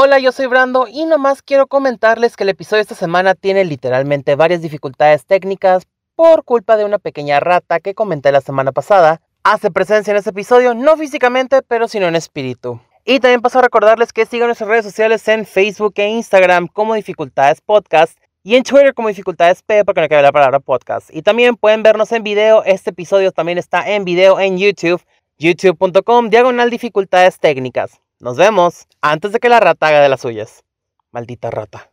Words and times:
Hola, 0.00 0.20
yo 0.20 0.30
soy 0.30 0.46
Brando 0.46 0.86
y 0.86 1.06
nomás 1.06 1.42
quiero 1.42 1.66
comentarles 1.66 2.36
que 2.36 2.44
el 2.44 2.50
episodio 2.50 2.76
de 2.76 2.82
esta 2.82 2.94
semana 2.94 3.34
tiene 3.34 3.64
literalmente 3.64 4.36
varias 4.36 4.62
dificultades 4.62 5.26
técnicas 5.26 5.88
por 6.14 6.44
culpa 6.44 6.76
de 6.76 6.84
una 6.84 7.00
pequeña 7.00 7.40
rata 7.40 7.80
que 7.80 7.96
comenté 7.96 8.30
la 8.30 8.40
semana 8.40 8.70
pasada. 8.70 9.20
Hace 9.42 9.72
presencia 9.72 10.12
en 10.12 10.18
este 10.18 10.30
episodio, 10.30 10.72
no 10.72 10.96
físicamente, 10.96 11.62
pero 11.62 11.88
sino 11.88 12.06
en 12.06 12.14
espíritu. 12.14 12.80
Y 13.04 13.18
también 13.18 13.40
paso 13.40 13.58
a 13.58 13.62
recordarles 13.62 14.12
que 14.12 14.24
sigan 14.24 14.46
nuestras 14.46 14.70
redes 14.70 14.84
sociales 14.84 15.26
en 15.26 15.44
Facebook 15.44 15.94
e 15.96 16.06
Instagram 16.06 16.68
como 16.68 16.94
Dificultades 16.94 17.60
Podcast 17.60 18.16
y 18.44 18.54
en 18.54 18.62
Twitter 18.62 18.94
como 18.94 19.08
Dificultades 19.08 19.64
P 19.64 19.84
porque 19.84 20.02
no 20.02 20.08
cabe 20.08 20.22
la 20.22 20.30
palabra 20.30 20.60
podcast. 20.60 21.12
Y 21.12 21.22
también 21.22 21.56
pueden 21.56 21.82
vernos 21.82 22.12
en 22.12 22.22
video. 22.22 22.62
Este 22.62 22.90
episodio 22.90 23.32
también 23.32 23.58
está 23.58 23.90
en 23.90 24.04
video 24.04 24.38
en 24.38 24.58
YouTube, 24.58 25.02
youtube.com 25.38 26.30
diagonal 26.30 26.70
dificultades 26.70 27.40
técnicas. 27.40 28.00
Nos 28.20 28.36
vemos 28.36 28.88
antes 29.00 29.30
de 29.30 29.38
que 29.38 29.48
la 29.48 29.60
rata 29.60 29.86
haga 29.86 30.00
de 30.00 30.08
las 30.08 30.22
suyas. 30.22 30.64
Maldita 31.12 31.52
rata. 31.52 31.92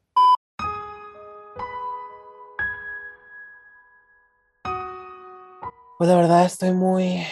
Pues 6.00 6.10
la 6.10 6.16
verdad 6.16 6.46
estoy 6.46 6.72
muy, 6.72 7.24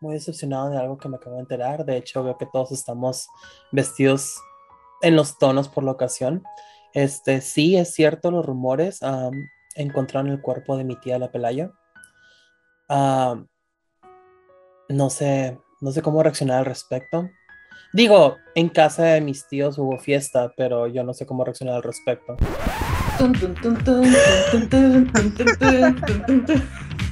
muy 0.00 0.14
decepcionado 0.14 0.70
de 0.70 0.78
algo 0.78 0.96
que 0.96 1.08
me 1.08 1.16
acabo 1.16 1.34
de 1.34 1.42
enterar. 1.42 1.84
De 1.84 1.96
hecho, 1.96 2.22
veo 2.22 2.38
que 2.38 2.46
todos 2.46 2.70
estamos 2.70 3.26
vestidos 3.72 4.40
en 5.02 5.16
los 5.16 5.36
tonos 5.36 5.68
por 5.68 5.82
la 5.82 5.90
ocasión. 5.90 6.44
Este, 6.94 7.40
sí, 7.40 7.76
es 7.76 7.94
cierto, 7.94 8.30
los 8.30 8.46
rumores 8.46 9.00
encontraron 9.74 10.30
el 10.30 10.40
cuerpo 10.40 10.76
de 10.76 10.84
mi 10.84 10.94
tía 10.94 11.18
la 11.18 11.32
Pelayo. 11.32 11.72
no 12.88 13.48
sé, 15.10 15.58
no 15.80 15.90
sé 15.90 16.00
cómo 16.00 16.22
reaccionar 16.22 16.58
al 16.58 16.66
respecto. 16.66 17.28
Digo, 17.92 18.38
en 18.54 18.68
casa 18.68 19.04
de 19.04 19.20
mis 19.20 19.46
tíos 19.48 19.78
hubo 19.78 19.98
fiesta, 19.98 20.52
pero 20.56 20.86
yo 20.86 21.02
no 21.02 21.12
sé 21.12 21.26
cómo 21.26 21.44
reaccionar 21.44 21.76
al 21.76 21.82
respecto. 21.82 22.36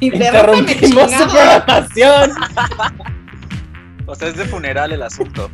Interrumpimos 0.01 1.11
su 1.13 1.29
programación. 1.29 2.31
O 4.07 4.15
sea, 4.15 4.29
es 4.29 4.37
de 4.37 4.45
funeral 4.47 4.93
el 4.93 5.03
asunto. 5.03 5.51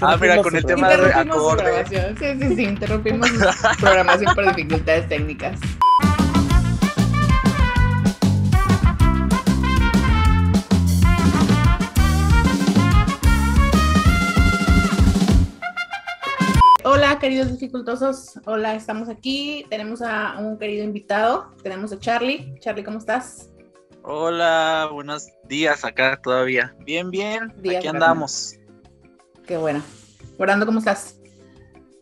Ah, 0.00 0.16
mira, 0.20 0.40
con 0.42 0.54
el 0.54 0.64
tema 0.64 0.90
de 0.90 1.12
acorde. 1.12 1.84
Sí, 1.86 2.26
sí, 2.40 2.56
sí, 2.56 2.62
interrumpimos 2.62 3.28
programación 3.80 4.34
por 4.34 4.54
dificultades 4.54 5.08
técnicas. 5.08 5.58
Queridos 17.22 17.52
dificultosos. 17.52 18.40
Hola, 18.46 18.74
estamos 18.74 19.08
aquí. 19.08 19.64
Tenemos 19.70 20.02
a 20.02 20.34
un 20.40 20.58
querido 20.58 20.82
invitado. 20.82 21.54
Tenemos 21.62 21.92
a 21.92 22.00
Charlie. 22.00 22.52
Charlie, 22.58 22.82
¿cómo 22.82 22.98
estás? 22.98 23.48
Hola, 24.02 24.88
buenos 24.92 25.28
días 25.48 25.84
acá 25.84 26.18
todavía. 26.20 26.74
Bien, 26.84 27.12
bien. 27.12 27.54
aquí 27.76 27.86
andamos. 27.86 28.58
Qué 29.46 29.56
bueno. 29.56 29.84
Orando, 30.36 30.66
¿cómo 30.66 30.80
estás? 30.80 31.20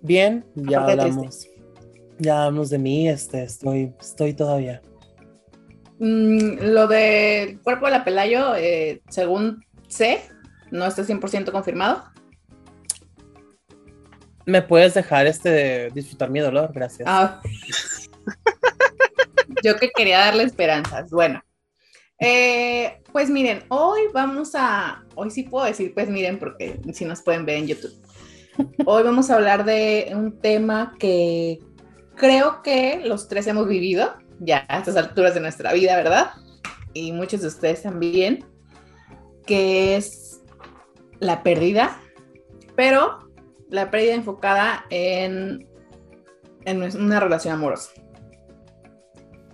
Bien, 0.01 0.47
ya 0.55 0.85
hablamos. 0.85 1.47
Ya 2.17 2.45
hablamos 2.45 2.71
de 2.71 2.79
mí, 2.79 3.07
este, 3.07 3.43
estoy, 3.43 3.93
estoy 4.01 4.33
todavía. 4.33 4.81
Mm, 5.99 6.63
lo 6.63 6.87
del 6.87 7.61
cuerpo 7.61 7.85
de 7.85 7.93
la 7.93 8.05
Pelayo, 8.05 8.55
eh, 8.57 9.03
según 9.11 9.67
sé, 9.87 10.23
no 10.71 10.87
está 10.87 11.05
100% 11.05 11.53
confirmado. 11.53 12.05
¿Me 14.51 14.63
puedes 14.63 14.95
dejar 14.95 15.29
este 15.29 15.91
disfrutar 15.91 16.29
mi 16.29 16.41
dolor? 16.41 16.73
Gracias. 16.75 17.09
Ah. 17.09 17.41
Yo 19.63 19.77
que 19.77 19.91
quería 19.91 20.19
darle 20.19 20.43
esperanzas. 20.43 21.09
Bueno, 21.11 21.41
eh, 22.19 23.01
pues 23.13 23.31
miren, 23.31 23.63
hoy 23.69 24.01
vamos 24.13 24.57
a, 24.57 25.05
hoy 25.15 25.31
sí 25.31 25.45
puedo 25.45 25.67
decir, 25.67 25.95
pues 25.95 26.09
miren, 26.09 26.41
porque 26.41 26.81
si 26.93 27.05
nos 27.05 27.23
pueden 27.23 27.47
ver 27.47 27.59
en 27.59 27.69
YouTube. 27.69 27.95
Hoy 28.85 29.05
vamos 29.05 29.31
a 29.31 29.37
hablar 29.37 29.65
de 29.65 30.11
un 30.15 30.41
tema 30.41 30.97
que 30.99 31.61
creo 32.17 32.63
que 32.63 33.03
los 33.05 33.29
tres 33.29 33.47
hemos 33.47 33.69
vivido 33.69 34.17
ya 34.41 34.67
a 34.69 34.79
estas 34.79 34.97
alturas 34.97 35.35
de 35.35 35.41
nuestra 35.41 35.73
vida, 35.73 35.95
¿verdad? 35.97 36.33
Y 36.93 37.13
muchos 37.13 37.43
de 37.43 37.47
ustedes 37.47 37.83
también, 37.83 38.45
que 39.47 39.95
es 39.97 40.41
la 41.21 41.45
pérdida, 41.45 42.01
pero 42.75 43.30
la 43.71 43.91
pérdida 43.91 44.15
enfocada 44.15 44.85
en, 44.91 45.67
en 46.65 47.01
una 47.01 47.21
relación 47.21 47.55
amorosa. 47.55 47.91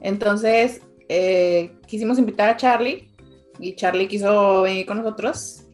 Entonces, 0.00 0.82
eh, 1.08 1.76
quisimos 1.86 2.18
invitar 2.18 2.48
a 2.48 2.56
Charlie 2.56 3.10
y 3.58 3.74
Charlie 3.74 4.08
quiso 4.08 4.62
venir 4.62 4.86
con 4.86 4.98
nosotros. 4.98 5.64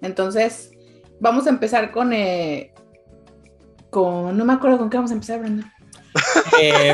Entonces, 0.00 0.72
vamos 1.20 1.46
a 1.46 1.50
empezar 1.50 1.90
con, 1.90 2.12
eh, 2.12 2.72
con, 3.90 4.36
no 4.36 4.44
me 4.44 4.52
acuerdo 4.52 4.78
con 4.78 4.90
qué 4.90 4.96
vamos 4.96 5.10
a 5.10 5.14
empezar, 5.14 5.40
Brenda. 5.40 5.72
Eh, 6.60 6.92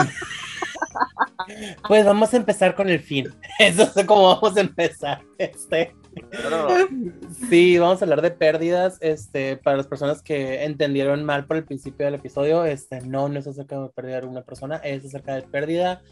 pues 1.89 2.05
vamos 2.05 2.33
a 2.33 2.37
empezar 2.37 2.75
con 2.75 2.89
el 2.89 3.01
fin. 3.01 3.29
Eso 3.59 3.91
es 3.95 4.07
como 4.07 4.35
vamos 4.35 4.57
a 4.57 4.61
empezar. 4.61 5.23
Este. 5.39 5.95
Sí, 7.49 7.79
vamos 7.79 8.01
a 8.01 8.05
hablar 8.05 8.23
de 8.23 8.31
pérdidas. 8.31 8.99
Este, 9.01 9.57
para 9.57 9.77
las 9.77 9.87
personas 9.87 10.23
que 10.23 10.65
entendieron 10.65 11.25
mal 11.25 11.47
por 11.47 11.57
el 11.57 11.65
principio 11.65 12.07
del 12.07 12.17
episodio, 12.17 12.65
este, 12.65 13.01
no, 13.03 13.29
no 13.29 13.39
es 13.39 13.47
acerca 13.47 13.77
de 13.79 14.03
de 14.03 14.27
una 14.27 14.43
persona, 14.43 14.77
es 14.77 15.05
acerca 15.05 15.35
de 15.35 15.43
pérdida 15.43 16.03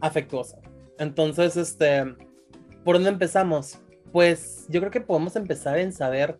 afectuosa. 0.00 0.58
Entonces, 0.98 1.56
este, 1.56 2.04
¿por 2.84 2.96
dónde 2.96 3.10
empezamos? 3.10 3.78
Pues 4.12 4.66
yo 4.68 4.80
creo 4.80 4.92
que 4.92 5.00
podemos 5.00 5.36
empezar 5.36 5.78
en 5.78 5.92
saber 5.92 6.38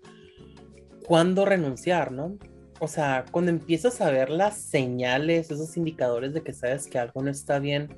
cuándo 1.06 1.44
renunciar, 1.44 2.12
¿no? 2.12 2.38
O 2.80 2.88
sea, 2.88 3.24
cuando 3.30 3.50
empiezas 3.50 4.00
a 4.00 4.10
ver 4.10 4.30
las 4.30 4.58
señales, 4.58 5.50
esos 5.50 5.76
indicadores 5.76 6.34
de 6.34 6.42
que 6.42 6.52
sabes 6.52 6.86
que 6.86 6.98
algo 6.98 7.22
no 7.22 7.30
está 7.30 7.58
bien, 7.58 7.96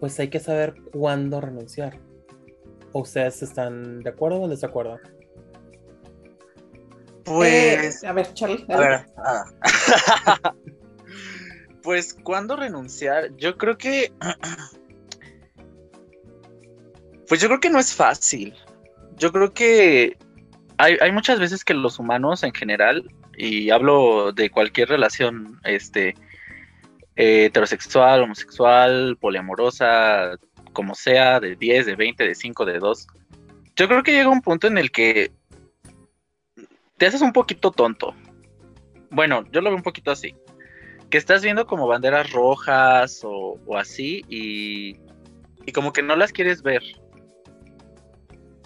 pues 0.00 0.18
hay 0.18 0.28
que 0.28 0.40
saber 0.40 0.74
cuándo 0.92 1.40
renunciar. 1.40 1.98
¿Ustedes 2.92 3.42
están 3.42 4.00
de 4.00 4.10
acuerdo 4.10 4.38
o 4.38 4.44
en 4.44 4.50
desacuerdo? 4.50 4.98
Pues. 7.24 8.02
Eh, 8.02 8.06
a 8.06 8.12
ver, 8.12 8.32
Charlie. 8.34 8.64
A 8.68 8.78
ver. 8.78 9.06
Ah. 9.18 9.44
pues, 11.82 12.14
¿cuándo 12.14 12.56
renunciar? 12.56 13.34
Yo 13.36 13.56
creo 13.58 13.76
que. 13.76 14.12
pues 17.28 17.40
yo 17.40 17.48
creo 17.48 17.60
que 17.60 17.70
no 17.70 17.78
es 17.78 17.94
fácil. 17.94 18.54
Yo 19.16 19.32
creo 19.32 19.52
que 19.52 20.16
hay, 20.78 20.96
hay, 21.00 21.12
muchas 21.12 21.38
veces 21.38 21.64
que 21.64 21.74
los 21.74 21.98
humanos 21.98 22.44
en 22.44 22.54
general, 22.54 23.12
y 23.36 23.70
hablo 23.70 24.32
de 24.32 24.48
cualquier 24.48 24.88
relación, 24.88 25.60
este, 25.64 26.14
heterosexual, 27.18 28.22
homosexual, 28.22 29.18
poliamorosa, 29.20 30.38
como 30.78 30.94
sea, 30.94 31.40
de 31.40 31.56
10, 31.56 31.86
de 31.86 31.96
20, 31.96 32.24
de 32.24 32.36
5, 32.36 32.64
de 32.64 32.78
2. 32.78 33.08
Yo 33.74 33.88
creo 33.88 34.04
que 34.04 34.12
llega 34.12 34.28
un 34.28 34.42
punto 34.42 34.68
en 34.68 34.78
el 34.78 34.92
que 34.92 35.32
te 36.96 37.06
haces 37.06 37.20
un 37.20 37.32
poquito 37.32 37.72
tonto. 37.72 38.14
Bueno, 39.10 39.42
yo 39.50 39.60
lo 39.60 39.70
veo 39.70 39.76
un 39.76 39.82
poquito 39.82 40.12
así. 40.12 40.36
Que 41.10 41.18
estás 41.18 41.42
viendo 41.42 41.66
como 41.66 41.88
banderas 41.88 42.30
rojas 42.30 43.22
o, 43.24 43.58
así 43.76 44.24
y, 44.28 45.00
y, 45.66 45.72
como 45.72 45.92
que 45.92 46.04
no 46.04 46.14
las 46.14 46.30
quieres 46.30 46.62
ver. 46.62 46.84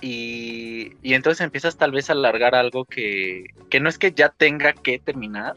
Y, 0.02 0.90
y, 1.00 1.14
entonces 1.14 1.40
empiezas 1.40 1.78
tal 1.78 1.92
vez 1.92 2.10
a 2.10 2.12
alargar 2.12 2.54
algo 2.54 2.84
que, 2.84 3.44
que 3.70 3.80
no 3.80 3.88
es 3.88 3.96
que 3.96 4.12
ya 4.12 4.28
tenga 4.28 4.74
que 4.74 4.98
terminar, 4.98 5.54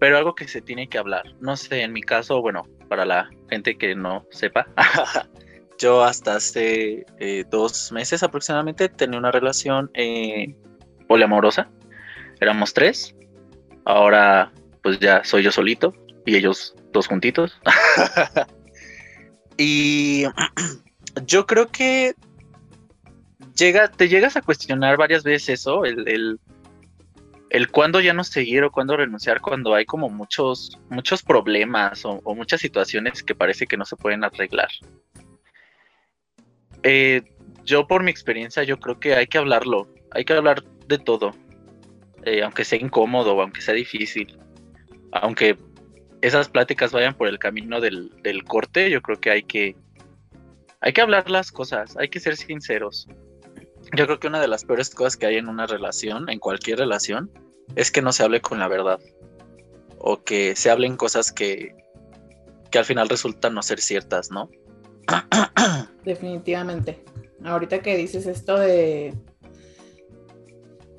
pero 0.00 0.18
algo 0.18 0.34
que 0.34 0.48
se 0.48 0.62
tiene 0.62 0.88
que 0.88 0.98
hablar. 0.98 1.32
No 1.38 1.56
sé, 1.56 1.82
en 1.82 1.92
mi 1.92 2.02
caso, 2.02 2.40
bueno, 2.40 2.66
para 2.88 3.04
la 3.04 3.30
gente 3.48 3.76
que 3.76 3.94
no 3.94 4.26
sepa, 4.32 4.66
yo 5.84 6.02
hasta 6.02 6.36
hace 6.36 7.04
eh, 7.18 7.44
dos 7.50 7.92
meses 7.92 8.22
aproximadamente 8.22 8.88
tenía 8.88 9.18
una 9.18 9.30
relación 9.30 9.90
eh, 9.92 10.56
poliamorosa. 11.06 11.68
Éramos 12.40 12.72
tres. 12.72 13.14
Ahora, 13.84 14.50
pues 14.82 14.98
ya 14.98 15.22
soy 15.24 15.42
yo 15.42 15.52
solito 15.52 15.92
y 16.24 16.36
ellos 16.36 16.74
dos 16.92 17.06
juntitos. 17.06 17.60
y 19.58 20.24
yo 21.26 21.46
creo 21.46 21.68
que 21.68 22.14
llega, 23.54 23.88
te 23.88 24.08
llegas 24.08 24.36
a 24.36 24.42
cuestionar 24.42 24.96
varias 24.96 25.22
veces 25.22 25.60
eso, 25.60 25.84
el, 25.84 26.38
el 27.50 27.70
cuándo 27.70 28.00
ya 28.00 28.14
no 28.14 28.24
seguir 28.24 28.64
o 28.64 28.72
cuándo 28.72 28.96
renunciar 28.96 29.40
cuando 29.40 29.74
hay 29.74 29.84
como 29.84 30.08
muchos, 30.08 30.76
muchos 30.88 31.22
problemas 31.22 32.04
o, 32.04 32.20
muchas 32.34 32.60
situaciones 32.60 33.22
que 33.22 33.34
parece 33.34 33.66
que 33.66 33.76
no 33.76 33.84
se 33.84 33.96
pueden 33.96 34.24
arreglar. 34.24 34.70
Eh, 36.84 37.22
yo 37.64 37.86
por 37.86 38.02
mi 38.02 38.10
experiencia 38.10 38.62
yo 38.62 38.78
creo 38.78 39.00
que 39.00 39.14
hay 39.14 39.26
que 39.26 39.38
hablarlo, 39.38 39.88
hay 40.12 40.24
que 40.24 40.34
hablar 40.34 40.62
de 40.86 40.98
todo. 40.98 41.32
eh, 42.24 42.42
aunque 42.42 42.64
sea 42.64 42.78
incómodo, 42.80 43.40
aunque 43.40 43.60
sea 43.60 43.74
difícil, 43.74 44.38
aunque 45.12 45.56
esas 46.22 46.48
pláticas 46.48 46.92
vayan 46.92 47.14
por 47.14 47.28
el 47.28 47.38
camino 47.38 47.80
del, 47.80 48.10
del 48.22 48.44
corte, 48.44 48.90
yo 48.90 49.02
creo 49.02 49.20
que 49.20 49.30
hay 49.30 49.42
que 49.42 49.76
hay 50.80 50.92
que 50.92 51.00
hablar 51.00 51.30
las 51.30 51.50
cosas, 51.50 51.96
hay 51.96 52.08
que 52.08 52.20
ser 52.20 52.36
sinceros. 52.36 53.08
Yo 53.96 54.06
creo 54.06 54.18
que 54.20 54.26
una 54.28 54.40
de 54.40 54.48
las 54.48 54.64
peores 54.64 54.90
cosas 54.90 55.16
que 55.16 55.26
hay 55.26 55.36
en 55.36 55.48
una 55.48 55.66
relación, 55.66 56.28
en 56.28 56.38
cualquier 56.38 56.78
relación, 56.78 57.30
es 57.76 57.90
que 57.90 58.02
no 58.02 58.12
se 58.12 58.22
hable 58.22 58.40
con 58.42 58.58
la 58.58 58.68
verdad. 58.68 59.00
O 59.98 60.22
que 60.22 60.54
se 60.56 60.70
hablen 60.70 60.96
cosas 60.96 61.32
que, 61.32 61.74
que 62.70 62.78
al 62.78 62.84
final 62.84 63.08
resultan 63.08 63.54
no 63.54 63.62
ser 63.62 63.80
ciertas, 63.80 64.30
¿no? 64.30 64.50
Definitivamente. 66.04 67.04
Ahorita 67.44 67.80
que 67.80 67.96
dices 67.96 68.26
esto 68.26 68.58
de 68.58 69.14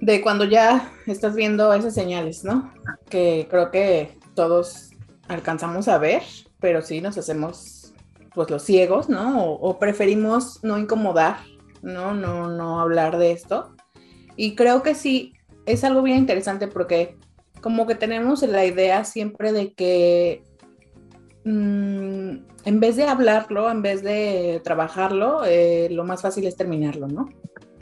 de 0.06 0.22
cuando 0.22 0.46
ya 0.46 0.92
estás 1.08 1.36
viendo 1.36 1.74
esas 1.74 1.94
señales, 1.94 2.44
¿no? 2.44 2.72
Que 3.10 3.48
creo 3.50 3.72
que 3.72 4.18
todos 4.36 4.92
alcanzamos 5.28 5.88
a 5.88 5.98
ver, 5.98 6.22
pero 6.60 6.82
sí 6.82 7.02
nos 7.02 7.18
hacemos 7.18 7.94
pues 8.34 8.50
los 8.50 8.64
ciegos, 8.64 9.10
¿no? 9.10 9.54
O, 9.54 9.80
preferimos 9.80 10.64
no 10.64 10.78
incomodar, 10.78 11.38
¿no? 11.82 12.14
¿no? 12.14 12.50
No 12.50 12.82
hablar 12.82 13.18
de 13.18 13.32
esto. 13.32 13.74
Y 14.36 14.56
creo 14.56 14.84
que 14.84 14.94
sí, 14.94 15.34
es 15.66 15.84
algo 15.84 16.04
bien 16.04 16.18
interesante 16.18 16.68
porque 16.68 17.18
como 17.62 17.88
que 17.88 17.96
tenemos 17.96 18.44
la 18.44 18.66
idea 18.66 19.06
siempre 19.06 19.54
de 19.54 19.74
que 19.74 20.44
mm, 21.46 22.55
en 22.66 22.80
vez 22.80 22.96
de 22.96 23.06
hablarlo, 23.06 23.70
en 23.70 23.84
vez 23.84 24.02
de 24.02 24.60
trabajarlo, 24.64 25.46
eh, 25.46 25.88
lo 25.92 26.04
más 26.04 26.24
fácil 26.24 26.48
es 26.48 26.58
terminarlo, 26.58 27.08
¿no? 27.08 27.30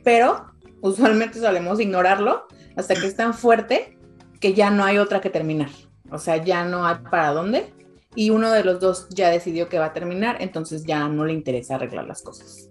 Pero 0.03 0.45
usualmente 0.81 1.39
solemos 1.39 1.79
ignorarlo 1.79 2.45
hasta 2.75 2.93
que 2.93 3.07
es 3.07 3.15
tan 3.15 3.33
fuerte 3.33 3.97
que 4.41 4.53
ya 4.53 4.69
no 4.69 4.83
hay 4.83 4.97
otra 4.97 5.21
que 5.21 5.29
terminar. 5.29 5.69
O 6.11 6.17
sea, 6.17 6.37
ya 6.37 6.65
no 6.65 6.85
hay 6.85 6.97
para 7.09 7.31
dónde 7.31 7.73
y 8.13 8.29
uno 8.29 8.51
de 8.51 8.65
los 8.65 8.81
dos 8.81 9.07
ya 9.09 9.29
decidió 9.29 9.69
que 9.69 9.79
va 9.79 9.85
a 9.85 9.93
terminar, 9.93 10.37
entonces 10.41 10.83
ya 10.83 11.07
no 11.07 11.25
le 11.25 11.33
interesa 11.33 11.75
arreglar 11.75 12.05
las 12.05 12.21
cosas. 12.21 12.69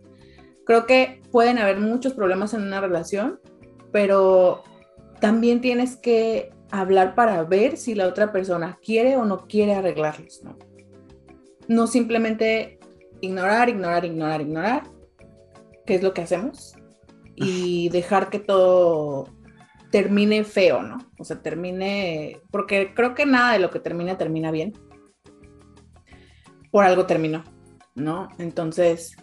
Creo 0.66 0.86
que 0.86 1.22
pueden 1.32 1.58
haber 1.58 1.80
muchos 1.80 2.12
problemas 2.12 2.52
en 2.52 2.62
una 2.62 2.80
relación, 2.80 3.40
pero 3.90 4.62
también 5.18 5.62
tienes 5.62 5.96
que 5.96 6.50
hablar 6.70 7.14
para 7.14 7.42
ver 7.42 7.78
si 7.78 7.94
la 7.94 8.06
otra 8.06 8.32
persona 8.32 8.78
quiere 8.84 9.16
o 9.16 9.24
no 9.24 9.46
quiere 9.48 9.74
arreglarlos, 9.74 10.42
¿no? 10.44 10.56
No 11.72 11.86
simplemente 11.86 12.78
ignorar, 13.20 13.68
ignorar, 13.68 14.04
ignorar, 14.04 14.40
ignorar, 14.40 14.82
que 15.86 15.94
es 15.94 16.02
lo 16.02 16.12
que 16.12 16.22
hacemos, 16.22 16.74
y 17.34 17.88
dejar 17.88 18.28
que 18.30 18.38
todo 18.38 19.28
termine 19.90 20.44
feo, 20.44 20.82
¿no? 20.82 20.98
O 21.18 21.24
sea, 21.24 21.40
termine, 21.40 22.40
porque 22.50 22.92
creo 22.94 23.14
que 23.14 23.26
nada 23.26 23.54
de 23.54 23.58
lo 23.58 23.70
que 23.70 23.80
termina 23.80 24.18
termina 24.18 24.50
bien 24.50 24.72
por 26.70 26.84
algo 26.84 27.06
terminó, 27.06 27.44
¿no? 27.94 28.28
Entonces, 28.38 29.16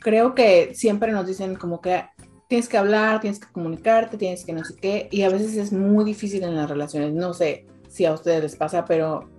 creo 0.00 0.34
que 0.34 0.74
siempre 0.74 1.12
nos 1.12 1.26
dicen 1.26 1.54
como 1.54 1.80
que 1.80 2.04
tienes 2.48 2.68
que 2.68 2.76
hablar, 2.76 3.20
tienes 3.20 3.38
que 3.38 3.52
comunicarte, 3.52 4.18
tienes 4.18 4.44
que 4.44 4.52
no 4.52 4.64
sé 4.64 4.74
qué, 4.76 5.08
y 5.10 5.22
a 5.22 5.30
veces 5.30 5.56
es 5.56 5.72
muy 5.72 6.04
difícil 6.04 6.42
en 6.42 6.56
las 6.56 6.68
relaciones. 6.68 7.12
No 7.14 7.34
sé 7.34 7.66
si 7.88 8.04
a 8.04 8.12
ustedes 8.12 8.42
les 8.42 8.56
pasa, 8.56 8.84
pero 8.84 9.30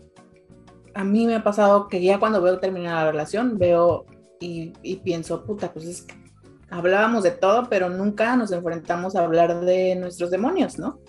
a 0.94 1.04
mí 1.04 1.26
me 1.26 1.36
ha 1.36 1.44
pasado 1.44 1.88
que 1.88 2.02
ya 2.02 2.20
cuando 2.20 2.42
veo 2.42 2.60
terminar 2.60 2.96
la 2.96 3.12
relación, 3.12 3.58
veo 3.58 4.06
y, 4.40 4.74
y 4.82 4.98
pienso, 4.98 5.46
puta, 5.46 5.72
pues 5.72 5.86
es 5.86 6.02
que 6.04 6.16
hablábamos 6.70 7.24
de 7.24 7.32
todo, 7.32 7.68
pero 7.70 7.90
nunca 7.90 8.36
nos 8.36 8.52
enfrentamos 8.52 9.16
a 9.16 9.24
hablar 9.24 9.66
de 9.66 9.96
nuestros 9.96 10.32
demonios, 10.32 10.78
¿no? 10.78 11.00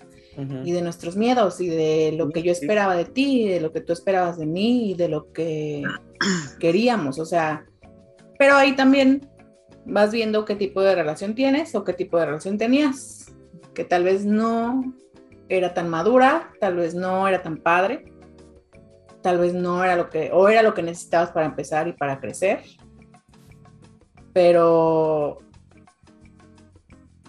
y 0.63 0.71
de 0.71 0.81
nuestros 0.81 1.17
miedos 1.17 1.59
y 1.59 1.67
de 1.67 2.13
lo 2.17 2.29
que 2.29 2.41
yo 2.41 2.51
esperaba 2.51 2.95
de 2.95 3.05
ti, 3.05 3.43
y 3.43 3.49
de 3.49 3.61
lo 3.61 3.71
que 3.71 3.81
tú 3.81 3.93
esperabas 3.93 4.37
de 4.37 4.45
mí 4.45 4.91
y 4.91 4.93
de 4.93 5.09
lo 5.09 5.31
que 5.31 5.83
queríamos, 6.59 7.19
o 7.19 7.25
sea, 7.25 7.65
pero 8.39 8.55
ahí 8.55 8.75
también 8.75 9.27
vas 9.85 10.11
viendo 10.11 10.45
qué 10.45 10.55
tipo 10.55 10.81
de 10.81 10.95
relación 10.95 11.35
tienes 11.35 11.75
o 11.75 11.83
qué 11.83 11.93
tipo 11.93 12.17
de 12.17 12.27
relación 12.27 12.57
tenías, 12.57 13.33
que 13.73 13.83
tal 13.83 14.03
vez 14.03 14.25
no 14.25 14.95
era 15.49 15.73
tan 15.73 15.89
madura, 15.89 16.51
tal 16.59 16.77
vez 16.77 16.95
no 16.95 17.27
era 17.27 17.43
tan 17.43 17.57
padre, 17.57 18.10
tal 19.21 19.39
vez 19.39 19.53
no 19.53 19.83
era 19.83 19.95
lo 19.95 20.09
que, 20.09 20.31
o 20.33 20.49
era 20.49 20.63
lo 20.63 20.73
que 20.73 20.83
necesitabas 20.83 21.31
para 21.31 21.45
empezar 21.45 21.87
y 21.87 21.93
para 21.93 22.19
crecer, 22.19 22.63
pero 24.33 25.39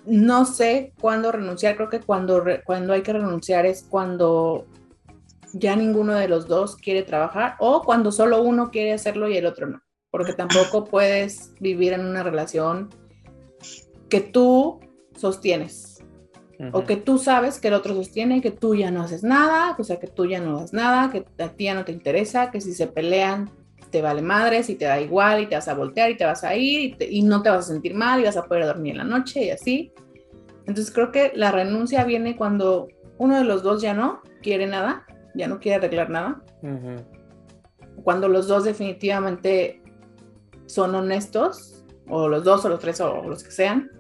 no 0.05 0.45
sé 0.45 0.93
cuándo 1.01 1.33
renunciar, 1.33 1.77
creo 1.77 1.89
que 1.89 2.01
cuando, 2.01 2.45
cuando 2.65 2.93
hay 2.93 3.03
que 3.03 3.13
renunciar 3.13 3.67
es 3.67 3.85
cuando 3.89 4.67
ya 5.53 5.77
ninguno 5.77 6.15
de 6.15 6.29
los 6.29 6.49
dos 6.49 6.77
quiere 6.77 7.03
trabajar 7.03 7.57
o 7.59 7.83
cuando 7.83 8.11
solo 8.11 8.43
uno 8.43 8.71
quiere 8.71 8.93
hacerlo 8.93 9.29
y 9.29 9.37
el 9.37 9.47
otro 9.47 9.67
no, 9.67 9.83
porque 10.11 10.33
tampoco 10.33 10.85
puedes 10.85 11.53
vivir 11.61 11.93
en 11.93 12.07
una 12.07 12.23
relación 12.23 12.89
que 14.09 14.21
tú 14.21 14.81
sostienes 15.15 15.92
o 16.71 16.85
que 16.85 16.97
tú 16.97 17.19
sabes 17.19 17.59
que 17.59 17.69
el 17.69 17.75
otro 17.75 17.95
sostiene, 17.95 18.41
que 18.41 18.51
tú 18.51 18.75
ya 18.75 18.91
no 18.91 19.03
haces 19.03 19.25
nada, 19.25 19.75
o 19.79 19.83
sea, 19.83 19.99
que 19.99 20.07
tú 20.07 20.27
ya 20.27 20.41
no 20.41 20.61
das 20.61 20.73
nada, 20.73 21.11
que 21.11 21.25
a 21.43 21.49
ti 21.49 21.65
ya 21.65 21.75
no 21.75 21.85
te 21.85 21.93
interesa, 21.93 22.51
que 22.51 22.61
si 22.61 22.73
se 22.73 22.87
pelean 22.87 23.51
te 23.93 24.03
vale 24.03 24.23
madres 24.23 24.71
y 24.71 24.75
te 24.75 24.87
da 24.87 25.01
igual 25.01 25.43
y 25.43 25.47
te 25.47 25.55
vas 25.55 25.69
a 25.69 25.75
voltear 25.75 26.11
y 26.11 26.17
te 26.17 26.25
vas 26.25 26.43
a 26.43 26.57
ir 26.57 26.97
y, 26.99 27.23
no 27.23 27.43
te 27.43 27.51
vas 27.51 27.67
a 27.67 27.73
sentir 27.73 27.95
mal 27.95 28.21
y 28.21 28.25
vas 28.25 28.37
a 28.37 28.47
poder 28.47 28.65
dormir 28.65 28.93
en 28.93 28.99
la 28.99 29.05
noche 29.05 29.45
y 29.45 29.51
así. 29.51 29.93
Entonces 30.67 30.93
creo 30.93 31.13
que 31.13 31.33
la 31.37 31.53
renuncia 31.53 32.03
viene 32.05 32.35
cuando 32.35 32.89
uno 33.19 33.37
de 33.37 33.45
los 33.45 33.63
dos 33.63 33.83
ya 33.83 33.93
no 33.93 34.23
quiere 34.43 34.67
nada, 34.67 35.05
ya 35.35 35.47
no 35.47 35.61
quiere 35.61 35.77
arreglar 35.77 36.09
nada. 36.09 36.43
Cuando 38.03 38.29
los 38.29 38.49
dos 38.49 38.65
definitivamente 38.65 39.83
son 40.67 40.95
honestos, 40.95 41.85
o 42.09 42.29
los 42.29 42.45
dos 42.45 42.65
o 42.65 42.69
los 42.69 42.81
tres 42.81 43.01
o 43.01 43.23
los 43.29 43.45
que 43.45 43.51
sean, 43.51 43.91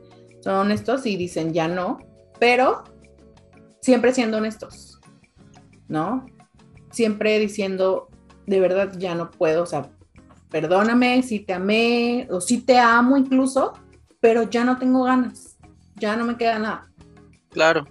son 0.40 0.54
honestos 0.54 1.04
y 1.06 1.16
dicen 1.16 1.52
ya 1.52 1.68
no, 1.68 1.98
pero 2.42 2.82
siempre 3.80 4.12
siendo 4.12 4.38
honestos, 4.38 4.98
¿no? 5.86 6.26
Siempre 6.90 7.38
diciendo 7.38 8.08
de 8.48 8.58
verdad 8.58 8.92
ya 8.98 9.14
no 9.14 9.30
puedo, 9.30 9.62
o 9.62 9.66
sea, 9.66 9.92
perdóname 10.50 11.22
si 11.22 11.38
te 11.38 11.52
amé 11.52 12.26
o 12.32 12.40
si 12.40 12.60
te 12.60 12.80
amo 12.80 13.16
incluso, 13.16 13.74
pero 14.18 14.42
ya 14.50 14.64
no 14.64 14.76
tengo 14.76 15.04
ganas, 15.04 15.56
ya 15.94 16.16
no 16.16 16.24
me 16.24 16.36
queda 16.36 16.58
nada. 16.58 16.90
Claro. 17.50 17.86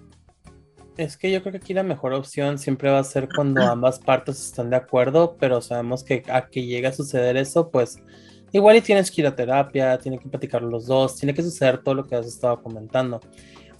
Es 0.98 1.16
que 1.16 1.32
yo 1.32 1.42
creo 1.42 1.54
que 1.54 1.60
aquí 1.60 1.74
la 1.74 1.84
mejor 1.84 2.12
opción 2.12 2.58
siempre 2.58 2.92
va 2.92 3.00
a 3.00 3.06
ser 3.06 3.30
cuando 3.34 3.62
ambas 3.62 4.00
partes 4.00 4.46
están 4.46 4.70
de 4.70 4.76
acuerdo, 4.76 5.38
pero 5.40 5.62
sabemos 5.62 6.04
que 6.04 6.24
a 6.30 6.50
que 6.50 6.66
llegue 6.66 6.88
a 6.88 6.92
suceder 6.92 7.38
eso, 7.38 7.72
pues 7.72 8.04
igual 8.52 8.76
y 8.76 8.82
tienes 8.82 9.12
que 9.12 9.22
ir 9.22 9.28
a 9.28 9.34
terapia, 9.34 9.98
tiene 9.98 10.20
que 10.20 10.28
platicar 10.28 10.62
los 10.62 10.88
dos, 10.88 11.16
tiene 11.16 11.34
que 11.34 11.42
suceder 11.42 11.82
todo 11.82 11.96
lo 11.96 12.06
que 12.06 12.16
has 12.16 12.28
estado 12.28 12.62
comentando. 12.62 13.22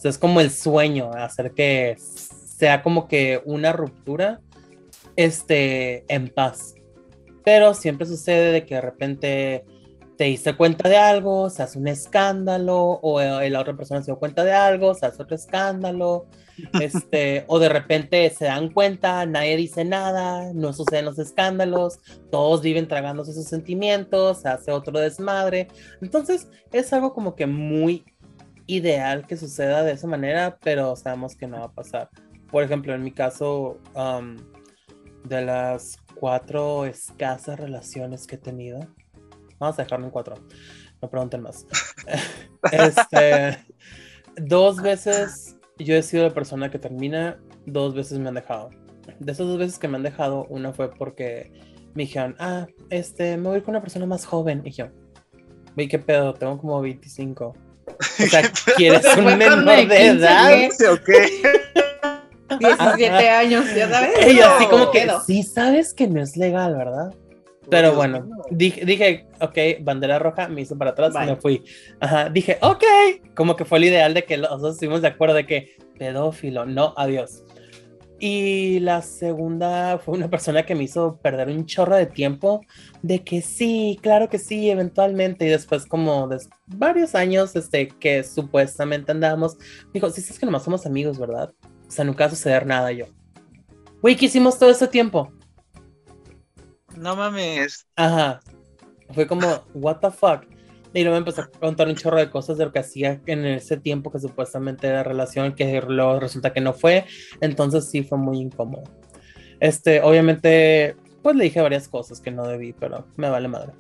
Sea, 0.02 0.10
es 0.10 0.18
como 0.18 0.42
el 0.42 0.50
sueño, 0.50 1.12
hacer 1.12 1.52
que 1.52 1.96
sea 2.00 2.82
como 2.82 3.08
que 3.08 3.40
una 3.46 3.72
ruptura 3.72 4.42
este, 5.16 6.12
en 6.12 6.28
paz. 6.30 6.74
Pero 7.44 7.76
siempre 7.76 8.08
sucede 8.08 8.52
de 8.52 8.66
que 8.66 8.76
de 8.76 8.82
repente 8.82 9.64
te 10.18 10.24
diste 10.24 10.56
cuenta 10.56 10.90
de 10.90 10.98
algo, 10.98 11.52
se 11.52 11.62
hace 11.62 11.78
un 11.78 11.88
escándalo, 11.88 13.00
o 13.04 13.22
la 13.22 13.60
otra 13.60 13.78
persona 13.78 14.02
se 14.02 14.08
dio 14.08 14.18
cuenta 14.18 14.44
de 14.44 14.54
algo, 14.54 14.96
se 14.96 15.06
hace 15.06 15.22
otro 15.22 15.36
escándalo, 15.36 16.26
este, 16.82 17.44
o 17.46 17.60
de 17.60 17.70
repente 17.70 18.28
se 18.32 18.46
dan 18.46 18.72
cuenta, 18.72 19.24
nadie 19.28 19.56
dice 19.56 19.86
nada, 19.86 20.52
no 20.54 20.74
suceden 20.74 21.06
los 21.06 21.20
escándalos, 21.20 22.00
todos 22.32 22.64
viven 22.64 22.88
tragándose 22.88 23.34
sus 23.34 23.46
sentimientos, 23.46 24.42
se 24.42 24.50
hace 24.50 24.72
otro 24.72 25.00
desmadre. 25.00 25.68
Entonces 26.02 26.48
es 26.72 26.92
algo 26.92 27.14
como 27.14 27.36
que 27.36 27.46
muy 27.46 28.04
ideal 28.76 29.28
que 29.28 29.38
suceda 29.38 29.84
de 29.84 29.94
esa 29.94 30.08
manera, 30.08 30.58
pero 30.62 30.96
sabemos 30.96 31.36
que 31.36 31.48
no 31.48 31.60
va 31.60 31.66
a 31.66 31.72
pasar. 31.72 32.10
Por 32.50 32.64
ejemplo, 32.64 32.94
en 32.94 33.04
mi 33.04 33.12
caso, 33.12 33.80
um, 33.96 34.38
de 35.26 35.42
las 35.42 35.98
cuatro 36.16 36.86
escasas 36.86 37.60
relaciones 37.60 38.28
que 38.28 38.36
he 38.36 38.40
tenido, 38.40 38.80
vamos 39.60 39.78
a 39.78 39.84
dejarlo 39.84 40.06
en 40.06 40.12
cuatro, 40.12 40.36
no 41.02 41.10
pregunten 41.10 41.42
más. 41.42 41.66
este, 42.72 43.58
dos 44.36 44.82
veces 44.82 45.58
yo 45.78 45.96
he 45.96 46.04
sido 46.04 46.28
la 46.28 46.34
persona 46.34 46.72
que 46.72 46.80
termina, 46.80 47.40
dos 47.66 47.94
veces 47.94 48.20
me 48.20 48.30
han 48.30 48.36
dejado. 48.36 48.70
De 49.20 49.32
esas 49.32 49.48
dos 49.48 49.58
veces 49.58 49.80
que 49.80 49.88
me 49.88 49.98
han 49.98 50.04
dejado, 50.04 50.46
una 50.46 50.74
fue 50.74 50.94
porque 50.94 51.52
me 51.94 52.04
dijeron, 52.04 52.36
ah, 52.40 52.68
este, 52.90 53.36
me 53.38 53.50
voy 53.50 53.62
con 53.62 53.72
una 53.72 53.82
persona 53.82 54.06
más 54.06 54.26
joven. 54.26 54.62
Y 54.64 54.72
yo, 54.72 54.88
vi 55.76 55.88
qué 55.88 56.00
pedo, 56.00 56.34
tengo 56.34 56.58
como 56.58 56.82
25. 56.82 57.71
O 58.00 58.28
sea, 58.28 58.52
¿quieres 58.78 59.06
un 59.18 59.26
menor 59.38 59.88
de 59.88 60.06
edad? 60.06 60.70
¿O 60.92 61.04
qué? 61.04 61.42
17 62.60 63.30
años, 63.30 63.66
ya 63.76 63.90
sabes. 63.90 64.34
Y 64.34 64.40
así 64.40 64.68
como 64.68 64.92
que, 64.92 65.08
sí 65.26 65.44
sabes 65.44 65.94
que 65.94 66.08
no 66.08 66.22
es 66.22 66.36
legal, 66.36 66.76
¿verdad? 66.76 67.14
Pero 67.70 67.96
bueno, 67.96 68.28
dije, 68.50 68.84
dije, 68.86 69.28
ok, 69.40 69.58
bandera 69.82 70.20
roja, 70.20 70.48
me 70.48 70.62
hizo 70.62 70.78
para 70.78 70.92
atrás 70.92 71.14
y 71.16 71.26
me 71.26 71.36
fui. 71.38 71.64
Ajá, 72.00 72.30
dije, 72.30 72.58
ok, 72.62 72.84
como 73.36 73.56
que 73.56 73.66
fue 73.66 73.78
el 73.78 73.86
ideal 73.86 74.14
de 74.14 74.26
que 74.26 74.36
los 74.38 74.62
dos 74.62 74.74
estuvimos 74.74 75.02
de 75.02 75.08
acuerdo 75.08 75.36
de 75.36 75.46
que 75.46 75.76
pedófilo, 75.98 76.66
no, 76.66 76.94
adiós. 76.98 77.44
Y 78.24 78.80
la 78.82 79.02
segunda 79.02 79.98
fue 79.98 80.16
una 80.16 80.30
persona 80.30 80.64
que 80.64 80.76
me 80.76 80.84
hizo 80.84 81.18
perder 81.24 81.48
un 81.48 81.66
chorro 81.66 81.96
de 81.96 82.06
tiempo 82.06 82.62
de 83.02 83.24
que 83.24 83.42
sí, 83.42 83.98
claro 84.00 84.30
que 84.30 84.38
sí, 84.38 84.70
eventualmente. 84.70 85.48
Y 85.48 85.50
después 85.50 85.88
como 85.88 86.28
de 86.28 86.38
varios 86.68 87.16
años 87.16 87.56
este, 87.56 87.88
que 87.88 88.24
supuestamente 88.24 89.12
andábamos, 89.12 89.58
dijo, 89.92 90.12
sí, 90.12 90.22
sí, 90.22 90.34
es 90.34 90.38
que 90.38 90.46
nomás 90.46 90.62
somos 90.62 90.86
amigos, 90.86 91.18
¿verdad? 91.18 91.52
O 91.88 91.92
sea, 91.92 92.06
nunca 92.06 92.26
va 92.26 92.28
a 92.28 92.36
suceder 92.36 92.68
nada 92.68 92.92
yo. 92.92 93.08
Güey, 94.04 94.16
¿qué 94.16 94.28
hicimos 94.28 94.60
todo 94.60 94.70
ese 94.70 94.88
tiempo? 94.88 95.34
No 96.96 97.16
mames. 97.16 97.88
Ajá. 97.96 98.40
Fue 99.16 99.26
como, 99.26 99.64
what 99.74 99.98
the 99.98 100.12
fuck. 100.12 100.46
Y 100.94 101.04
luego 101.04 101.14
me 101.14 101.20
empezó 101.20 101.42
a 101.42 101.48
contar 101.48 101.88
un 101.88 101.96
chorro 101.96 102.18
de 102.18 102.30
cosas 102.30 102.58
de 102.58 102.66
lo 102.66 102.72
que 102.72 102.80
hacía 102.80 103.22
en 103.26 103.46
ese 103.46 103.78
tiempo 103.78 104.12
que 104.12 104.20
supuestamente 104.20 104.88
era 104.88 105.04
relación, 105.04 105.56
que 105.56 105.82
luego 105.82 106.20
resulta 106.20 106.52
que 106.52 106.62
no 106.62 106.74
fue. 106.74 107.06
Entonces 107.40 107.90
sí 107.90 108.04
fue 108.04 108.18
muy 108.18 108.40
incómodo. 108.40 108.84
Este, 109.60 110.02
obviamente, 110.02 110.96
pues 111.22 111.36
le 111.36 111.46
dije 111.46 111.62
varias 111.62 111.88
cosas 111.88 112.20
que 112.20 112.32
no 112.32 112.46
debí, 112.46 112.74
pero 112.74 113.06
me 113.16 113.30
vale 113.30 113.48
madre. 113.48 113.74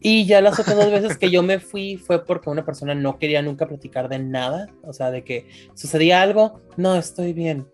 Y 0.00 0.26
ya 0.26 0.40
las 0.40 0.58
otras 0.58 0.76
dos 0.76 0.90
veces 0.90 1.18
que 1.18 1.30
yo 1.30 1.42
me 1.42 1.58
fui 1.58 1.96
fue 1.96 2.24
porque 2.24 2.50
una 2.50 2.64
persona 2.64 2.94
no 2.94 3.18
quería 3.18 3.42
nunca 3.42 3.66
platicar 3.66 4.08
de 4.08 4.20
nada. 4.20 4.68
O 4.84 4.92
sea, 4.92 5.10
de 5.10 5.24
que 5.24 5.48
sucedía 5.74 6.22
algo, 6.22 6.60
no, 6.76 6.96
estoy 6.96 7.32
bien. 7.32 7.66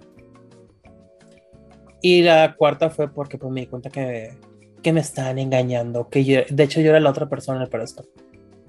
Y 2.01 2.23
la 2.23 2.55
cuarta 2.57 2.91
fue 2.91 3.13
porque 3.13 3.39
pues, 3.39 3.53
me 3.53 3.63
di 3.63 3.67
cuenta 3.67 3.91
que, 3.91 4.33
que 4.83 4.93
me 4.93 5.01
estaban 5.01 5.39
engañando. 5.39 6.09
Que 6.09 6.47
de 6.49 6.63
hecho 6.65 6.81
yo 6.81 6.91
era 6.91 7.01
la 7.01 7.11
otra 7.11 7.29
persona 7.29 7.67
para 7.67 7.85
esto. 7.85 8.05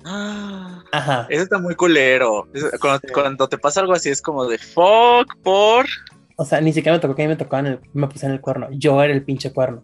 Ajá. 0.06 1.26
Eso 1.30 1.44
está 1.44 1.58
muy 1.58 1.76
culero. 1.76 2.48
cuando, 3.14 3.50
te 3.50 3.58
pasa 3.58 3.82
algo 3.82 3.94
así 3.94 4.10
es 4.10 4.22
como 4.22 4.46
de 4.46 4.58
fuck 4.58 5.36
por. 5.44 5.86
O 6.38 6.46
sea, 6.46 6.62
ni 6.62 6.74
siquiera 6.74 6.98
me 6.98 7.02
tocó 7.02 7.16
que 7.16 7.24
a 7.24 7.26
mí 7.26 7.30
me 7.30 7.38
tocaban 7.38 7.66
el, 7.66 7.80
me 7.94 8.08
puse 8.08 8.26
en 8.26 8.34
el 8.34 8.42
cuerno. 8.42 8.68
Yo 8.72 9.02
era 9.02 9.14
el 9.14 9.24
pinche 9.24 9.52
cuerno. 9.52 9.84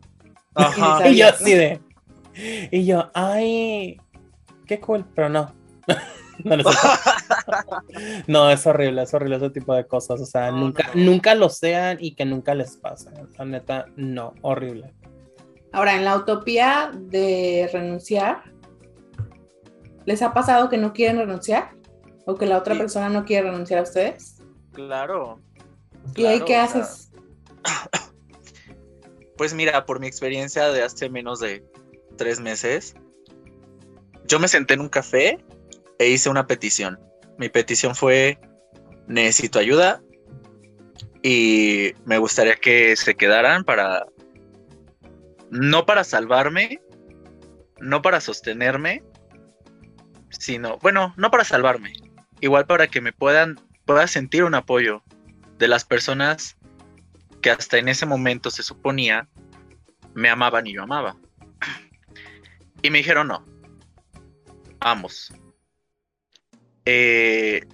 Ajá. 0.53 1.07
y 1.09 1.17
yo 1.17 1.29
así 1.29 1.53
de. 1.53 1.81
Y 2.71 2.85
yo, 2.85 3.09
ay, 3.13 3.99
qué 4.67 4.79
cool, 4.79 5.05
pero 5.15 5.29
no. 5.29 5.53
no, 6.43 6.57
no, 6.57 6.63
no, 8.27 8.51
es 8.51 8.65
horrible, 8.65 9.03
es 9.03 9.13
horrible 9.13 9.37
ese 9.37 9.49
tipo 9.49 9.73
de 9.73 9.85
cosas. 9.85 10.21
O 10.21 10.25
sea, 10.25 10.51
nunca, 10.51 10.91
nunca 10.93 11.35
lo 11.35 11.49
sean 11.49 11.97
y 11.99 12.15
que 12.15 12.25
nunca 12.25 12.53
les 12.53 12.77
pase. 12.77 13.09
La 13.37 13.45
neta, 13.45 13.85
no, 13.95 14.33
horrible. 14.41 14.93
Ahora, 15.73 15.95
en 15.95 16.05
la 16.05 16.17
utopía 16.17 16.91
de 16.93 17.69
renunciar, 17.71 18.43
¿Les 20.05 20.21
ha 20.21 20.33
pasado 20.33 20.69
que 20.69 20.77
no 20.77 20.93
quieren 20.93 21.17
renunciar? 21.17 21.71
¿O 22.25 22.35
que 22.35 22.45
la 22.45 22.57
otra 22.57 22.75
persona 22.75 23.09
no 23.09 23.25
quiere 23.25 23.49
renunciar 23.49 23.79
a 23.79 23.83
ustedes? 23.83 24.41
Claro. 24.73 25.39
¿Y 26.15 26.25
ahí 26.25 26.41
qué 26.45 26.55
haces? 26.55 27.11
Pues 29.37 29.55
mira, 29.55 29.87
por 29.87 29.99
mi 29.99 30.05
experiencia 30.05 30.67
de 30.67 30.83
hace 30.83 31.09
menos 31.09 31.39
de 31.39 31.65
tres 32.15 32.39
meses, 32.39 32.93
yo 34.27 34.39
me 34.39 34.47
senté 34.47 34.75
en 34.75 34.81
un 34.81 34.89
café 34.89 35.43
e 35.97 36.09
hice 36.09 36.29
una 36.29 36.45
petición. 36.45 36.99
Mi 37.39 37.49
petición 37.49 37.95
fue, 37.95 38.39
necesito 39.07 39.57
ayuda 39.57 40.03
y 41.23 41.93
me 42.05 42.19
gustaría 42.19 42.55
que 42.55 42.95
se 42.95 43.15
quedaran 43.15 43.63
para, 43.63 44.05
no 45.49 45.87
para 45.87 46.03
salvarme, 46.03 46.79
no 47.79 48.03
para 48.03 48.21
sostenerme, 48.21 49.03
sino, 50.31 50.77
bueno, 50.79 51.13
no 51.17 51.31
para 51.31 51.43
salvarme, 51.43 51.93
igual 52.39 52.65
para 52.65 52.87
que 52.87 53.01
me 53.01 53.13
puedan, 53.13 53.59
pueda 53.85 54.07
sentir 54.07 54.43
un 54.43 54.55
apoyo 54.55 55.03
de 55.57 55.67
las 55.67 55.85
personas 55.85 56.57
que 57.41 57.51
hasta 57.51 57.77
en 57.77 57.87
ese 57.87 58.05
momento 58.05 58.49
se 58.49 58.63
suponía 58.63 59.27
me 60.13 60.29
amaban 60.29 60.67
y 60.67 60.73
yo 60.73 60.83
amaba. 60.83 61.15
Y 62.81 62.89
me 62.89 62.99
dijeron 62.99 63.27
no, 63.27 63.45
ambos. 64.79 65.33
Eh, 66.85 67.65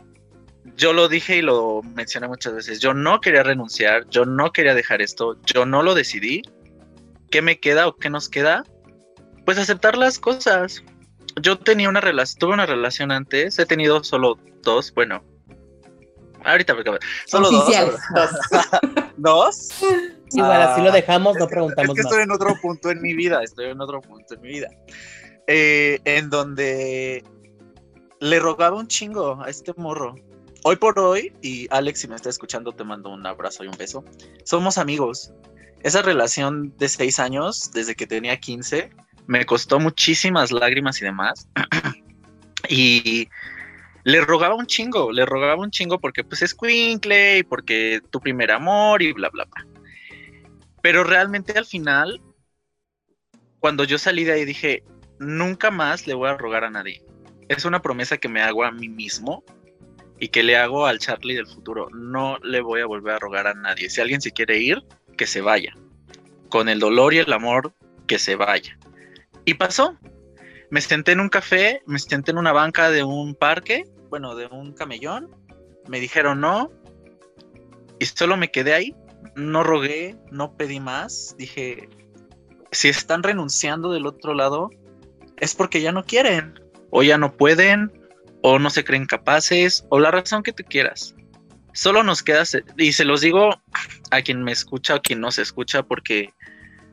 yo 0.75 0.93
lo 0.93 1.07
dije 1.07 1.37
y 1.37 1.41
lo 1.41 1.81
mencioné 1.81 2.27
muchas 2.27 2.53
veces, 2.53 2.79
yo 2.79 2.93
no 2.93 3.21
quería 3.21 3.43
renunciar, 3.43 4.07
yo 4.09 4.25
no 4.25 4.51
quería 4.51 4.75
dejar 4.75 5.01
esto, 5.01 5.41
yo 5.43 5.65
no 5.65 5.81
lo 5.81 5.95
decidí. 5.95 6.41
¿Qué 7.31 7.41
me 7.41 7.59
queda 7.59 7.87
o 7.87 7.95
qué 7.95 8.09
nos 8.09 8.29
queda? 8.29 8.63
Pues 9.45 9.57
aceptar 9.57 9.97
las 9.97 10.19
cosas, 10.19 10.83
yo 11.41 11.57
tenía 11.57 11.89
una 11.89 12.01
relación, 12.01 12.39
tuve 12.39 12.53
una 12.53 12.65
relación 12.65 13.11
antes, 13.11 13.57
he 13.59 13.65
tenido 13.65 14.03
solo 14.03 14.37
dos, 14.63 14.93
bueno, 14.93 15.23
ahorita 16.43 16.73
me 16.73 16.83
solo 17.25 17.51
dos. 17.51 17.69
¿Dos? 19.17 19.69
Igual, 20.31 20.61
así 20.61 20.81
lo 20.81 20.91
dejamos, 20.91 21.37
no 21.37 21.47
preguntamos 21.47 21.89
es 21.89 21.95
que 21.95 22.01
estoy 22.01 22.23
en 22.23 22.31
otro 22.31 22.55
punto 22.61 22.91
en 22.91 23.01
mi 23.01 23.13
vida, 23.13 23.41
estoy 23.43 23.67
en 23.67 23.81
otro 23.81 24.01
punto 24.01 24.35
en 24.35 24.41
mi 24.41 24.49
vida. 24.49 24.67
Eh, 25.47 25.99
en 26.03 26.29
donde 26.29 27.23
le 28.19 28.39
rogaba 28.39 28.77
un 28.77 28.87
chingo 28.87 29.41
a 29.41 29.49
este 29.49 29.73
morro. 29.77 30.15
Hoy 30.63 30.75
por 30.75 30.99
hoy, 30.99 31.33
y 31.41 31.67
Alex, 31.69 32.01
si 32.01 32.07
me 32.07 32.15
está 32.15 32.29
escuchando, 32.29 32.73
te 32.73 32.83
mando 32.83 33.09
un 33.09 33.25
abrazo 33.25 33.63
y 33.63 33.67
un 33.67 33.77
beso. 33.77 34.03
Somos 34.43 34.77
amigos. 34.77 35.31
Esa 35.83 36.01
relación 36.01 36.75
de 36.77 36.89
seis 36.89 37.19
años, 37.19 37.71
desde 37.73 37.95
que 37.95 38.05
tenía 38.05 38.37
15, 38.37 38.89
me 39.27 39.45
costó 39.45 39.79
muchísimas 39.79 40.51
lágrimas 40.51 41.01
y 41.01 41.05
demás. 41.05 41.47
y 42.69 43.29
le 44.03 44.21
rogaba 44.21 44.55
un 44.55 44.65
chingo, 44.65 45.11
le 45.11 45.25
rogaba 45.25 45.61
un 45.61 45.69
chingo 45.69 45.99
porque 45.99 46.23
pues 46.23 46.41
es 46.41 46.55
Quinkle 46.55 47.39
y 47.39 47.43
porque 47.43 48.01
tu 48.09 48.19
primer 48.19 48.51
amor 48.51 49.01
y 49.01 49.11
bla, 49.11 49.29
bla, 49.29 49.45
bla. 49.45 49.67
Pero 50.81 51.03
realmente 51.03 51.57
al 51.57 51.65
final, 51.65 52.21
cuando 53.59 53.83
yo 53.83 53.97
salí 53.97 54.23
de 54.23 54.31
ahí 54.31 54.45
dije, 54.45 54.83
nunca 55.19 55.71
más 55.71 56.07
le 56.07 56.13
voy 56.13 56.29
a 56.29 56.37
rogar 56.37 56.63
a 56.63 56.69
nadie. 56.69 57.03
Es 57.49 57.65
una 57.65 57.81
promesa 57.81 58.17
que 58.17 58.29
me 58.29 58.41
hago 58.41 58.63
a 58.63 58.71
mí 58.71 58.87
mismo 58.87 59.43
y 60.19 60.29
que 60.29 60.43
le 60.43 60.55
hago 60.55 60.85
al 60.85 60.99
Charlie 60.99 61.35
del 61.35 61.47
futuro. 61.47 61.89
No 61.89 62.37
le 62.39 62.61
voy 62.61 62.81
a 62.81 62.85
volver 62.85 63.15
a 63.15 63.19
rogar 63.19 63.47
a 63.47 63.53
nadie. 63.53 63.89
Si 63.89 63.99
alguien 63.99 64.21
se 64.21 64.31
quiere 64.31 64.57
ir, 64.59 64.83
que 65.17 65.27
se 65.27 65.41
vaya. 65.41 65.73
Con 66.49 66.69
el 66.69 66.79
dolor 66.79 67.13
y 67.13 67.17
el 67.17 67.33
amor, 67.33 67.73
que 68.07 68.19
se 68.19 68.35
vaya. 68.35 68.77
Y 69.47 69.53
pasó. 69.53 69.97
Me 70.71 70.81
senté 70.81 71.13
en 71.13 71.21
un 71.21 71.29
café, 71.29 71.81
me 71.85 71.99
senté 71.99 72.31
en 72.31 72.37
una 72.37 72.51
banca 72.51 72.91
de 72.91 73.05
un 73.05 73.33
parque, 73.33 73.85
bueno, 74.09 74.35
de 74.35 74.45
un 74.47 74.73
camellón. 74.73 75.33
Me 75.87 76.01
dijeron 76.01 76.41
no. 76.41 76.69
Y 77.97 78.05
solo 78.07 78.35
me 78.35 78.51
quedé 78.51 78.73
ahí. 78.73 78.93
No 79.37 79.63
rogué, 79.63 80.17
no 80.31 80.57
pedí 80.57 80.81
más. 80.81 81.33
Dije, 81.37 81.87
si 82.73 82.89
están 82.89 83.23
renunciando 83.23 83.93
del 83.93 84.05
otro 84.05 84.33
lado, 84.33 84.69
es 85.37 85.55
porque 85.55 85.81
ya 85.81 85.93
no 85.93 86.03
quieren. 86.03 86.59
O 86.89 87.01
ya 87.01 87.17
no 87.17 87.37
pueden, 87.37 87.89
o 88.43 88.59
no 88.59 88.69
se 88.69 88.83
creen 88.83 89.05
capaces, 89.05 89.85
o 89.89 89.97
la 89.97 90.11
razón 90.11 90.43
que 90.43 90.51
tú 90.51 90.65
quieras. 90.67 91.15
Solo 91.73 92.03
nos 92.03 92.21
queda, 92.21 92.43
y 92.75 92.91
se 92.91 93.05
los 93.05 93.21
digo 93.21 93.51
a 94.11 94.21
quien 94.21 94.43
me 94.43 94.51
escucha 94.51 94.95
o 94.95 95.01
quien 95.01 95.21
no 95.21 95.31
se 95.31 95.43
escucha, 95.43 95.83
porque 95.83 96.33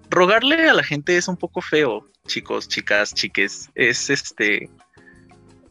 rogarle 0.09 0.69
a 0.69 0.75
la 0.75 0.85
gente 0.85 1.17
es 1.17 1.27
un 1.27 1.37
poco 1.37 1.61
feo 1.61 2.07
chicos, 2.27 2.69
chicas, 2.69 3.15
chiques, 3.15 3.71
es 3.75 4.11
este, 4.11 4.71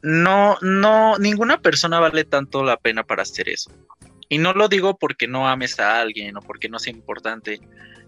no, 0.01 0.57
no, 0.61 1.17
ninguna 1.17 1.59
persona 1.59 1.99
vale 1.99 2.23
tanto 2.25 2.63
la 2.63 2.77
pena 2.77 3.03
para 3.03 3.23
hacer 3.23 3.49
eso. 3.49 3.71
Y 4.29 4.37
no 4.37 4.53
lo 4.53 4.67
digo 4.67 4.97
porque 4.97 5.27
no 5.27 5.47
ames 5.47 5.79
a 5.79 6.01
alguien 6.01 6.37
o 6.37 6.41
porque 6.41 6.69
no 6.69 6.79
sea 6.79 6.93
importante, 6.93 7.59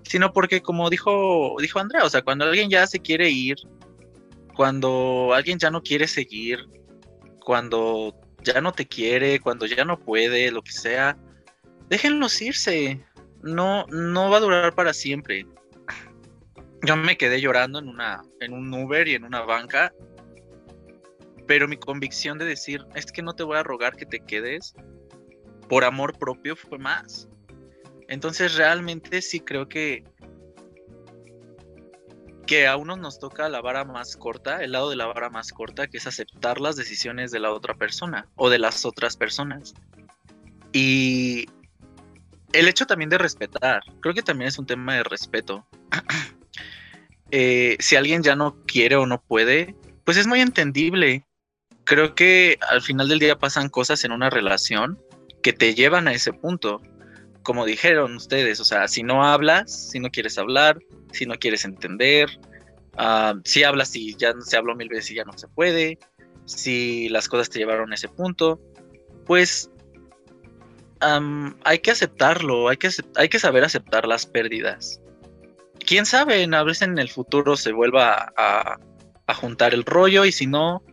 sino 0.04 0.34
porque 0.34 0.62
como 0.62 0.90
dijo, 0.90 1.56
dijo 1.60 1.80
Andrea, 1.80 2.04
o 2.04 2.10
sea, 2.10 2.22
cuando 2.22 2.46
alguien 2.46 2.70
ya 2.70 2.88
se 2.88 3.00
quiere 3.00 3.30
ir, 3.30 3.58
cuando 4.56 5.34
alguien 5.34 5.60
ya 5.60 5.70
no 5.70 5.82
quiere 5.82 6.08
seguir, 6.08 6.68
cuando 7.40 8.16
ya 8.44 8.62
no 8.62 8.72
te 8.72 8.88
quiere, 8.88 9.40
cuando 9.40 9.66
ya 9.66 9.86
no 9.86 10.00
puede, 10.00 10.52
lo 10.52 10.62
que 10.62 10.72
sea, 10.72 11.18
déjenlos 11.90 12.42
irse. 12.42 13.04
No, 13.42 13.86
no 13.88 14.30
va 14.32 14.38
a 14.38 14.40
durar 14.40 14.74
para 14.74 14.94
siempre 14.94 15.46
yo 16.86 16.96
me 16.96 17.18
quedé 17.18 17.42
llorando 17.42 17.80
en 17.80 17.88
una 17.88 18.22
en 18.40 18.54
un 18.54 18.74
Uber 18.74 19.08
y 19.08 19.16
en 19.16 19.24
una 19.24 19.42
banca 19.42 19.94
pero 21.48 21.68
mi 21.68 21.78
convicción 21.78 22.38
de 22.38 22.46
decir 22.46 22.86
es 22.96 23.06
que 23.12 23.22
no 23.22 23.34
te 23.34 23.44
voy 23.44 23.58
a 23.58 23.64
rogar 23.64 23.96
que 23.96 24.06
te 24.06 24.20
quedes 24.20 24.74
por 25.68 25.84
amor 25.84 26.18
propio 26.18 26.56
fue 26.56 26.78
más 26.78 27.28
entonces 28.08 28.56
realmente 28.56 29.22
sí 29.22 29.40
creo 29.40 29.68
que 29.68 30.04
que 32.46 32.68
a 32.68 32.78
uno 32.78 32.96
nos 32.96 33.20
toca 33.20 33.50
la 33.50 33.62
vara 33.62 33.86
más 33.86 34.16
corta, 34.16 34.64
el 34.64 34.72
lado 34.72 34.90
de 34.90 34.96
la 34.96 35.08
vara 35.08 35.30
más 35.30 35.52
corta, 35.52 35.88
que 35.88 35.98
es 35.98 36.08
aceptar 36.08 36.62
las 36.62 36.76
decisiones 36.76 37.32
de 37.32 37.40
la 37.40 37.52
otra 37.52 37.74
persona 37.74 38.28
o 38.36 38.50
de 38.50 38.60
las 38.60 38.86
otras 38.86 39.18
personas. 39.18 39.74
Y 40.72 41.48
el 42.54 42.68
hecho 42.68 42.86
también 42.86 43.10
de 43.10 43.18
respetar, 43.18 43.82
creo 44.02 44.14
que 44.14 44.22
también 44.22 44.48
es 44.50 44.60
un 44.60 44.66
tema 44.66 44.96
de 44.96 45.04
respeto. 45.04 45.66
Eh, 47.32 47.78
si 47.80 47.96
alguien 47.96 48.24
ya 48.24 48.36
no 48.36 48.56
quiere 48.66 48.96
o 48.96 49.06
no 49.06 49.22
puede, 49.22 49.76
pues 50.04 50.18
es 50.18 50.28
muy 50.28 50.42
entendible. 50.42 51.26
Creo 51.84 52.16
que 52.16 52.58
al 52.70 52.82
final 52.82 53.08
del 53.08 53.20
día 53.20 53.38
pasan 53.38 53.70
cosas 53.70 54.04
en 54.04 54.12
una 54.12 54.30
relación 54.30 55.00
que 55.44 55.54
te 55.54 55.74
llevan 55.76 56.08
a 56.08 56.14
ese 56.14 56.34
punto. 56.34 56.82
Como 57.44 57.66
dijeron 57.66 58.16
ustedes, 58.16 58.60
o 58.60 58.66
sea, 58.66 58.88
si 58.88 59.04
no 59.04 59.24
hablas, 59.24 59.90
si 59.92 60.00
no 60.00 60.10
quieres 60.10 60.38
hablar, 60.38 60.80
si 61.12 61.26
no 61.26 61.36
quieres 61.36 61.64
entender, 61.66 62.30
ah, 62.98 63.36
si 63.44 63.64
hablas 63.64 63.96
y 63.96 64.16
ya 64.16 64.34
se 64.40 64.58
habló 64.58 64.76
mil 64.76 64.90
veces 64.90 65.12
y 65.12 65.16
ya 65.16 65.24
no 65.26 65.38
se 65.38 65.48
puede, 65.48 66.00
si 66.46 67.10
las 67.10 67.28
cosas 67.28 67.50
te 67.50 67.60
llevaron 67.60 67.92
a 67.92 67.96
ese 67.96 68.08
punto, 68.08 68.60
pues 69.26 69.70
hay 71.64 71.80
que 71.80 71.92
aceptarlo, 71.92 72.68
hay 72.68 72.78
que 72.78 73.40
saber 73.40 73.64
aceptar 73.64 74.08
las 74.08 74.26
pérdidas. 74.26 75.00
Quién 75.86 76.06
sabe, 76.06 76.44
a 76.44 76.64
veces 76.64 76.84
en 76.84 76.98
el 76.98 77.10
futuro 77.10 77.56
se 77.58 77.72
vuelva 77.72 78.34
a, 78.38 78.78
a 79.28 79.34
juntar 79.34 79.74
el 79.74 79.84
rollo 79.84 80.26
y 80.26 80.32
si 80.32 80.48
no, 80.48 80.84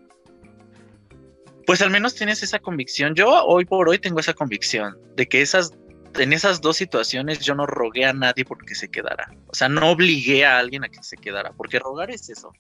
pues 1.66 1.80
al 1.82 1.90
menos 1.90 2.14
tienes 2.14 2.42
esa 2.42 2.58
convicción. 2.58 3.14
Yo 3.14 3.44
hoy 3.44 3.64
por 3.64 3.88
hoy 3.88 3.98
tengo 3.98 4.20
esa 4.20 4.34
convicción 4.34 4.98
de 5.16 5.26
que 5.26 5.42
esas 5.42 5.72
en 6.18 6.32
esas 6.32 6.60
dos 6.60 6.76
situaciones 6.76 7.40
yo 7.40 7.54
no 7.54 7.66
rogué 7.66 8.04
a 8.04 8.12
nadie 8.12 8.44
porque 8.44 8.74
se 8.74 8.88
quedara. 8.88 9.34
O 9.46 9.54
sea, 9.54 9.68
no 9.68 9.90
obligué 9.90 10.44
a 10.44 10.58
alguien 10.58 10.84
a 10.84 10.88
que 10.88 11.02
se 11.02 11.16
quedara, 11.16 11.52
porque 11.52 11.78
rogar 11.78 12.10
es 12.10 12.28
eso. 12.28 12.52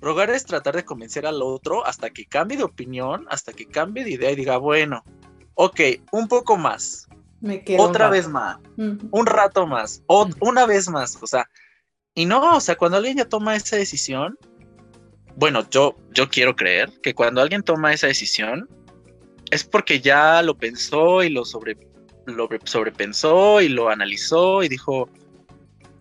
Rogar 0.00 0.30
es 0.30 0.44
tratar 0.44 0.76
de 0.76 0.84
convencer 0.84 1.26
al 1.26 1.42
otro 1.42 1.86
hasta 1.86 2.10
que 2.10 2.26
cambie 2.26 2.58
de 2.58 2.64
opinión, 2.64 3.26
hasta 3.30 3.52
que 3.52 3.66
cambie 3.66 4.04
de 4.04 4.10
idea 4.10 4.30
y 4.30 4.36
diga, 4.36 4.56
bueno, 4.58 5.04
ok, 5.54 5.80
un 6.10 6.28
poco 6.28 6.56
más. 6.56 7.08
Me 7.40 7.64
quedo 7.64 7.82
Otra 7.82 8.08
vez 8.08 8.28
más. 8.28 8.58
Un 8.76 9.26
rato 9.26 9.66
más. 9.66 10.02
O, 10.06 10.28
Una 10.40 10.66
vez 10.66 10.88
más. 10.88 11.18
O 11.20 11.26
sea, 11.26 11.48
y 12.14 12.26
no, 12.26 12.56
o 12.56 12.60
sea, 12.60 12.76
cuando 12.76 12.98
alguien 12.98 13.16
ya 13.16 13.28
toma 13.28 13.56
esa 13.56 13.76
decisión, 13.76 14.38
bueno, 15.36 15.68
yo, 15.70 15.96
yo 16.10 16.28
quiero 16.28 16.54
creer 16.54 16.90
que 17.02 17.14
cuando 17.14 17.40
alguien 17.40 17.62
toma 17.62 17.92
esa 17.92 18.06
decisión 18.06 18.68
es 19.50 19.64
porque 19.64 20.00
ya 20.00 20.42
lo 20.42 20.56
pensó 20.56 21.22
y 21.22 21.30
lo, 21.30 21.44
sobre, 21.44 21.76
lo 22.26 22.48
sobrepensó 22.64 23.60
y 23.60 23.68
lo 23.68 23.88
analizó 23.88 24.62
y 24.62 24.68
dijo, 24.68 25.08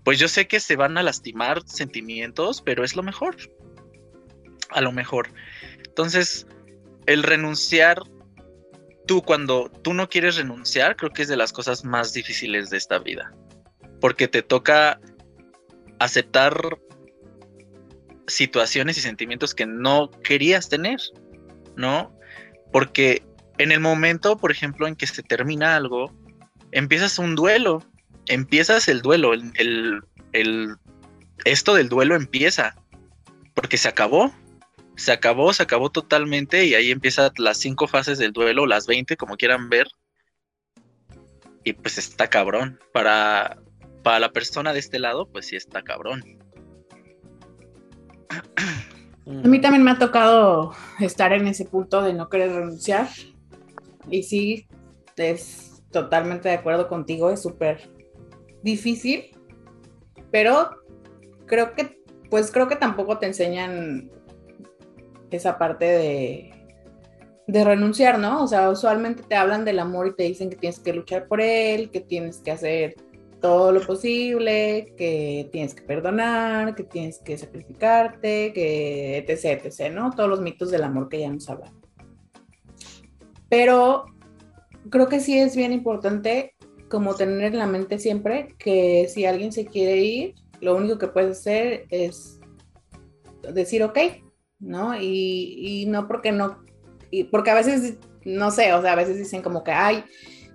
pues 0.04 0.20
yo 0.20 0.28
sé 0.28 0.48
que 0.48 0.60
se 0.60 0.76
van 0.76 0.98
a 0.98 1.04
lastimar 1.04 1.62
sentimientos, 1.66 2.62
pero 2.62 2.84
es 2.84 2.96
lo 2.96 3.04
mejor. 3.04 3.36
A 4.70 4.82
lo 4.82 4.92
mejor. 4.92 5.30
Entonces, 5.86 6.48
el 7.06 7.24
renunciar, 7.24 8.02
tú 9.06 9.22
cuando 9.22 9.70
tú 9.82 9.94
no 9.94 10.10
quieres 10.10 10.38
renunciar, 10.38 10.96
creo 10.96 11.12
que 11.12 11.22
es 11.22 11.28
de 11.28 11.38
las 11.38 11.54
cosas 11.54 11.84
más 11.84 12.14
difíciles 12.14 12.70
de 12.70 12.78
esta 12.78 13.00
vida. 13.00 13.34
Porque 14.00 14.28
te 14.28 14.42
toca 14.42 15.00
aceptar 16.04 16.80
situaciones 18.28 18.98
y 18.98 19.02
sentimientos 19.02 19.54
que 19.54 19.66
no 19.66 20.10
querías 20.24 20.68
tener, 20.68 21.00
¿no? 21.76 22.18
Porque 22.72 23.24
en 23.58 23.72
el 23.72 23.80
momento, 23.80 24.38
por 24.38 24.52
ejemplo, 24.52 24.88
en 24.88 24.96
que 24.96 25.06
se 25.06 25.22
termina 25.22 25.76
algo, 25.76 26.12
empiezas 26.72 27.20
un 27.20 27.36
duelo, 27.36 27.86
empiezas 28.28 28.88
el 28.88 29.02
duelo, 29.02 29.34
el, 29.34 30.02
el, 30.34 30.76
esto 31.46 31.76
del 31.76 31.90
duelo 31.90 32.16
empieza, 32.16 32.76
porque 33.54 33.78
se 33.78 33.88
acabó, 33.88 34.34
se 34.96 35.12
acabó, 35.12 35.54
se 35.54 35.64
acabó 35.64 35.92
totalmente 35.92 36.66
y 36.66 36.74
ahí 36.74 36.90
empiezan 36.90 37.32
las 37.38 37.58
cinco 37.58 37.88
fases 37.88 38.18
del 38.18 38.34
duelo, 38.34 38.66
las 38.66 38.88
20, 38.88 39.18
como 39.18 39.38
quieran 39.38 39.70
ver. 39.70 39.88
Y 41.64 41.74
pues 41.74 42.00
está 42.00 42.28
cabrón. 42.28 42.80
Para, 42.92 43.61
para 44.04 44.20
la 44.20 44.32
persona 44.32 44.74
de 44.74 44.80
este 44.80 45.00
lado, 45.00 45.28
pues 45.28 45.48
sí 45.48 45.56
está 45.56 45.82
cabrón. 45.82 46.24
A 49.28 49.48
mí 49.48 49.62
también 49.62 49.84
me 49.84 49.92
ha 49.92 50.00
tocado 50.00 50.74
estar 51.00 51.32
en 51.34 51.48
ese 51.48 51.66
punto 51.66 52.02
de 52.02 52.14
no 52.14 52.30
querer 52.30 52.52
renunciar. 52.52 53.08
Y 54.10 54.24
sí, 54.24 54.68
es 55.16 55.84
totalmente 55.92 56.50
de 56.50 56.56
acuerdo 56.56 56.88
contigo, 56.88 57.30
es 57.30 57.42
súper 57.42 57.90
difícil, 58.64 59.38
pero 60.32 60.70
creo 61.46 61.74
que, 61.74 62.02
pues 62.30 62.52
creo 62.52 62.68
que 62.68 62.76
tampoco 62.76 63.20
te 63.20 63.28
enseñan 63.28 64.10
esa 65.30 65.58
parte 65.58 65.86
de, 65.86 66.52
de 67.48 67.64
renunciar, 67.64 68.20
¿no? 68.20 68.44
O 68.44 68.48
sea, 68.48 68.70
usualmente 68.70 69.24
te 69.24 69.36
hablan 69.36 69.66
del 69.66 69.80
amor 69.80 70.08
y 70.08 70.16
te 70.16 70.24
dicen 70.24 70.50
que 70.50 70.56
tienes 70.56 70.80
que 70.80 70.94
luchar 70.94 71.28
por 71.28 71.42
él, 71.42 71.92
que 71.92 72.02
tienes 72.02 72.40
que 72.40 72.52
hacer 72.52 72.96
todo 73.42 73.72
lo 73.72 73.82
posible, 73.82 74.94
que 74.98 75.50
tienes 75.52 75.74
que 75.74 75.82
perdonar, 75.82 76.76
que 76.76 76.84
tienes 76.84 77.20
que 77.20 77.38
sacrificarte, 77.38 78.54
que 78.54 79.18
etc, 79.18 79.66
etc, 79.66 79.92
¿no? 79.94 80.12
Todos 80.12 80.30
los 80.30 80.42
mitos 80.42 80.72
del 80.72 80.84
amor 80.84 81.10
que 81.10 81.20
ya 81.20 81.30
nos 81.30 81.50
hablan. 81.50 81.74
Pero 83.50 84.06
creo 84.90 85.10
que 85.10 85.20
sí 85.20 85.38
es 85.38 85.56
bien 85.56 85.74
importante 85.74 86.56
como 86.90 87.16
tener 87.16 87.54
en 87.54 87.60
la 87.60 87.68
mente 87.68 88.00
siempre 88.00 88.50
que 88.58 89.08
si 89.10 89.26
alguien 89.26 89.52
se 89.52 89.66
quiere 89.66 89.98
ir, 89.98 90.36
lo 90.60 90.76
único 90.76 90.98
que 90.98 91.08
puedes 91.08 91.40
hacer 91.40 91.86
es 91.90 92.40
decir 93.54 93.84
ok, 93.84 93.98
¿no? 94.60 94.96
Y, 94.96 95.82
y 95.82 95.86
no 95.88 96.08
porque 96.08 96.32
no, 96.32 96.64
y 97.10 97.26
porque 97.26 97.52
a 97.52 97.56
veces, 97.56 97.98
no 98.24 98.52
sé, 98.52 98.74
o 98.74 98.82
sea, 98.82 98.94
a 98.94 98.96
veces 98.96 99.18
dicen 99.18 99.42
como 99.42 99.64
que, 99.64 99.72
ay, 99.72 100.04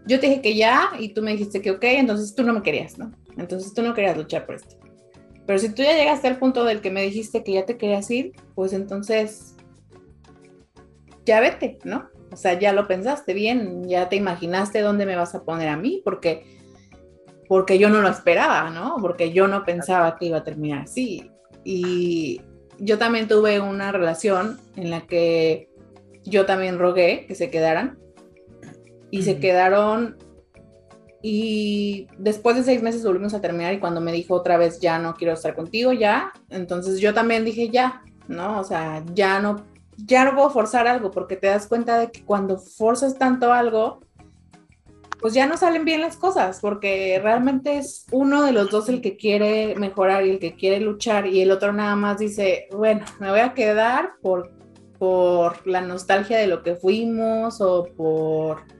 yo 0.06 0.20
te 0.20 0.28
dije 0.28 0.40
que 0.40 0.56
ya 0.56 0.90
y 0.98 1.10
tú 1.10 1.22
me 1.22 1.32
dijiste 1.32 1.60
que 1.60 1.72
ok, 1.72 1.84
entonces 1.84 2.34
tú 2.34 2.42
no 2.42 2.52
me 2.52 2.62
querías, 2.62 2.98
¿no? 2.98 3.12
Entonces 3.36 3.74
tú 3.74 3.82
no 3.82 3.94
querías 3.94 4.16
luchar 4.16 4.46
por 4.46 4.54
esto. 4.54 4.76
Pero 5.46 5.58
si 5.58 5.68
tú 5.68 5.82
ya 5.82 5.96
llegaste 5.96 6.26
al 6.28 6.38
punto 6.38 6.64
del 6.64 6.80
que 6.80 6.90
me 6.90 7.02
dijiste 7.02 7.44
que 7.44 7.52
ya 7.52 7.66
te 7.66 7.76
querías 7.76 8.10
ir, 8.10 8.32
pues 8.54 8.72
entonces 8.72 9.54
ya 11.24 11.40
vete, 11.40 11.78
¿no? 11.84 12.08
O 12.32 12.36
sea, 12.36 12.58
ya 12.58 12.72
lo 12.72 12.86
pensaste 12.88 13.34
bien, 13.34 13.88
ya 13.88 14.08
te 14.08 14.16
imaginaste 14.16 14.80
dónde 14.80 15.06
me 15.06 15.16
vas 15.16 15.34
a 15.34 15.44
poner 15.44 15.68
a 15.68 15.76
mí, 15.76 16.02
porque, 16.04 16.44
porque 17.48 17.78
yo 17.78 17.88
no 17.88 18.00
lo 18.00 18.08
esperaba, 18.08 18.70
¿no? 18.70 18.96
Porque 19.00 19.32
yo 19.32 19.46
no 19.48 19.64
pensaba 19.64 20.16
que 20.16 20.26
iba 20.26 20.38
a 20.38 20.44
terminar 20.44 20.82
así. 20.82 21.30
Y 21.64 22.40
yo 22.78 22.98
también 22.98 23.28
tuve 23.28 23.60
una 23.60 23.92
relación 23.92 24.58
en 24.76 24.90
la 24.90 25.06
que 25.06 25.68
yo 26.24 26.46
también 26.46 26.78
rogué 26.78 27.24
que 27.26 27.34
se 27.34 27.50
quedaran 27.50 27.98
y 29.16 29.22
se 29.22 29.38
quedaron 29.38 30.16
y 31.22 32.06
después 32.18 32.56
de 32.56 32.62
seis 32.62 32.82
meses 32.82 33.04
volvimos 33.04 33.34
a 33.34 33.40
terminar 33.40 33.74
y 33.74 33.80
cuando 33.80 34.00
me 34.00 34.12
dijo 34.12 34.34
otra 34.34 34.56
vez 34.58 34.78
ya 34.78 34.98
no 34.98 35.14
quiero 35.14 35.34
estar 35.34 35.54
contigo 35.54 35.92
ya, 35.92 36.32
entonces 36.50 37.00
yo 37.00 37.14
también 37.14 37.44
dije 37.44 37.68
ya, 37.68 38.02
¿no? 38.28 38.60
O 38.60 38.64
sea, 38.64 39.02
ya 39.12 39.40
no, 39.40 39.64
ya 39.96 40.24
no 40.24 40.34
puedo 40.34 40.50
forzar 40.50 40.86
algo 40.86 41.10
porque 41.10 41.36
te 41.36 41.48
das 41.48 41.66
cuenta 41.66 41.98
de 41.98 42.12
que 42.12 42.24
cuando 42.24 42.58
forzas 42.58 43.18
tanto 43.18 43.52
algo, 43.52 44.00
pues 45.20 45.34
ya 45.34 45.46
no 45.46 45.56
salen 45.56 45.84
bien 45.84 46.02
las 46.02 46.16
cosas 46.16 46.60
porque 46.60 47.18
realmente 47.20 47.78
es 47.78 48.06
uno 48.12 48.44
de 48.44 48.52
los 48.52 48.70
dos 48.70 48.88
el 48.88 49.00
que 49.00 49.16
quiere 49.16 49.74
mejorar 49.76 50.24
y 50.26 50.30
el 50.30 50.38
que 50.38 50.54
quiere 50.54 50.78
luchar 50.78 51.26
y 51.26 51.40
el 51.40 51.50
otro 51.50 51.72
nada 51.72 51.96
más 51.96 52.18
dice, 52.18 52.68
bueno, 52.70 53.04
me 53.18 53.30
voy 53.30 53.40
a 53.40 53.54
quedar 53.54 54.12
por, 54.22 54.52
por 54.98 55.66
la 55.66 55.80
nostalgia 55.80 56.38
de 56.38 56.46
lo 56.46 56.62
que 56.62 56.76
fuimos 56.76 57.60
o 57.60 57.88
por 57.96 58.75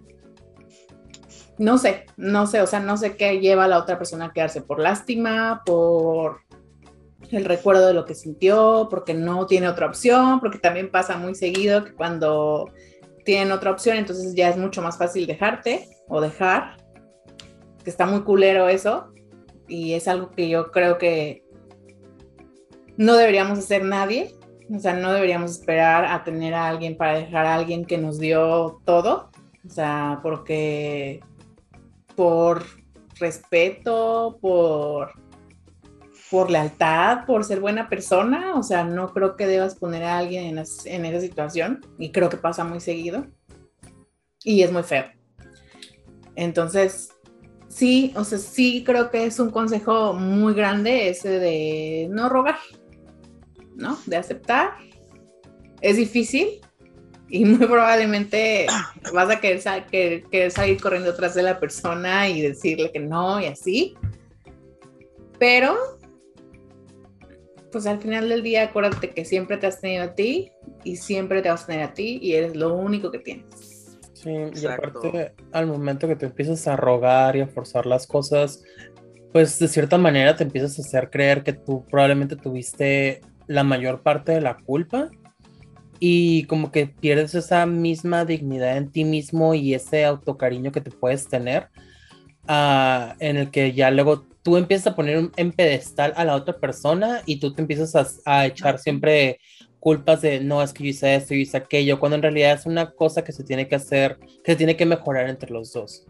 no 1.59 1.79
sé, 1.79 2.07
no 2.17 2.47
sé, 2.47 2.61
o 2.61 2.67
sea, 2.67 2.81
no 2.81 2.97
sé 2.97 3.17
qué 3.17 3.41
lleva 3.41 3.65
a 3.65 3.69
la 3.69 3.79
otra 3.79 3.99
persona 3.99 4.27
a 4.27 4.33
quedarse 4.33 4.61
por 4.61 4.81
lástima, 4.81 5.63
por 5.65 6.41
el 7.31 7.45
recuerdo 7.45 7.87
de 7.87 7.95
lo 7.95 8.05
que 8.05 8.15
sintió, 8.15 8.89
porque 8.91 9.15
no 9.15 9.47
tiene 9.47 9.69
otra 9.69 9.87
opción, 9.87 10.41
porque 10.41 10.59
también 10.59 10.91
pasa 10.91 11.17
muy 11.17 11.35
seguido 11.35 11.85
que 11.85 11.95
cuando 11.95 12.71
tienen 13.25 13.53
otra 13.53 13.71
opción, 13.71 13.97
entonces 13.97 14.35
ya 14.35 14.49
es 14.49 14.57
mucho 14.57 14.83
más 14.83 14.99
fácil 14.99 15.27
dejarte 15.27 15.89
o 16.09 16.21
dejar, 16.21 16.77
que 17.83 17.91
está 17.91 18.07
muy 18.07 18.23
culero 18.23 18.69
eso, 18.69 19.13
y 19.67 19.95
es 19.95 20.07
algo 20.09 20.31
que 20.31 20.49
yo 20.49 20.71
creo 20.71 20.99
que 20.99 21.43
no 22.97 23.17
deberíamos 23.17 23.59
hacer 23.59 23.85
nadie, 23.85 24.35
o 24.75 24.79
sea, 24.79 24.95
no 24.95 25.13
deberíamos 25.13 25.53
esperar 25.53 26.05
a 26.05 26.23
tener 26.23 26.55
a 26.55 26.69
alguien 26.69 26.97
para 26.97 27.19
dejar 27.19 27.47
a 27.47 27.55
alguien 27.55 27.85
que 27.85 27.99
nos 27.99 28.19
dio 28.19 28.81
todo, 28.85 29.31
o 29.67 29.71
sea, 29.71 30.21
porque 30.23 31.21
por 32.17 32.65
respeto, 33.19 34.39
por, 34.41 35.13
por 36.31 36.51
lealtad, 36.51 37.25
por 37.27 37.45
ser 37.45 37.61
buena 37.61 37.89
persona. 37.89 38.55
O 38.57 38.63
sea, 38.63 38.85
no 38.85 39.13
creo 39.13 39.37
que 39.37 39.47
debas 39.47 39.77
poner 39.77 40.03
a 40.05 40.19
alguien 40.19 40.59
en, 40.59 41.05
esa 41.05 41.21
situación 41.21 41.81
y 41.99 42.11
creo 42.11 42.29
que 42.29 42.37
pasa 42.37 42.65
muy 42.65 42.81
seguido 42.81 43.27
y 44.43 44.63
es 44.63 44.73
muy 44.73 44.83
feo. 44.83 45.05
Entonces, 46.35 47.11
sí, 47.69 48.13
o 48.17 48.25
sea, 48.25 48.39
sí 48.39 48.83
creo 48.85 49.11
que 49.11 49.25
es 49.25 49.39
un 49.39 49.51
consejo 49.51 50.13
muy 50.15 50.55
grande 50.55 51.09
ese 51.09 51.39
de 51.39 52.09
no 52.11 52.29
rogar, 52.29 52.59
¿no? 53.75 53.99
De 54.07 54.17
aceptar. 54.17 54.75
Es 55.81 55.97
difícil, 55.97 56.61
y 57.29 57.45
muy 57.45 57.67
probablemente 57.67 58.67
vas 59.13 59.31
a 59.31 59.41
querer, 59.41 60.51
salir 60.51 60.81
corriendo 60.81 61.11
atrás 61.11 61.35
de 61.35 61.43
la 61.43 61.59
persona 61.59 62.29
y 62.29 62.41
decirle 62.41 62.91
que 62.93 63.01
no 63.01 63.41
y 63.41 63.47
así. 63.47 63.95
Pero, 65.39 65.77
pues 67.73 67.87
al 67.87 68.01
final 68.01 68.29
del 68.29 68.43
día, 68.43 68.65
acuérdate 68.65 69.11
que 69.11 69.25
siempre 69.25 69.57
te 69.57 69.67
has 69.67 69.81
tenido 69.81 70.05
a 70.05 70.15
ti 70.15 70.53
y 70.85 70.97
siempre 70.97 71.43
te 71.43 71.51
vas 71.51 71.65
a 71.65 71.67
tener 71.67 71.83
a 71.83 71.95
ti 71.95 72.19
y 72.23 72.35
eres 72.35 72.57
lo 72.57 72.75
único 72.75 73.11
que 73.11 73.19
tienes. 73.19 73.99
Sí, 74.13 74.31
y 74.55 74.67
aparte, 74.67 75.35
al 75.53 75.67
momento 75.67 76.09
que 76.09 76.17
te 76.17 76.27
empiezas 76.27 76.67
a 76.69 76.77
rogar 76.77 77.37
y 77.37 77.41
a 77.41 77.49
forzar 77.49 77.87
las 77.87 78.07
cosas, 78.07 78.63
pues 79.33 79.59
de 79.59 79.69
cierta 79.69 79.99
manera 79.99 80.37
te 80.37 80.45
empiezas 80.45 80.79
a 80.79 80.83
hacer 80.83 81.11
creer 81.11 81.43
que 81.43 81.53
tú 81.53 81.85
probablemente 81.85 82.37
tuviste 82.37 83.21
la 83.47 83.63
mayor 83.63 84.03
parte 84.03 84.33
de 84.33 84.41
la 84.41 84.57
culpa 84.57 85.11
y 86.01 86.45
como 86.45 86.71
que 86.71 86.87
pierdes 86.87 87.35
esa 87.35 87.67
misma 87.67 88.25
dignidad 88.25 88.77
en 88.77 88.91
ti 88.91 89.05
mismo 89.05 89.55
y 89.55 89.75
ese 89.75 90.05
autocariño 90.05 90.73
que 90.73 90.81
te 90.81 90.91
puedes 90.91 91.29
tener, 91.29 91.69
uh, 92.49 93.15
en 93.19 93.37
el 93.37 93.51
que 93.51 93.73
ya 93.73 93.91
luego 93.91 94.27
tú 94.43 94.57
empiezas 94.57 94.89
a 94.89 94.97
poner 94.97 95.31
en 95.37 95.53
pedestal 95.53 96.13
a 96.17 96.25
la 96.25 96.37
otra 96.37 96.59
persona 96.59 97.23
y 97.27 97.41
tú 97.41 97.53
te 97.53 97.63
empiezas 97.63 97.97
a, 97.97 98.07
a 98.25 98.47
echar 98.47 98.79
siempre 98.79 99.39
culpas 99.87 100.21
de 100.21 100.41
no, 100.41 100.63
es 100.63 100.73
que 100.73 100.83
yo 100.83 100.91
hice 100.91 101.15
esto, 101.15 101.33
yo 101.33 101.41
hice 101.41 101.57
aquello, 101.57 102.01
cuando 102.01 102.17
en 102.17 102.23
realidad 102.23 102.55
es 102.55 102.67
una 102.67 102.91
cosa 102.91 103.23
que 103.23 103.33
se 103.33 103.45
tiene 103.45 103.69
que 103.69 103.77
hacer, 103.77 104.19
que 104.43 104.53
se 104.53 104.57
tiene 104.57 104.77
que 104.77 104.85
mejorar 104.85 105.29
entre 105.29 105.51
los 105.53 105.73
dos, 105.73 106.07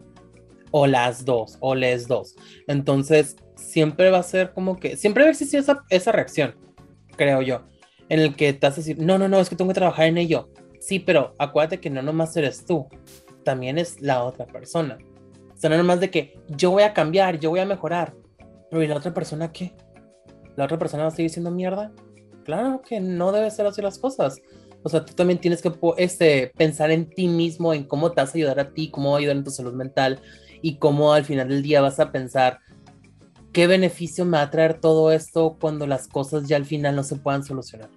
o 0.71 0.87
las 0.87 1.25
dos, 1.25 1.57
o 1.59 1.75
les 1.75 2.07
dos. 2.07 2.35
Entonces, 2.67 3.35
siempre 3.55 4.09
va 4.09 4.17
a 4.19 4.23
ser 4.23 4.51
como 4.51 4.79
que, 4.79 4.97
siempre 4.97 5.23
va 5.23 5.27
a 5.27 5.31
existir 5.31 5.59
esa, 5.59 5.83
esa 5.89 6.11
reacción, 6.11 6.55
creo 7.15 7.43
yo, 7.43 7.67
en 8.09 8.19
el 8.19 8.35
que 8.35 8.53
te 8.53 8.67
vas 8.67 8.73
a 8.73 8.77
decir, 8.77 8.99
no, 8.99 9.17
no, 9.17 9.27
no, 9.27 9.39
es 9.39 9.49
que 9.49 9.55
tengo 9.55 9.69
que 9.69 9.75
trabajar 9.75 10.07
en 10.07 10.17
ello. 10.17 10.49
Sí, 10.79 10.99
pero 10.99 11.35
acuérdate 11.39 11.79
que 11.79 11.89
no 11.89 12.01
nomás 12.01 12.35
eres 12.37 12.65
tú, 12.65 12.87
también 13.43 13.77
es 13.77 14.01
la 14.01 14.23
otra 14.23 14.45
persona. 14.45 14.97
O 15.53 15.57
sea, 15.57 15.69
no 15.69 15.77
nomás 15.77 15.99
de 15.99 16.11
que 16.11 16.39
yo 16.49 16.71
voy 16.71 16.83
a 16.83 16.93
cambiar, 16.93 17.39
yo 17.39 17.49
voy 17.49 17.59
a 17.59 17.65
mejorar, 17.65 18.15
pero 18.69 18.83
¿y 18.83 18.87
la 18.87 18.95
otra 18.95 19.13
persona 19.13 19.51
qué? 19.51 19.73
¿La 20.55 20.65
otra 20.65 20.77
persona 20.77 21.03
va 21.03 21.09
a 21.09 21.11
seguir 21.11 21.31
siendo 21.31 21.51
mierda? 21.51 21.91
claro 22.47 22.81
que 22.81 23.01
no 23.01 23.33
debe 23.33 23.51
ser 23.51 23.67
así 23.67 23.81
las 23.81 23.99
cosas. 23.99 24.41
O 24.81 24.87
sea, 24.87 25.03
tú 25.03 25.13
también 25.13 25.37
tienes 25.37 25.61
que 25.61 25.69
este, 25.97 26.53
pensar 26.55 26.91
en 26.91 27.09
ti 27.09 27.27
mismo, 27.27 27.73
en 27.73 27.83
cómo 27.83 28.13
te 28.13 28.21
vas 28.21 28.33
a 28.33 28.37
ayudar 28.37 28.57
a 28.61 28.71
ti, 28.73 28.89
cómo 28.89 29.11
va 29.11 29.17
a 29.17 29.19
ayudar 29.19 29.35
en 29.35 29.43
tu 29.43 29.51
salud 29.51 29.73
mental 29.73 30.21
y 30.61 30.77
cómo 30.77 31.11
al 31.11 31.25
final 31.25 31.49
del 31.49 31.61
día 31.61 31.81
vas 31.81 31.99
a 31.99 32.13
pensar 32.13 32.59
qué 33.51 33.67
beneficio 33.67 34.23
me 34.23 34.37
va 34.37 34.43
a 34.43 34.49
traer 34.49 34.79
todo 34.79 35.11
esto 35.11 35.57
cuando 35.59 35.87
las 35.87 36.07
cosas 36.07 36.47
ya 36.47 36.55
al 36.55 36.63
final 36.63 36.95
no 36.95 37.03
se 37.03 37.17
puedan 37.17 37.43
solucionar. 37.43 37.89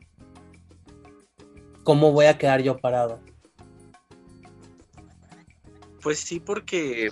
¿Cómo 1.84 2.12
voy 2.12 2.26
a 2.26 2.38
quedar 2.38 2.62
yo 2.62 2.78
parado? 2.78 3.20
Pues 6.02 6.18
sí, 6.18 6.40
porque 6.40 7.10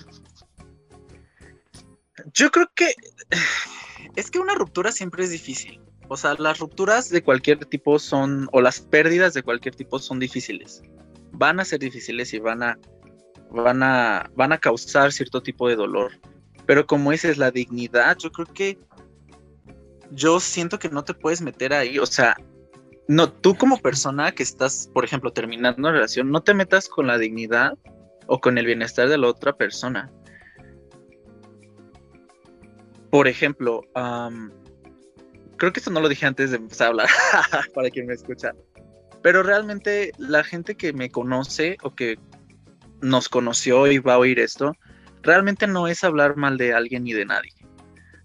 yo 2.33 2.50
creo 2.50 2.70
que 2.74 2.94
es 4.16 4.31
que 4.31 4.38
una 4.38 4.54
ruptura 4.54 4.92
siempre 4.92 5.24
es 5.24 5.31
difícil. 5.31 5.81
O 6.09 6.16
sea, 6.16 6.35
las 6.38 6.59
rupturas 6.59 7.11
de 7.11 7.22
cualquier 7.22 7.64
tipo 7.66 7.98
son, 7.98 8.48
o 8.52 8.61
las 8.61 8.81
pérdidas 8.81 9.35
de 9.35 9.42
cualquier 9.42 9.74
tipo 9.74 9.98
son 9.98 10.18
difíciles. 10.18 10.83
Van 11.33 11.61
a 11.61 11.64
ser 11.64 11.81
difíciles 11.81 12.33
y 12.33 12.38
van 12.38 12.62
a, 12.62 12.78
van 13.50 13.83
a, 13.83 14.31
van 14.35 14.52
a 14.52 14.59
causar 14.59 15.12
cierto 15.12 15.42
tipo 15.42 15.68
de 15.68 15.76
dolor. 15.76 16.12
Pero 16.66 16.87
como 16.87 17.11
dices, 17.11 17.37
la 17.37 17.50
dignidad, 17.50 18.16
yo 18.16 18.31
creo 18.33 18.46
que 18.46 18.78
yo 20.11 20.40
siento 20.40 20.78
que 20.78 20.88
no 20.88 21.04
te 21.04 21.12
puedes 21.12 21.42
meter 21.42 21.74
ahí. 21.74 21.98
O 21.98 22.07
sea, 22.07 22.37
no, 23.09 23.33
tú 23.33 23.57
como 23.57 23.79
persona 23.79 24.33
que 24.33 24.42
estás, 24.42 24.90
por 24.92 25.05
ejemplo, 25.05 25.33
terminando 25.33 25.81
una 25.81 25.92
relación, 25.92 26.31
no 26.31 26.42
te 26.42 26.53
metas 26.53 26.88
con 26.88 27.07
la 27.07 27.16
dignidad 27.16 27.73
o 28.27 28.38
con 28.38 28.59
el 28.59 28.66
bienestar 28.66 29.09
de 29.09 29.16
la 29.16 29.29
otra 29.29 29.55
persona. 29.57 30.12
Por 33.11 33.27
ejemplo, 33.27 33.81
creo 35.57 35.73
que 35.73 35.81
esto 35.81 35.90
no 35.90 36.01
lo 36.01 36.11
dije 36.11 36.27
antes 36.27 36.51
de 36.51 36.59
empezar 36.59 36.88
a 36.88 36.90
hablar, 36.90 37.09
para 37.75 37.88
quien 37.88 38.07
me 38.07 38.12
escucha, 38.12 38.53
pero 39.23 39.42
realmente 39.42 40.12
la 40.18 40.44
gente 40.44 40.77
que 40.77 40.92
me 40.92 41.11
conoce 41.11 41.79
o 41.83 41.94
que 41.94 42.18
nos 43.01 43.31
conoció 43.31 43.87
y 43.90 43.99
va 44.01 44.14
a 44.14 44.18
oír 44.18 44.38
esto, 44.38 44.75
realmente 45.23 45.66
no 45.66 45.88
es 45.88 46.05
hablar 46.05 46.37
mal 46.37 46.59
de 46.59 46.75
alguien 46.75 47.05
ni 47.05 47.14
de 47.14 47.25
nadie. 47.25 47.55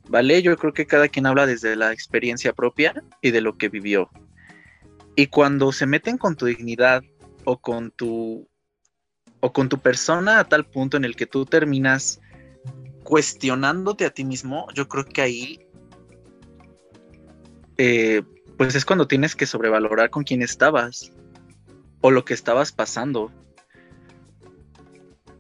¿Vale? 0.10 0.42
Yo 0.42 0.58
creo 0.58 0.74
que 0.74 0.86
cada 0.86 1.08
quien 1.08 1.26
habla 1.26 1.46
desde 1.46 1.78
la 1.78 1.94
experiencia 1.94 2.52
propia 2.52 2.94
y 3.22 3.32
de 3.32 3.40
lo 3.40 3.58
que 3.58 3.70
vivió. 3.70 4.10
Y 5.16 5.28
cuando 5.28 5.72
se 5.72 5.86
meten 5.86 6.18
con 6.18 6.36
tu 6.36 6.46
dignidad 6.46 7.04
o 7.44 7.58
con 7.58 7.92
tu 7.92 8.48
o 9.40 9.52
con 9.52 9.68
tu 9.68 9.80
persona 9.80 10.40
a 10.40 10.46
tal 10.46 10.66
punto 10.66 10.96
en 10.96 11.04
el 11.04 11.18
que 11.18 11.26
tú 11.26 11.46
terminas 11.46 12.22
cuestionándote 13.04 14.06
a 14.06 14.10
ti 14.10 14.24
mismo, 14.24 14.68
yo 14.74 14.88
creo 14.88 15.04
que 15.06 15.22
ahí 15.22 15.68
eh, 17.78 18.24
pues 18.58 18.76
es 18.76 18.86
cuando 18.86 19.08
tienes 19.08 19.36
que 19.36 19.46
sobrevalorar 19.46 20.10
con 20.10 20.24
quién 20.24 20.42
estabas 20.42 21.12
o 22.02 22.12
lo 22.12 22.24
que 22.26 22.34
estabas 22.34 22.72
pasando. 22.72 23.32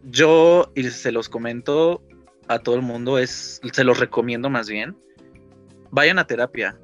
Yo, 0.03 0.71
y 0.75 0.83
se 0.89 1.11
los 1.11 1.29
comento 1.29 2.03
a 2.47 2.59
todo 2.59 2.75
el 2.75 2.81
mundo, 2.81 3.17
es, 3.17 3.61
se 3.71 3.83
los 3.83 3.99
recomiendo 3.99 4.49
más 4.49 4.67
bien, 4.67 4.97
vayan 5.91 6.19
a 6.19 6.27
terapia. 6.27 6.77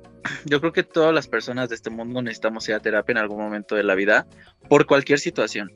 Yo 0.45 0.59
creo 0.59 0.73
que 0.73 0.83
todas 0.83 1.13
las 1.13 1.27
personas 1.27 1.69
de 1.69 1.75
este 1.75 1.89
mundo 1.89 2.21
necesitamos 2.21 2.67
ir 2.69 2.75
a 2.75 2.79
terapia 2.79 3.13
en 3.13 3.17
algún 3.19 3.39
momento 3.39 3.75
de 3.75 3.83
la 3.83 3.95
vida, 3.95 4.27
por 4.67 4.85
cualquier 4.85 5.19
situación. 5.19 5.71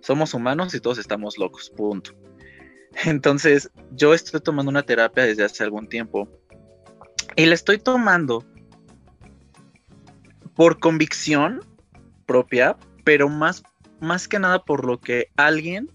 Somos 0.00 0.34
humanos 0.34 0.74
y 0.74 0.80
todos 0.80 0.98
estamos 0.98 1.38
locos, 1.38 1.70
punto. 1.70 2.12
Entonces, 3.04 3.70
yo 3.92 4.14
estoy 4.14 4.40
tomando 4.40 4.70
una 4.70 4.82
terapia 4.82 5.24
desde 5.24 5.44
hace 5.44 5.64
algún 5.64 5.88
tiempo 5.88 6.28
y 7.36 7.46
la 7.46 7.54
estoy 7.54 7.78
tomando 7.78 8.44
por 10.54 10.80
convicción 10.80 11.60
propia, 12.26 12.76
pero 13.04 13.28
más, 13.28 13.62
más 14.00 14.26
que 14.26 14.38
nada 14.38 14.64
por 14.64 14.84
lo 14.84 15.00
que 15.00 15.28
alguien 15.36 15.90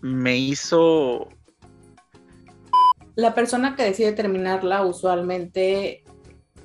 me 0.00 0.36
hizo... 0.36 1.28
La 3.16 3.34
persona 3.34 3.76
que 3.76 3.84
decide 3.84 4.12
terminarla 4.12 4.84
usualmente 4.84 6.03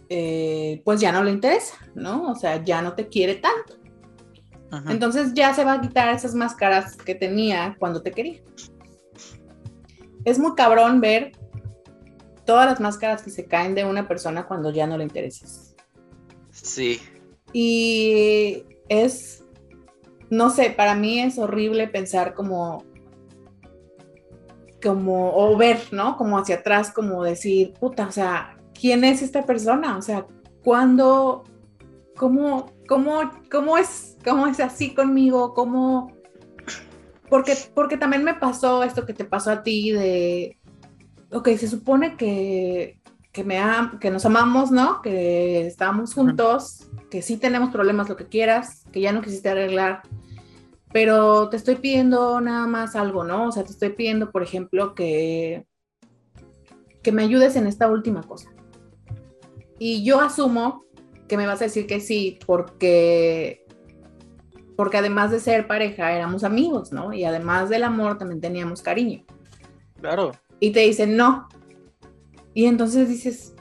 eh, 0.10 0.82
pues 0.84 1.00
ya 1.00 1.12
no 1.12 1.24
le 1.24 1.32
interesa, 1.32 1.78
¿no? 1.94 2.32
O 2.32 2.36
sea, 2.36 2.64
ya 2.64 2.82
no 2.82 2.94
te 2.94 3.08
quiere 3.08 3.36
tanto. 3.36 3.76
Entonces 4.88 5.34
ya 5.34 5.54
se 5.54 5.64
va 5.64 5.74
a 5.74 5.82
quitar 5.82 6.14
esas 6.14 6.36
máscaras 6.36 6.96
que 6.96 7.16
tenía 7.16 7.76
cuando 7.80 8.04
te 8.04 8.12
quería. 8.12 8.42
Es 10.26 10.38
muy 10.38 10.54
cabrón 10.54 11.02
ver 11.02 11.32
todas 12.46 12.68
las 12.68 12.80
máscaras 12.80 13.24
que 13.24 13.32
se 13.32 13.46
caen 13.46 13.74
de 13.74 13.86
una 13.86 14.08
persona 14.08 14.46
cuando 14.48 14.72
ya 14.72 14.86
no 14.86 14.98
le 14.98 15.04
interesas. 15.04 15.76
Sí. 16.52 17.00
Y 17.52 18.64
es, 18.90 19.44
no 20.30 20.50
sé, 20.52 20.70
para 20.72 20.94
mí 20.94 21.20
es 21.20 21.40
horrible 21.40 21.88
pensar 21.88 22.36
como, 22.36 22.84
como, 24.84 25.36
o 25.36 25.58
ver, 25.58 25.80
¿no? 25.92 26.16
Como 26.16 26.38
hacia 26.38 26.58
atrás, 26.58 26.92
como 26.92 27.24
decir, 27.24 27.74
puta, 27.74 28.08
o 28.08 28.12
sea, 28.12 28.59
¿quién 28.80 29.04
es 29.04 29.22
esta 29.22 29.46
persona? 29.46 29.98
O 29.98 30.02
sea, 30.02 30.26
¿cuándo, 30.64 31.44
cómo, 32.16 32.72
cómo, 32.88 33.32
cómo 33.52 33.78
es, 33.78 34.18
cómo 34.24 34.48
es 34.48 34.60
así 34.60 34.94
conmigo? 34.94 35.54
¿Cómo? 35.54 36.14
Porque, 37.30 37.56
porque 37.74 37.98
también 37.98 38.24
me 38.24 38.34
pasó 38.34 38.84
esto 38.84 39.06
que 39.06 39.14
te 39.14 39.26
pasó 39.26 39.52
a 39.52 39.64
ti 39.64 39.92
de, 39.92 40.58
ok, 41.32 41.50
se 41.50 41.68
supone 41.68 42.18
que 42.18 43.00
que, 43.32 43.44
me 43.44 43.60
que 44.00 44.10
nos 44.12 44.26
amamos, 44.26 44.72
¿no? 44.72 45.02
Que 45.02 45.66
estamos 45.66 46.14
juntos, 46.14 46.90
que 47.10 47.22
sí 47.22 47.38
tenemos 47.38 47.72
problemas, 47.72 48.10
lo 48.10 48.16
que 48.16 48.28
quieras, 48.28 48.84
que 48.92 49.02
ya 49.02 49.12
no 49.12 49.22
quisiste 49.22 49.50
arreglar, 49.50 50.02
pero 50.92 51.50
te 51.50 51.58
estoy 51.58 51.76
pidiendo 51.76 52.42
nada 52.42 52.66
más 52.68 52.96
algo, 52.96 53.24
¿no? 53.24 53.48
O 53.48 53.52
sea, 53.52 53.64
te 53.64 53.72
estoy 53.72 53.90
pidiendo, 53.90 54.32
por 54.32 54.44
ejemplo, 54.44 54.96
que, 54.96 55.66
que 57.04 57.12
me 57.12 57.24
ayudes 57.24 57.56
en 57.56 57.68
esta 57.68 57.88
última 57.88 58.24
cosa. 58.24 58.50
Y 59.80 60.04
yo 60.04 60.22
asumo 60.22 60.86
que 61.28 61.38
me 61.38 61.48
vas 61.48 61.62
a 61.62 61.66
decir 61.66 61.88
que 61.88 62.00
sí, 62.00 62.38
porque 62.46 63.66
porque 64.76 64.98
además 64.98 65.32
de 65.32 65.42
ser 65.42 65.68
pareja 65.68 66.14
éramos 66.14 66.46
amigos, 66.46 66.94
¿no? 66.94 67.12
Y 67.12 67.26
además 67.26 67.70
del 67.70 67.84
amor 67.84 68.18
también 68.18 68.40
teníamos 68.40 68.82
cariño. 68.82 69.26
Claro. 70.00 70.32
Y 70.62 70.72
te 70.72 70.80
dicen, 70.80 71.18
no, 71.18 71.50
y 72.54 72.66
entonces 72.66 73.08
dices, 73.08 73.56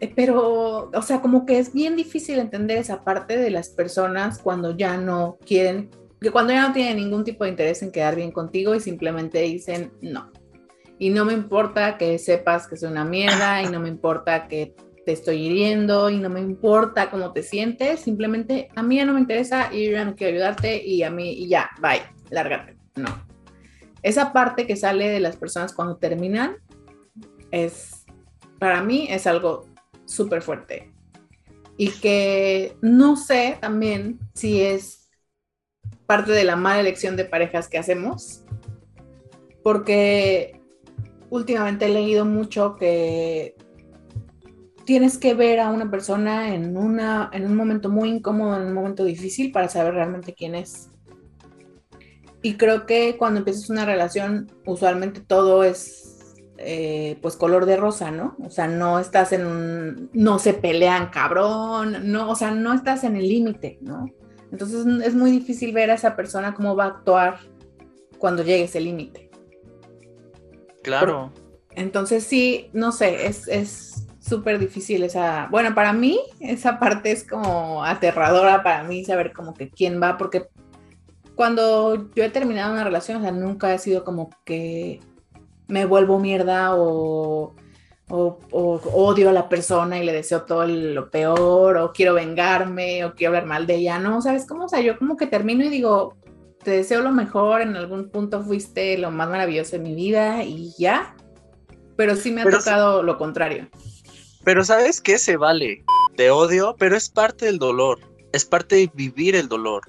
eh, 0.00 0.12
pero, 0.14 0.90
o 0.92 1.02
sea, 1.02 1.20
como 1.20 1.46
que 1.46 1.58
es 1.58 1.72
bien 1.72 1.96
difícil 1.96 2.38
entender 2.38 2.78
esa 2.78 3.04
parte 3.04 3.36
de 3.36 3.50
las 3.50 3.68
personas 3.68 4.38
cuando 4.38 4.76
ya 4.76 4.96
no 4.96 5.38
quieren, 5.46 5.90
que 6.20 6.30
cuando 6.30 6.52
ya 6.52 6.66
no 6.68 6.74
tienen 6.74 6.96
ningún 6.96 7.24
tipo 7.24 7.44
de 7.44 7.50
interés 7.50 7.82
en 7.82 7.90
quedar 7.90 8.16
bien 8.16 8.32
contigo 8.32 8.74
y 8.74 8.80
simplemente 8.80 9.40
dicen 9.42 9.92
no. 10.00 10.32
Y 10.98 11.10
no 11.10 11.24
me 11.24 11.32
importa 11.32 11.98
que 11.98 12.18
sepas 12.18 12.66
que 12.66 12.76
soy 12.76 12.90
una 12.90 13.04
mierda 13.04 13.62
y 13.62 13.66
no 13.66 13.80
me 13.80 13.88
importa 13.88 14.48
que 14.48 14.74
te 15.04 15.12
estoy 15.12 15.46
hiriendo 15.46 16.10
y 16.10 16.18
no 16.18 16.30
me 16.30 16.40
importa 16.40 17.10
cómo 17.10 17.32
te 17.32 17.42
sientes, 17.42 18.00
simplemente 18.00 18.68
a 18.74 18.82
mí 18.82 18.96
ya 18.96 19.04
no 19.04 19.14
me 19.14 19.20
interesa 19.20 19.72
y 19.72 19.86
yo 19.86 19.92
ya 19.92 20.04
no 20.04 20.16
quiero 20.16 20.32
ayudarte 20.32 20.84
y 20.84 21.02
a 21.02 21.10
mí 21.10 21.32
y 21.32 21.48
ya, 21.48 21.70
bye, 21.80 22.02
lárgate. 22.30 22.76
No. 22.96 23.26
Esa 24.02 24.32
parte 24.32 24.66
que 24.66 24.76
sale 24.76 25.08
de 25.08 25.20
las 25.20 25.36
personas 25.36 25.72
cuando 25.72 25.96
terminan 25.96 26.56
es, 27.50 28.04
para 28.58 28.82
mí 28.82 29.06
es 29.10 29.26
algo 29.26 29.66
súper 30.04 30.42
fuerte. 30.42 30.92
Y 31.76 31.90
que 31.90 32.76
no 32.82 33.16
sé 33.16 33.58
también 33.60 34.20
si 34.34 34.60
es 34.60 35.10
parte 36.06 36.32
de 36.32 36.44
la 36.44 36.56
mala 36.56 36.80
elección 36.80 37.16
de 37.16 37.24
parejas 37.24 37.68
que 37.68 37.78
hacemos, 37.78 38.44
porque 39.62 40.60
últimamente 41.30 41.86
he 41.86 41.88
leído 41.88 42.24
mucho 42.24 42.76
que 42.76 43.56
tienes 44.84 45.18
que 45.18 45.34
ver 45.34 45.60
a 45.60 45.70
una 45.70 45.90
persona 45.90 46.54
en, 46.54 46.76
una, 46.76 47.30
en 47.32 47.46
un 47.46 47.56
momento 47.56 47.88
muy 47.88 48.10
incómodo, 48.10 48.56
en 48.56 48.66
un 48.66 48.74
momento 48.74 49.04
difícil 49.04 49.52
para 49.52 49.68
saber 49.68 49.94
realmente 49.94 50.34
quién 50.34 50.54
es. 50.54 50.90
Y 52.42 52.54
creo 52.56 52.84
que 52.84 53.16
cuando 53.16 53.38
empiezas 53.38 53.70
una 53.70 53.86
relación, 53.86 54.52
usualmente 54.66 55.20
todo 55.20 55.64
es 55.64 56.34
eh, 56.58 57.18
pues 57.22 57.36
color 57.36 57.66
de 57.66 57.76
rosa, 57.76 58.10
¿no? 58.10 58.36
O 58.44 58.50
sea, 58.50 58.68
no 58.68 58.98
estás 58.98 59.32
en 59.32 59.46
un, 59.46 60.10
no 60.12 60.38
se 60.38 60.54
pelean 60.54 61.08
cabrón, 61.10 62.12
no, 62.12 62.30
o 62.30 62.36
sea, 62.36 62.50
no 62.50 62.74
estás 62.74 63.02
en 63.04 63.16
el 63.16 63.28
límite, 63.28 63.78
¿no? 63.80 64.10
Entonces 64.52 64.86
es 65.04 65.14
muy 65.14 65.30
difícil 65.30 65.72
ver 65.72 65.90
a 65.90 65.94
esa 65.94 66.14
persona 66.14 66.54
cómo 66.54 66.76
va 66.76 66.84
a 66.84 66.88
actuar 66.88 67.38
cuando 68.18 68.42
llegue 68.42 68.64
ese 68.64 68.80
límite. 68.80 69.30
Claro. 70.82 71.32
entonces 71.70 72.24
sí, 72.24 72.68
no 72.74 72.92
sé, 72.92 73.26
es, 73.26 73.48
es 73.48 74.03
súper 74.24 74.58
difícil 74.58 75.02
esa, 75.02 75.48
bueno, 75.50 75.74
para 75.74 75.92
mí 75.92 76.18
esa 76.40 76.78
parte 76.78 77.12
es 77.12 77.24
como 77.24 77.84
aterradora 77.84 78.62
para 78.62 78.82
mí 78.84 79.04
saber 79.04 79.32
como 79.32 79.52
que 79.52 79.68
quién 79.68 80.00
va, 80.02 80.16
porque 80.16 80.48
cuando 81.34 82.10
yo 82.14 82.24
he 82.24 82.30
terminado 82.30 82.72
una 82.72 82.84
relación, 82.84 83.18
o 83.18 83.20
sea, 83.20 83.32
nunca 83.32 83.74
he 83.74 83.78
sido 83.78 84.04
como 84.04 84.30
que 84.44 85.00
me 85.68 85.84
vuelvo 85.84 86.18
mierda 86.18 86.74
o, 86.74 87.54
odio 88.08 89.30
a 89.30 89.32
la 89.32 89.48
persona 89.48 89.98
y 89.98 90.04
le 90.04 90.12
deseo 90.12 90.42
todo 90.42 90.66
lo 90.66 91.10
peor, 91.10 91.78
o 91.78 91.92
quiero 91.92 92.14
vengarme, 92.14 93.04
o 93.04 93.14
quiero 93.14 93.30
hablar 93.30 93.46
mal 93.46 93.66
de 93.66 93.76
ella. 93.76 93.98
No, 93.98 94.20
¿sabes 94.20 94.46
cómo? 94.46 94.66
O 94.66 94.68
sea, 94.68 94.80
yo 94.80 94.98
como 94.98 95.16
que 95.16 95.26
termino 95.26 95.64
y 95.64 95.70
digo, 95.70 96.14
te 96.62 96.70
deseo 96.70 97.00
lo 97.00 97.12
mejor, 97.12 97.62
en 97.62 97.76
algún 97.76 98.10
punto 98.10 98.42
fuiste 98.42 98.98
lo 98.98 99.10
más 99.10 99.28
maravilloso 99.28 99.72
de 99.72 99.82
mi 99.82 99.94
vida 99.94 100.44
y 100.44 100.72
ya. 100.78 101.16
Pero 101.96 102.14
sí 102.14 102.30
me 102.30 102.42
ha 102.42 102.50
tocado 102.50 103.02
lo 103.02 103.16
contrario. 103.16 103.68
Pero 104.44 104.64
¿sabes 104.64 105.00
qué? 105.00 105.18
Se 105.18 105.36
vale. 105.36 105.84
Te 106.16 106.30
odio, 106.30 106.76
pero 106.78 106.96
es 106.96 107.08
parte 107.08 107.46
del 107.46 107.58
dolor. 107.58 107.98
Es 108.32 108.44
parte 108.44 108.76
de 108.76 108.90
vivir 108.94 109.34
el 109.36 109.48
dolor. 109.48 109.82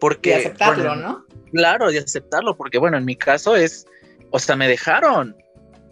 Porque, 0.00 0.30
y 0.30 0.32
aceptarlo, 0.34 0.94
¿no? 0.96 1.24
Claro, 1.52 1.90
y 1.90 1.96
aceptarlo, 1.96 2.56
porque 2.56 2.78
bueno, 2.78 2.98
en 2.98 3.04
mi 3.04 3.16
caso 3.16 3.56
es, 3.56 3.86
o 4.30 4.38
sea, 4.38 4.56
me 4.56 4.68
dejaron, 4.68 5.34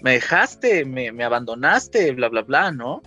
me 0.02 0.12
dejaste, 0.12 0.84
me, 0.84 1.10
me 1.10 1.24
abandonaste, 1.24 2.12
bla, 2.12 2.28
bla, 2.28 2.42
bla, 2.42 2.70
¿no? 2.70 3.02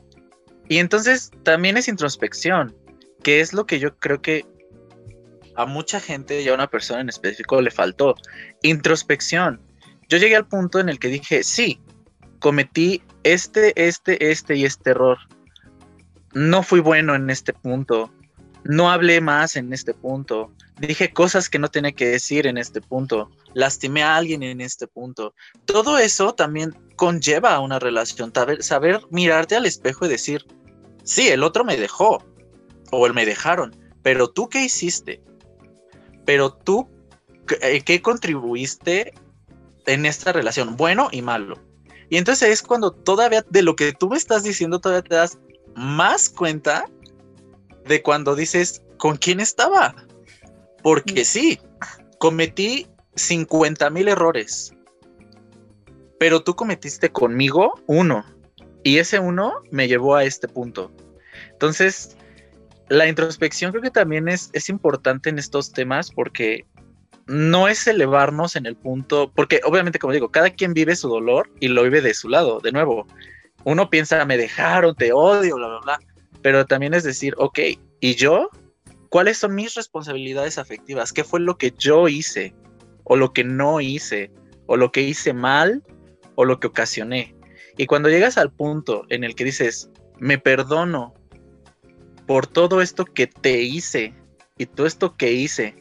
Y 0.67 0.79
entonces 0.79 1.31
también 1.43 1.77
es 1.77 1.87
introspección, 1.87 2.75
que 3.23 3.41
es 3.41 3.53
lo 3.53 3.65
que 3.65 3.79
yo 3.79 3.95
creo 3.97 4.21
que 4.21 4.45
a 5.55 5.65
mucha 5.65 5.99
gente 5.99 6.41
y 6.41 6.47
a 6.47 6.53
una 6.53 6.67
persona 6.67 7.01
en 7.01 7.09
específico 7.09 7.61
le 7.61 7.71
faltó. 7.71 8.15
Introspección. 8.61 9.61
Yo 10.07 10.17
llegué 10.17 10.35
al 10.35 10.47
punto 10.47 10.79
en 10.79 10.89
el 10.89 10.99
que 10.99 11.09
dije, 11.09 11.43
sí, 11.43 11.81
cometí 12.39 13.01
este, 13.23 13.73
este, 13.75 14.31
este 14.31 14.55
y 14.55 14.65
este 14.65 14.91
error. 14.91 15.17
No 16.33 16.63
fui 16.63 16.79
bueno 16.79 17.15
en 17.15 17.29
este 17.29 17.53
punto. 17.53 18.11
No 18.63 18.91
hablé 18.91 19.21
más 19.21 19.55
en 19.55 19.73
este 19.73 19.93
punto 19.93 20.51
dije 20.79 21.11
cosas 21.11 21.49
que 21.49 21.59
no 21.59 21.69
tenía 21.69 21.91
que 21.91 22.07
decir 22.07 22.47
en 22.47 22.57
este 22.57 22.81
punto, 22.81 23.29
lastimé 23.53 24.03
a 24.03 24.15
alguien 24.15 24.43
en 24.43 24.61
este 24.61 24.87
punto. 24.87 25.33
Todo 25.65 25.97
eso 25.97 26.33
también 26.33 26.75
conlleva 26.95 27.55
a 27.55 27.59
una 27.59 27.79
relación, 27.79 28.31
saber, 28.59 29.01
mirarte 29.09 29.55
al 29.55 29.65
espejo 29.65 30.05
y 30.05 30.09
decir, 30.09 30.45
sí, 31.03 31.27
el 31.29 31.43
otro 31.43 31.63
me 31.63 31.77
dejó 31.77 32.23
o 32.91 33.07
el 33.07 33.13
me 33.13 33.25
dejaron, 33.25 33.75
pero 34.03 34.29
tú 34.29 34.49
qué 34.49 34.63
hiciste? 34.63 35.21
Pero 36.25 36.53
tú, 36.53 36.89
¿qué 37.85 38.01
contribuiste 38.01 39.13
en 39.85 40.05
esta 40.05 40.33
relación? 40.33 40.75
Bueno 40.75 41.09
y 41.11 41.21
malo. 41.21 41.66
Y 42.09 42.17
entonces 42.17 42.49
es 42.49 42.61
cuando 42.61 42.91
todavía 42.91 43.43
de 43.49 43.61
lo 43.61 43.75
que 43.75 43.93
tú 43.93 44.09
me 44.09 44.17
estás 44.17 44.43
diciendo, 44.43 44.79
todavía 44.79 45.03
te 45.03 45.15
das 45.15 45.37
más 45.75 46.29
cuenta 46.29 46.85
de 47.85 48.01
cuando 48.01 48.35
dices, 48.35 48.81
¿con 48.97 49.17
quién 49.17 49.39
estaba? 49.39 49.95
Porque 50.83 51.25
sí, 51.25 51.59
cometí 52.19 52.87
50 53.15 53.89
mil 53.89 54.07
errores. 54.07 54.73
Pero 56.19 56.43
tú 56.43 56.55
cometiste 56.55 57.11
conmigo 57.11 57.73
uno. 57.87 58.25
Y 58.83 58.99
ese 58.99 59.19
uno 59.19 59.55
me 59.71 59.87
llevó 59.87 60.15
a 60.15 60.23
este 60.23 60.47
punto. 60.47 60.91
Entonces, 61.51 62.15
la 62.89 63.07
introspección 63.07 63.71
creo 63.71 63.83
que 63.83 63.91
también 63.91 64.29
es, 64.29 64.49
es 64.53 64.69
importante 64.69 65.29
en 65.29 65.39
estos 65.39 65.71
temas 65.71 66.11
porque 66.11 66.65
no 67.27 67.67
es 67.67 67.85
elevarnos 67.87 68.55
en 68.55 68.65
el 68.65 68.75
punto, 68.75 69.31
porque 69.35 69.61
obviamente, 69.63 69.99
como 69.99 70.13
digo, 70.13 70.29
cada 70.29 70.49
quien 70.49 70.73
vive 70.73 70.95
su 70.95 71.09
dolor 71.09 71.49
y 71.59 71.67
lo 71.67 71.83
vive 71.83 72.01
de 72.01 72.13
su 72.13 72.29
lado. 72.29 72.59
De 72.59 72.71
nuevo, 72.71 73.07
uno 73.63 73.89
piensa, 73.89 74.23
me 74.25 74.37
dejaron, 74.37 74.95
te 74.95 75.11
odio, 75.11 75.55
bla, 75.55 75.67
bla, 75.67 75.79
bla. 75.79 75.99
Pero 76.41 76.65
también 76.65 76.93
es 76.93 77.03
decir, 77.03 77.33
ok, 77.37 77.59
¿y 77.99 78.15
yo 78.15 78.49
cuáles 79.09 79.37
son 79.37 79.55
mis 79.55 79.73
responsabilidades 79.75 80.57
afectivas, 80.57 81.13
qué 81.13 81.23
fue 81.23 81.39
lo 81.39 81.57
que 81.57 81.73
yo 81.77 82.07
hice 82.07 82.53
o 83.03 83.15
lo 83.15 83.33
que 83.33 83.43
no 83.43 83.81
hice 83.81 84.31
o 84.65 84.77
lo 84.77 84.91
que 84.91 85.01
hice 85.01 85.33
mal 85.33 85.83
o 86.35 86.45
lo 86.45 86.59
que 86.59 86.67
ocasioné. 86.67 87.35
Y 87.77 87.85
cuando 87.85 88.09
llegas 88.09 88.37
al 88.37 88.51
punto 88.51 89.05
en 89.09 89.23
el 89.23 89.35
que 89.35 89.45
dices, 89.45 89.89
me 90.19 90.37
perdono 90.37 91.13
por 92.25 92.47
todo 92.47 92.81
esto 92.81 93.05
que 93.05 93.27
te 93.27 93.61
hice 93.61 94.13
y 94.57 94.65
todo 94.65 94.87
esto 94.87 95.15
que 95.15 95.31
hice, 95.31 95.75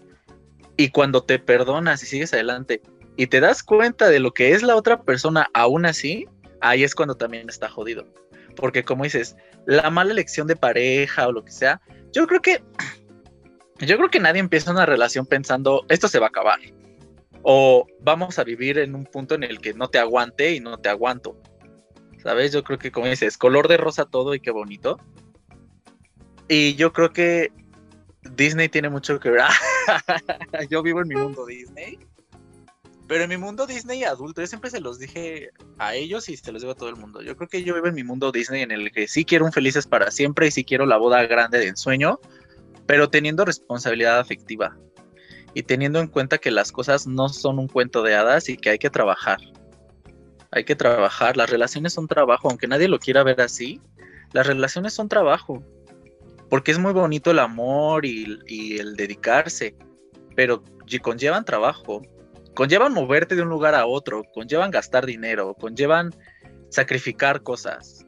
y 0.76 0.90
cuando 0.90 1.22
te 1.22 1.38
perdonas 1.38 2.02
y 2.02 2.06
sigues 2.06 2.32
adelante 2.32 2.82
y 3.16 3.26
te 3.28 3.40
das 3.40 3.62
cuenta 3.62 4.08
de 4.08 4.20
lo 4.20 4.32
que 4.32 4.52
es 4.52 4.62
la 4.62 4.76
otra 4.76 5.02
persona 5.02 5.48
aún 5.54 5.86
así, 5.86 6.26
ahí 6.60 6.84
es 6.84 6.94
cuando 6.94 7.16
también 7.16 7.48
está 7.48 7.68
jodido. 7.68 8.06
Porque 8.56 8.84
como 8.84 9.04
dices, 9.04 9.36
la 9.66 9.90
mala 9.90 10.12
elección 10.12 10.46
de 10.46 10.56
pareja 10.56 11.28
o 11.28 11.32
lo 11.32 11.44
que 11.44 11.52
sea, 11.52 11.80
yo 12.12 12.26
creo 12.26 12.40
que 12.40 12.62
yo 13.78 13.96
creo 13.98 14.10
que 14.10 14.20
nadie 14.20 14.40
empieza 14.40 14.70
una 14.70 14.86
relación 14.86 15.26
pensando, 15.26 15.84
esto 15.88 16.08
se 16.08 16.18
va 16.18 16.26
a 16.26 16.28
acabar. 16.30 16.58
O 17.42 17.86
vamos 18.00 18.38
a 18.38 18.44
vivir 18.44 18.78
en 18.78 18.94
un 18.94 19.04
punto 19.04 19.34
en 19.34 19.44
el 19.44 19.60
que 19.60 19.74
no 19.74 19.88
te 19.88 19.98
aguante 19.98 20.54
y 20.54 20.60
no 20.60 20.78
te 20.78 20.88
aguanto. 20.88 21.36
¿Sabes? 22.22 22.52
Yo 22.52 22.64
creo 22.64 22.78
que, 22.78 22.90
como 22.90 23.06
dices, 23.06 23.36
color 23.36 23.68
de 23.68 23.76
rosa 23.76 24.06
todo 24.06 24.34
y 24.34 24.40
qué 24.40 24.50
bonito. 24.50 24.98
Y 26.48 26.74
yo 26.74 26.92
creo 26.92 27.12
que 27.12 27.52
Disney 28.34 28.68
tiene 28.68 28.88
mucho 28.88 29.18
que 29.20 29.30
ver. 29.30 29.42
yo 30.70 30.82
vivo 30.82 31.00
en 31.02 31.08
mi 31.08 31.14
mundo 31.14 31.46
Disney. 31.46 31.98
Pero 33.08 33.22
en 33.22 33.30
mi 33.30 33.36
mundo 33.36 33.66
Disney 33.66 34.02
adulto, 34.02 34.40
yo 34.40 34.46
siempre 34.48 34.70
se 34.70 34.80
los 34.80 34.98
dije 34.98 35.50
a 35.78 35.94
ellos 35.94 36.28
y 36.28 36.36
se 36.36 36.50
los 36.50 36.62
digo 36.62 36.72
a 36.72 36.76
todo 36.76 36.88
el 36.88 36.96
mundo. 36.96 37.22
Yo 37.22 37.36
creo 37.36 37.48
que 37.48 37.62
yo 37.62 37.74
vivo 37.74 37.86
en 37.86 37.94
mi 37.94 38.02
mundo 38.02 38.32
Disney 38.32 38.62
en 38.62 38.72
el 38.72 38.90
que 38.90 39.06
sí 39.06 39.24
quiero 39.24 39.44
un 39.44 39.52
felices 39.52 39.86
para 39.86 40.10
siempre 40.10 40.48
y 40.48 40.50
sí 40.50 40.64
quiero 40.64 40.86
la 40.86 40.96
boda 40.96 41.24
grande 41.26 41.58
de 41.58 41.68
ensueño, 41.68 42.18
pero 42.86 43.08
teniendo 43.08 43.44
responsabilidad 43.44 44.18
afectiva 44.18 44.76
y 45.54 45.62
teniendo 45.62 46.00
en 46.00 46.08
cuenta 46.08 46.38
que 46.38 46.50
las 46.50 46.72
cosas 46.72 47.06
no 47.06 47.28
son 47.28 47.60
un 47.60 47.68
cuento 47.68 48.02
de 48.02 48.16
hadas 48.16 48.48
y 48.48 48.56
que 48.56 48.70
hay 48.70 48.78
que 48.78 48.90
trabajar. 48.90 49.38
Hay 50.50 50.64
que 50.64 50.74
trabajar, 50.74 51.36
las 51.36 51.48
relaciones 51.48 51.92
son 51.92 52.08
trabajo, 52.08 52.48
aunque 52.48 52.66
nadie 52.66 52.88
lo 52.88 52.98
quiera 52.98 53.22
ver 53.22 53.40
así, 53.40 53.80
las 54.32 54.46
relaciones 54.46 54.94
son 54.94 55.08
trabajo, 55.08 55.62
porque 56.48 56.72
es 56.72 56.78
muy 56.78 56.92
bonito 56.92 57.30
el 57.30 57.38
amor 57.38 58.04
y, 58.04 58.78
el 58.78 58.96
dedicarse, 58.96 59.74
pero 60.34 60.62
conllevan 61.02 61.44
trabajo, 61.44 62.02
conllevan 62.54 62.92
moverte 62.92 63.34
de 63.34 63.42
un 63.42 63.48
lugar 63.48 63.74
a 63.74 63.86
otro, 63.86 64.22
conllevan 64.34 64.70
gastar 64.70 65.06
dinero, 65.06 65.54
conllevan 65.54 66.14
sacrificar 66.70 67.42
cosas. 67.42 68.06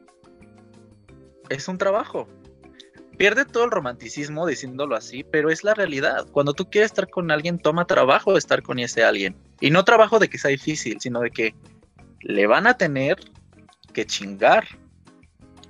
Es 1.49 1.67
un 1.67 1.77
trabajo 1.77 2.27
pierde 3.19 3.43
todo 3.43 3.65
el 3.65 3.71
romanticismo 3.71 4.47
diciéndolo 4.47 4.95
así, 4.95 5.25
pero 5.25 5.49
es 5.49 5.65
la 5.65 5.73
realidad. 5.73 6.25
Cuando 6.31 6.53
tú 6.53 6.69
quieres 6.69 6.91
estar 6.91 7.09
con 7.09 7.31
alguien, 7.31 7.59
toma 7.59 7.85
trabajo 7.85 8.37
estar 8.37 8.63
con 8.63 8.79
ese 8.79 9.03
alguien. 9.03 9.35
Y 9.59 9.71
no 9.71 9.83
trabajo 9.83 10.19
de 10.19 10.29
que 10.29 10.37
sea 10.37 10.51
difícil, 10.51 11.01
sino 11.01 11.19
de 11.19 11.29
que 11.29 11.53
le 12.21 12.47
van 12.47 12.65
a 12.65 12.77
tener 12.77 13.17
que 13.93 14.05
chingar. 14.05 14.63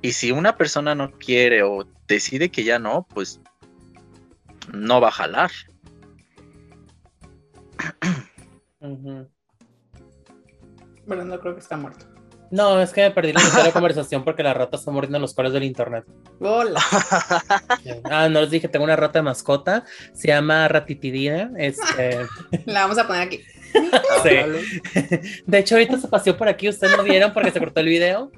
Y 0.03 0.11
si 0.11 0.31
una 0.31 0.57
persona 0.57 0.93
no 0.93 1.11
quiere 1.11 1.63
o 1.63 1.87
decide 2.15 2.49
que 2.49 2.63
ya 2.63 2.79
no, 2.79 3.07
pues 3.13 3.39
no 4.73 4.99
va 4.99 5.09
a 5.09 5.11
jalar. 5.11 5.51
Bueno, 11.05 11.25
no 11.25 11.39
creo 11.39 11.53
que 11.53 11.61
está 11.61 11.77
muerto. 11.77 12.05
No, 12.51 12.81
es 12.81 12.91
que 12.91 13.01
me 13.01 13.11
perdí 13.11 13.31
la 13.31 13.71
conversación 13.71 14.23
porque 14.23 14.41
la 14.41 14.55
rata 14.55 14.77
está 14.77 14.89
muriendo 14.89 15.17
en 15.17 15.21
los 15.21 15.35
coles 15.35 15.53
del 15.53 15.63
internet. 15.63 16.05
Hola. 16.39 16.81
Ah, 18.03 18.27
no 18.27 18.41
les 18.41 18.49
dije, 18.49 18.67
tengo 18.67 18.85
una 18.85 18.95
rata 18.95 19.19
de 19.19 19.23
mascota, 19.23 19.85
se 20.13 20.29
llama 20.29 20.67
Ratitidina. 20.67 21.51
Este... 21.57 22.25
La 22.65 22.81
vamos 22.81 22.97
a 22.97 23.07
poner 23.07 23.21
aquí. 23.21 23.43
Sí. 24.23 25.39
De 25.45 25.59
hecho, 25.59 25.75
ahorita 25.75 25.97
se 25.97 26.07
paseó 26.07 26.35
por 26.37 26.47
aquí, 26.47 26.69
ustedes 26.69 26.97
lo 26.97 27.03
vieron 27.03 27.33
porque 27.33 27.51
se 27.51 27.59
cortó 27.59 27.79
el 27.81 27.87
video. 27.87 28.31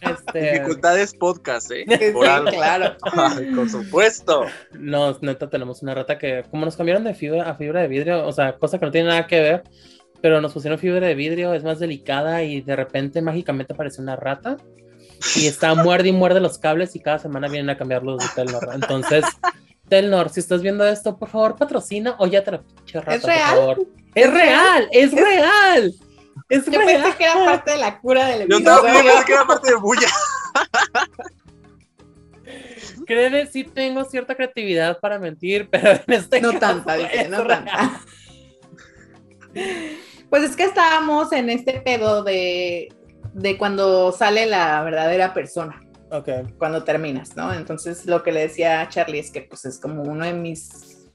Este... 0.00 0.52
Dificultades 0.52 1.14
podcast, 1.14 1.70
¿eh? 1.70 1.84
Por 2.12 2.26
algo. 2.26 2.50
claro. 2.50 2.96
Por 3.54 3.68
supuesto. 3.68 4.46
No, 4.72 5.16
neta, 5.20 5.48
tenemos 5.48 5.82
una 5.82 5.94
rata 5.94 6.18
que, 6.18 6.44
como 6.50 6.64
nos 6.64 6.76
cambiaron 6.76 7.04
de 7.04 7.14
fibra 7.14 7.48
a 7.48 7.54
fibra 7.54 7.80
de 7.82 7.88
vidrio, 7.88 8.26
o 8.26 8.32
sea, 8.32 8.56
cosa 8.56 8.78
que 8.78 8.86
no 8.86 8.92
tiene 8.92 9.08
nada 9.08 9.26
que 9.26 9.40
ver, 9.40 9.64
pero 10.20 10.40
nos 10.40 10.52
pusieron 10.52 10.78
fibra 10.78 11.06
de 11.06 11.14
vidrio, 11.14 11.54
es 11.54 11.64
más 11.64 11.78
delicada 11.78 12.42
y 12.42 12.60
de 12.60 12.76
repente 12.76 13.22
mágicamente 13.22 13.72
aparece 13.72 14.02
una 14.02 14.16
rata 14.16 14.56
y 15.34 15.46
está 15.46 15.74
muerde 15.74 16.10
y 16.10 16.12
muerde 16.12 16.40
los 16.40 16.58
cables 16.58 16.94
y 16.94 17.00
cada 17.00 17.18
semana 17.18 17.48
vienen 17.48 17.70
a 17.70 17.78
cambiarlos 17.78 18.18
de 18.18 18.26
Telnor. 18.34 18.68
Entonces, 18.74 19.24
Telnor, 19.88 20.30
si 20.30 20.40
estás 20.40 20.62
viendo 20.62 20.86
esto, 20.86 21.16
por 21.16 21.28
favor, 21.28 21.56
patrocina 21.56 22.16
o 22.18 22.26
ya 22.26 22.42
te 22.44 22.52
la 22.52 22.60
pinche 22.62 23.00
rata, 23.00 23.14
¿Es 23.14 23.22
real? 23.22 23.54
por 23.54 23.58
favor. 23.58 23.86
Es 24.14 24.32
real, 24.32 24.88
es 24.92 25.12
real. 25.12 25.94
Es 26.48 26.64
Yo 26.66 26.78
real. 26.78 27.02
pensé 27.02 27.16
que 27.18 27.24
era 27.24 27.44
parte 27.44 27.70
de 27.72 27.78
la 27.78 28.00
cura 28.00 28.26
del 28.26 28.48
Yo 28.48 28.56
episodio. 28.58 28.82
también 28.82 29.04
pensé 29.04 29.24
que 29.24 29.32
era 29.32 29.46
parte 29.46 29.68
de 29.70 29.76
bulla. 29.76 30.08
Créeme, 33.06 33.46
sí 33.46 33.64
tengo 33.64 34.04
cierta 34.04 34.34
creatividad 34.34 34.98
para 35.00 35.18
mentir, 35.18 35.68
pero 35.70 35.90
en 35.92 36.12
este 36.12 36.40
No 36.40 36.48
caso 36.50 36.60
tanta, 36.60 36.96
dije, 36.96 37.28
no 37.28 37.44
real. 37.44 37.64
tanta. 37.64 38.00
Pues 40.30 40.42
es 40.42 40.56
que 40.56 40.64
estábamos 40.64 41.32
en 41.32 41.50
este 41.50 41.80
pedo 41.80 42.22
de, 42.22 42.92
de 43.32 43.58
cuando 43.58 44.12
sale 44.12 44.46
la 44.46 44.82
verdadera 44.82 45.32
persona, 45.34 45.80
Ok. 46.10 46.28
cuando 46.58 46.84
terminas, 46.84 47.36
¿no? 47.36 47.52
Entonces 47.54 48.06
lo 48.06 48.22
que 48.22 48.32
le 48.32 48.40
decía 48.40 48.80
a 48.82 48.88
Charlie 48.88 49.20
es 49.20 49.30
que 49.30 49.42
pues 49.42 49.64
es 49.64 49.78
como 49.80 50.02
uno 50.02 50.24
de 50.24 50.34
mis, 50.34 51.08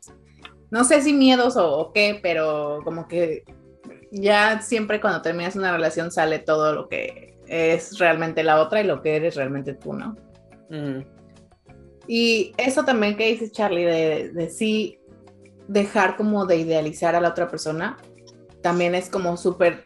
no 0.72 0.84
sé 0.86 1.02
si 1.02 1.14
miedos 1.14 1.56
o, 1.58 1.78
o 1.78 1.94
qué, 1.94 2.20
pero 2.24 2.80
como 2.84 3.08
que 3.08 3.44
ya 4.12 4.62
siempre 4.62 5.02
cuando 5.02 5.22
terminas 5.22 5.56
una 5.56 5.72
relación 5.72 6.12
sale 6.12 6.40
todo 6.40 6.74
lo 6.74 6.90
que 6.90 7.40
es 7.48 7.98
realmente 8.00 8.44
la 8.44 8.62
otra 8.62 8.82
y 8.82 8.86
lo 8.86 9.02
que 9.02 9.16
eres 9.16 9.36
realmente 9.36 9.74
tú, 9.74 9.94
¿no? 9.94 10.16
Mm, 10.70 11.02
Y 12.08 12.54
eso 12.58 12.84
también 12.86 13.18
que 13.18 13.28
dice 13.28 13.52
Charlie, 13.52 13.86
de, 13.86 14.32
de 14.34 14.50
sí 14.50 15.00
dejar 15.68 16.18
como 16.18 16.46
de 16.46 16.58
idealizar 16.58 17.16
a 17.16 17.22
la 17.22 17.30
otra 17.30 17.48
persona, 17.50 17.98
también 18.62 18.96
es 18.96 19.10
como 19.10 19.38
súper 19.38 19.86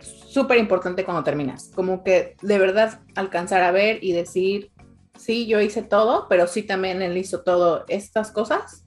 súper 0.00 0.58
importante 0.58 1.04
cuando 1.04 1.22
terminas. 1.24 1.70
Como 1.74 2.02
que 2.02 2.36
de 2.42 2.58
verdad 2.58 3.00
alcanzar 3.14 3.62
a 3.62 3.70
ver 3.72 4.02
y 4.02 4.12
decir, 4.12 4.72
sí, 5.18 5.46
yo 5.46 5.60
hice 5.60 5.82
todo, 5.82 6.26
pero 6.28 6.46
sí 6.46 6.62
también 6.62 7.02
él 7.02 7.16
hizo 7.16 7.42
todo 7.42 7.84
estas 7.88 8.32
cosas. 8.32 8.84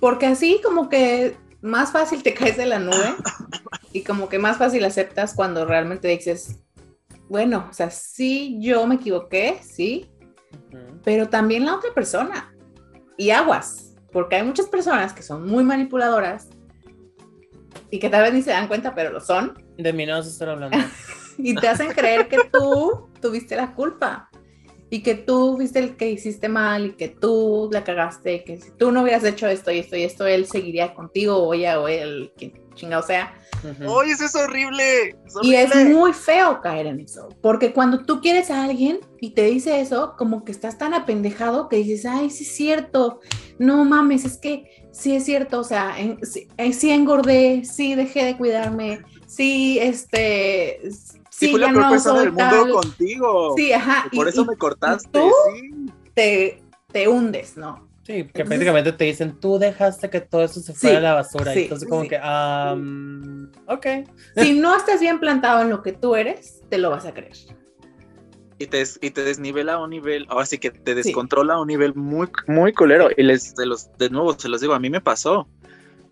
Porque 0.00 0.26
así 0.26 0.60
como 0.64 0.88
que 0.88 1.36
más 1.62 1.92
fácil 1.92 2.22
te 2.22 2.34
caes 2.34 2.56
de 2.56 2.66
la 2.66 2.78
nube 2.78 3.14
y 3.92 4.02
como 4.02 4.28
que 4.28 4.38
más 4.38 4.58
fácil 4.58 4.84
aceptas 4.84 5.34
cuando 5.34 5.64
realmente 5.64 6.08
dices, 6.08 6.60
bueno, 7.28 7.68
o 7.70 7.72
sea, 7.72 7.90
sí, 7.90 8.58
yo 8.60 8.86
me 8.86 8.96
equivoqué, 8.96 9.58
sí, 9.62 10.10
pero 11.04 11.28
también 11.28 11.64
la 11.64 11.76
otra 11.76 11.94
persona. 11.94 12.54
Y 13.16 13.30
aguas, 13.30 13.94
porque 14.10 14.36
hay 14.36 14.42
muchas 14.42 14.66
personas 14.66 15.12
que 15.12 15.22
son 15.22 15.46
muy 15.46 15.64
manipuladoras 15.64 16.48
y 17.90 17.98
que 17.98 18.08
tal 18.08 18.22
vez 18.22 18.34
ni 18.34 18.42
se 18.42 18.50
dan 18.50 18.68
cuenta, 18.68 18.94
pero 18.94 19.10
lo 19.10 19.20
son, 19.20 19.54
De 19.76 19.92
mí 19.92 20.04
no 20.04 20.16
vas 20.16 20.26
a 20.26 20.30
estar 20.30 20.48
hablando. 20.48 20.76
y 21.38 21.54
te 21.54 21.68
hacen 21.68 21.92
creer 21.92 22.28
que 22.28 22.38
tú 22.52 23.08
tuviste 23.20 23.54
la 23.54 23.74
culpa 23.74 24.30
y 24.92 25.02
que 25.02 25.14
tú 25.14 25.56
fuiste 25.56 25.78
el 25.78 25.96
que 25.96 26.10
hiciste 26.10 26.50
mal 26.50 26.84
y 26.84 26.92
que 26.92 27.08
tú 27.08 27.70
la 27.72 27.82
cagaste, 27.82 28.44
que 28.44 28.60
si 28.60 28.72
tú 28.72 28.92
no 28.92 29.00
hubieras 29.00 29.24
hecho 29.24 29.46
esto 29.48 29.72
y 29.72 29.78
esto 29.78 29.96
y 29.96 30.02
esto, 30.02 30.26
él 30.26 30.44
seguiría 30.44 30.92
contigo 30.92 31.38
o 31.38 31.54
ella 31.54 31.80
o 31.80 31.88
él, 31.88 32.30
quien 32.36 32.52
chingado 32.74 33.02
sea. 33.02 33.34
Ujú. 33.64 33.90
Oye, 33.90 34.12
eso 34.12 34.26
es 34.26 34.34
horrible. 34.34 35.08
es 35.08 35.34
Y 35.40 35.54
es 35.54 35.74
muy 35.74 36.12
feo 36.12 36.60
caer 36.60 36.88
en 36.88 37.00
eso, 37.00 37.30
porque 37.40 37.72
cuando 37.72 38.04
tú 38.04 38.20
quieres 38.20 38.50
a 38.50 38.64
alguien 38.64 39.00
y 39.18 39.30
te 39.30 39.44
dice 39.44 39.80
eso, 39.80 40.14
como 40.18 40.44
que 40.44 40.52
estás 40.52 40.76
tan 40.76 40.92
apendejado 40.92 41.70
que 41.70 41.76
dices, 41.76 42.04
ay, 42.04 42.28
sí 42.28 42.44
es 42.44 42.54
cierto, 42.54 43.20
no 43.58 43.86
mames, 43.86 44.26
es 44.26 44.36
que 44.36 44.66
sí 44.92 45.14
es 45.16 45.24
cierto, 45.24 45.60
o 45.60 45.64
sea, 45.64 45.98
en- 45.98 46.18
sí, 46.26 46.48
eh, 46.58 46.74
sí 46.74 46.90
engordé, 46.90 47.64
sí 47.64 47.94
dejé 47.94 48.26
de 48.26 48.36
cuidarme, 48.36 49.00
sí, 49.26 49.78
este, 49.80 50.80
Sí, 51.46 51.58
la 51.58 51.68
peor 51.68 51.82
no 51.82 51.90
persona 51.90 52.20
del 52.20 52.28
mundo 52.32 52.44
tal. 52.62 52.70
contigo. 52.70 53.54
Sí, 53.56 53.72
ajá, 53.72 54.06
Y 54.10 54.16
por 54.16 54.26
y- 54.26 54.30
eso 54.30 54.42
y 54.42 54.46
me 54.46 54.56
cortaste. 54.56 55.08
tú? 55.12 55.30
Sí. 55.54 55.92
te, 56.14 56.62
te 56.92 57.08
hundes, 57.08 57.56
¿no? 57.56 57.88
Sí, 58.04 58.14
que 58.14 58.18
Entonces- 58.20 58.46
prácticamente 58.48 58.92
te 58.92 59.04
dicen, 59.04 59.38
tú 59.40 59.58
dejaste 59.58 60.10
que 60.10 60.20
todo 60.20 60.42
eso 60.42 60.60
se 60.60 60.74
fuera 60.74 60.94
Sí, 60.94 60.96
a 60.98 61.00
la 61.00 61.14
basura. 61.14 61.52
sí, 61.54 61.62
Entonces, 61.62 61.88
como 61.88 62.02
sí. 62.02 62.08
que, 62.08 62.18
mm, 62.18 63.44
ok. 63.68 63.86
Si 64.36 64.58
no 64.58 64.76
estás 64.76 65.00
bien 65.00 65.20
plantado 65.20 65.62
en 65.62 65.70
lo 65.70 65.82
que 65.82 65.92
tú 65.92 66.16
eres, 66.16 66.60
te 66.68 66.78
lo 66.78 66.90
vas 66.90 67.06
a 67.06 67.14
creer. 67.14 67.32
Y 68.58 68.66
te, 68.66 68.82
y 69.00 69.10
te 69.10 69.24
desnivela 69.24 69.74
a 69.74 69.78
un 69.82 69.90
nivel, 69.90 70.26
ahora 70.28 70.46
sí 70.46 70.58
que 70.58 70.70
te 70.70 70.94
descontrola 70.94 71.54
a 71.54 71.60
un 71.60 71.66
nivel 71.68 71.94
muy, 71.94 72.28
muy 72.46 72.72
culero. 72.72 73.08
Y 73.16 73.22
les, 73.22 73.54
de, 73.54 73.66
los, 73.66 73.88
de 73.98 74.10
nuevo, 74.10 74.38
se 74.38 74.48
los 74.48 74.60
digo, 74.60 74.74
a 74.74 74.78
mí 74.80 74.88
me 74.90 75.00
pasó. 75.00 75.48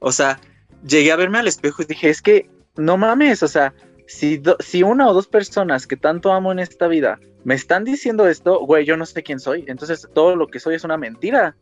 O 0.01 0.11
sea, 0.13 0.41
llegué 0.85 1.13
a 1.13 1.17
verme 1.17 1.39
al 1.39 1.47
espejo 1.49 1.83
y 1.83 1.87
dije, 1.87 2.09
es 2.09 2.23
que 2.23 2.49
no 2.77 2.97
mames, 2.97 3.43
o 3.43 3.49
sea, 3.49 3.73
si, 4.11 4.83
una 4.83 5.09
o 5.09 5.15
dos 5.15 5.29
personas 5.29 5.87
que 5.87 5.97
tanto 5.97 6.33
amo 6.33 6.51
en 6.51 6.59
esta 6.59 6.89
vida 6.89 7.21
me 7.45 7.55
están 7.55 7.85
diciendo 7.85 8.27
esto, 8.27 8.59
güey, 8.67 8.85
yo 8.85 8.97
no 8.97 9.07
sé 9.07 9.23
quién 9.23 9.39
soy. 9.39 9.65
Entonces 9.69 10.09
todo 10.13 10.35
lo 10.35 10.49
que 10.49 10.59
soy 10.59 10.75
es 10.75 10.85
una 10.85 10.97
mentira. 10.97 11.57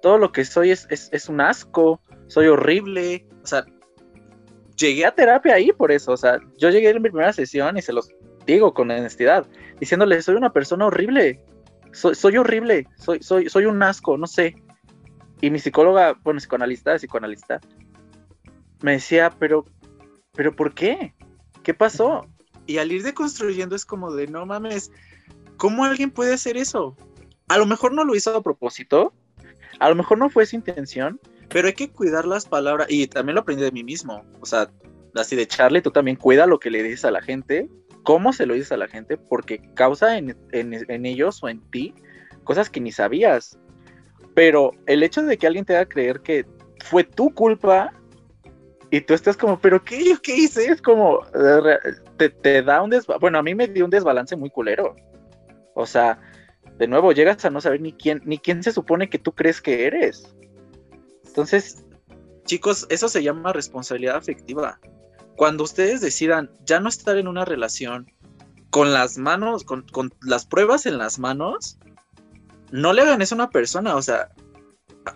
Todo 0.00 0.18
lo 0.18 0.32
que 0.32 0.44
soy 0.44 0.70
es, 0.70 1.28
un 1.28 1.40
asco, 1.42 2.00
soy 2.26 2.46
horrible. 2.46 3.26
O 3.42 3.46
sea, 3.46 3.66
llegué 4.76 5.04
a 5.04 5.14
terapia 5.14 5.54
ahí 5.54 5.72
por 5.72 5.92
eso. 5.92 6.12
O 6.12 6.16
sea, 6.16 6.38
yo 6.58 6.70
llegué 6.70 6.88
en 6.88 7.02
mi 7.02 7.10
primera 7.10 7.32
sesión 7.32 7.76
y 7.76 7.82
se 7.82 7.92
los 7.92 8.08
digo 8.46 8.72
con 8.72 8.90
honestidad, 8.90 9.46
diciéndole, 9.78 10.20
soy 10.22 10.36
una 10.36 10.52
persona 10.52 10.86
horrible. 10.86 11.44
Soy, 11.92 12.36
horrible, 12.36 12.88
soy 13.20 13.66
un 13.66 13.82
asco, 13.82 14.16
no 14.16 14.26
sé. 14.26 14.56
Y 15.40 15.50
mi 15.50 15.58
psicóloga, 15.58 16.18
bueno, 16.24 16.40
psicoanalista, 16.40 16.96
psicoanalista, 16.96 17.60
me 18.82 18.92
decía, 18.92 19.30
pero, 19.38 19.64
pero 20.32 20.56
¿por 20.56 20.74
qué? 20.74 21.14
¿Qué 21.64 21.74
pasó? 21.74 22.28
Y 22.66 22.78
al 22.78 22.92
ir 22.92 23.02
deconstruyendo 23.02 23.74
es 23.74 23.84
como 23.84 24.12
de, 24.14 24.28
no 24.28 24.46
mames, 24.46 24.92
¿cómo 25.56 25.84
alguien 25.84 26.10
puede 26.10 26.34
hacer 26.34 26.56
eso? 26.56 26.96
A 27.48 27.58
lo 27.58 27.66
mejor 27.66 27.92
no 27.92 28.04
lo 28.04 28.14
hizo 28.14 28.36
a 28.36 28.42
propósito, 28.42 29.12
a 29.80 29.88
lo 29.88 29.96
mejor 29.96 30.18
no 30.18 30.30
fue 30.30 30.46
su 30.46 30.54
intención, 30.56 31.20
pero 31.48 31.66
hay 31.66 31.74
que 31.74 31.90
cuidar 31.90 32.24
las 32.24 32.46
palabras, 32.46 32.86
y 32.90 33.06
también 33.08 33.34
lo 33.34 33.40
aprendí 33.40 33.64
de 33.64 33.72
mí 33.72 33.82
mismo, 33.82 34.24
o 34.40 34.46
sea, 34.46 34.70
así 35.14 35.36
de 35.36 35.46
Charlie, 35.46 35.82
tú 35.82 35.90
también 35.90 36.16
cuida 36.16 36.46
lo 36.46 36.58
que 36.58 36.70
le 36.70 36.82
dices 36.82 37.04
a 37.04 37.10
la 37.10 37.20
gente, 37.22 37.68
cómo 38.02 38.32
se 38.32 38.46
lo 38.46 38.54
dices 38.54 38.72
a 38.72 38.76
la 38.76 38.88
gente, 38.88 39.16
porque 39.16 39.60
causa 39.74 40.16
en, 40.16 40.36
en- 40.52 40.84
en 40.88 41.06
ellos 41.06 41.42
o 41.42 41.48
en 41.48 41.60
ti 41.70 41.94
cosas 42.44 42.68
que 42.70 42.80
ni 42.80 42.92
sabías. 42.92 43.58
Pero 44.34 44.72
el 44.86 45.02
hecho 45.02 45.22
de 45.22 45.38
que 45.38 45.46
alguien 45.46 45.64
te 45.64 45.74
haga 45.76 45.88
creer 45.88 46.20
que 46.20 46.44
fue 46.84 47.04
tu 47.04 47.32
culpa 47.32 47.92
y 48.94 49.00
tú 49.00 49.12
estás 49.12 49.36
como, 49.36 49.58
pero 49.58 49.82
¿qué, 49.82 50.16
qué 50.22 50.36
hice? 50.36 50.66
Es 50.66 50.80
como, 50.80 51.22
te, 52.16 52.30
te 52.30 52.62
da 52.62 52.80
un 52.80 52.90
desbalance, 52.90 53.20
bueno, 53.20 53.38
a 53.38 53.42
mí 53.42 53.52
me 53.52 53.66
dio 53.66 53.86
un 53.86 53.90
desbalance 53.90 54.36
muy 54.36 54.50
culero. 54.50 54.94
O 55.74 55.84
sea, 55.84 56.20
de 56.78 56.86
nuevo, 56.86 57.10
llegas 57.10 57.44
a 57.44 57.50
no 57.50 57.60
saber 57.60 57.80
ni 57.80 57.92
quién, 57.92 58.22
ni 58.24 58.38
quién 58.38 58.62
se 58.62 58.70
supone 58.70 59.10
que 59.10 59.18
tú 59.18 59.32
crees 59.32 59.60
que 59.60 59.86
eres. 59.86 60.32
Entonces, 61.26 61.84
chicos, 62.44 62.86
eso 62.88 63.08
se 63.08 63.24
llama 63.24 63.52
responsabilidad 63.52 64.14
afectiva. 64.14 64.78
Cuando 65.34 65.64
ustedes 65.64 66.00
decidan 66.00 66.52
ya 66.64 66.78
no 66.78 66.88
estar 66.88 67.16
en 67.16 67.26
una 67.26 67.44
relación 67.44 68.12
con 68.70 68.92
las 68.92 69.18
manos, 69.18 69.64
con, 69.64 69.82
con 69.88 70.14
las 70.22 70.46
pruebas 70.46 70.86
en 70.86 70.98
las 70.98 71.18
manos, 71.18 71.80
no 72.70 72.92
le 72.92 73.02
hagan 73.02 73.22
eso 73.22 73.34
a 73.34 73.38
una 73.38 73.50
persona. 73.50 73.96
O 73.96 74.02
sea, 74.02 74.30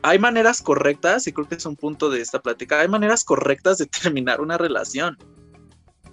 hay 0.03 0.19
maneras 0.19 0.63
correctas, 0.63 1.27
y 1.27 1.33
creo 1.33 1.49
que 1.49 1.57
es 1.57 1.67
un 1.67 1.77
punto 1.77 2.11
de 2.11 2.21
esta 2.21 2.41
plática, 2.41 2.81
hay 2.81 2.89
maneras 2.89 3.25
correctas 3.25 3.79
de 3.79 3.87
terminar 4.03 4.41
una 4.41 4.59
relación. 4.59 5.17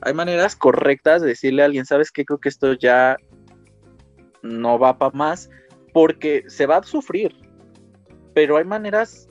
Hay 0.02 0.14
maneras 0.14 0.56
correctas 0.56 1.22
de 1.22 1.30
decirle 1.30 1.62
a 1.62 1.66
alguien, 1.66 1.86
¿sabes 1.86 2.12
qué? 2.12 2.26
Creo 2.26 2.40
que 2.40 2.50
esto 2.50 2.74
ya 2.74 3.18
no 4.44 4.78
va 4.78 4.98
para 4.98 5.16
más, 5.16 5.50
porque 5.94 6.44
se 6.48 6.66
va 6.66 6.78
a 6.78 6.84
sufrir. 6.84 7.36
Pero 8.34 8.58
hay 8.58 8.66
maneras 8.66 9.28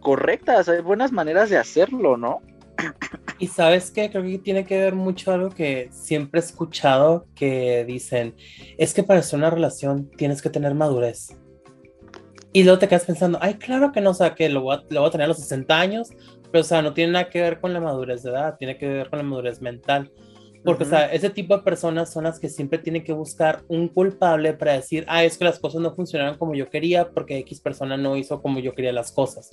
correctas, 0.00 0.68
hay 0.68 0.82
buenas 0.82 1.12
maneras 1.12 1.48
de 1.50 1.58
hacerlo, 1.58 2.16
¿no? 2.16 2.40
Y 3.40 3.48
sabes 3.48 3.90
qué, 3.90 4.10
creo 4.10 4.22
que 4.22 4.38
tiene 4.38 4.64
que 4.64 4.78
ver 4.78 4.94
mucho 4.94 5.32
algo 5.32 5.50
que 5.50 5.88
siempre 5.92 6.40
he 6.40 6.44
escuchado 6.44 7.26
que 7.34 7.84
dicen, 7.84 8.36
es 8.78 8.94
que 8.94 9.02
para 9.02 9.20
hacer 9.20 9.40
una 9.40 9.50
relación 9.50 10.08
tienes 10.16 10.40
que 10.40 10.50
tener 10.50 10.72
madurez. 10.74 11.36
Y 12.54 12.62
luego 12.62 12.78
te 12.78 12.86
quedas 12.86 13.04
pensando, 13.04 13.36
ay, 13.40 13.54
claro 13.54 13.90
que 13.90 14.00
no, 14.00 14.10
o 14.10 14.14
sea, 14.14 14.36
que 14.36 14.48
lo 14.48 14.62
voy 14.62 14.76
a, 14.76 14.82
lo 14.88 15.00
voy 15.00 15.08
a 15.08 15.10
tener 15.10 15.24
a 15.24 15.28
los 15.28 15.38
60 15.38 15.80
años, 15.80 16.10
pero 16.52 16.62
o 16.62 16.64
sea, 16.64 16.82
no 16.82 16.94
tiene 16.94 17.12
nada 17.12 17.28
que 17.28 17.40
ver 17.42 17.60
con 17.60 17.72
la 17.72 17.80
madurez 17.80 18.22
de 18.22 18.30
edad, 18.30 18.56
tiene 18.56 18.78
que 18.78 18.86
ver 18.86 19.10
con 19.10 19.18
la 19.18 19.24
madurez 19.24 19.60
mental. 19.60 20.12
Porque, 20.64 20.84
Ujú. 20.84 20.94
o 20.94 20.96
sea, 20.96 21.12
ese 21.12 21.30
tipo 21.30 21.56
de 21.56 21.64
personas 21.64 22.12
son 22.12 22.24
las 22.24 22.38
que 22.38 22.48
siempre 22.48 22.78
tienen 22.78 23.02
que 23.02 23.12
buscar 23.12 23.62
un 23.66 23.88
culpable 23.88 24.54
para 24.54 24.74
decir, 24.74 25.04
ah, 25.08 25.24
es 25.24 25.36
que 25.36 25.44
las 25.44 25.58
cosas 25.58 25.80
no 25.80 25.96
funcionaron 25.96 26.38
como 26.38 26.54
yo 26.54 26.70
quería 26.70 27.10
porque 27.10 27.38
X 27.38 27.60
persona 27.60 27.96
no 27.96 28.16
hizo 28.16 28.40
como 28.40 28.60
yo 28.60 28.72
quería 28.72 28.92
las 28.92 29.10
cosas. 29.10 29.50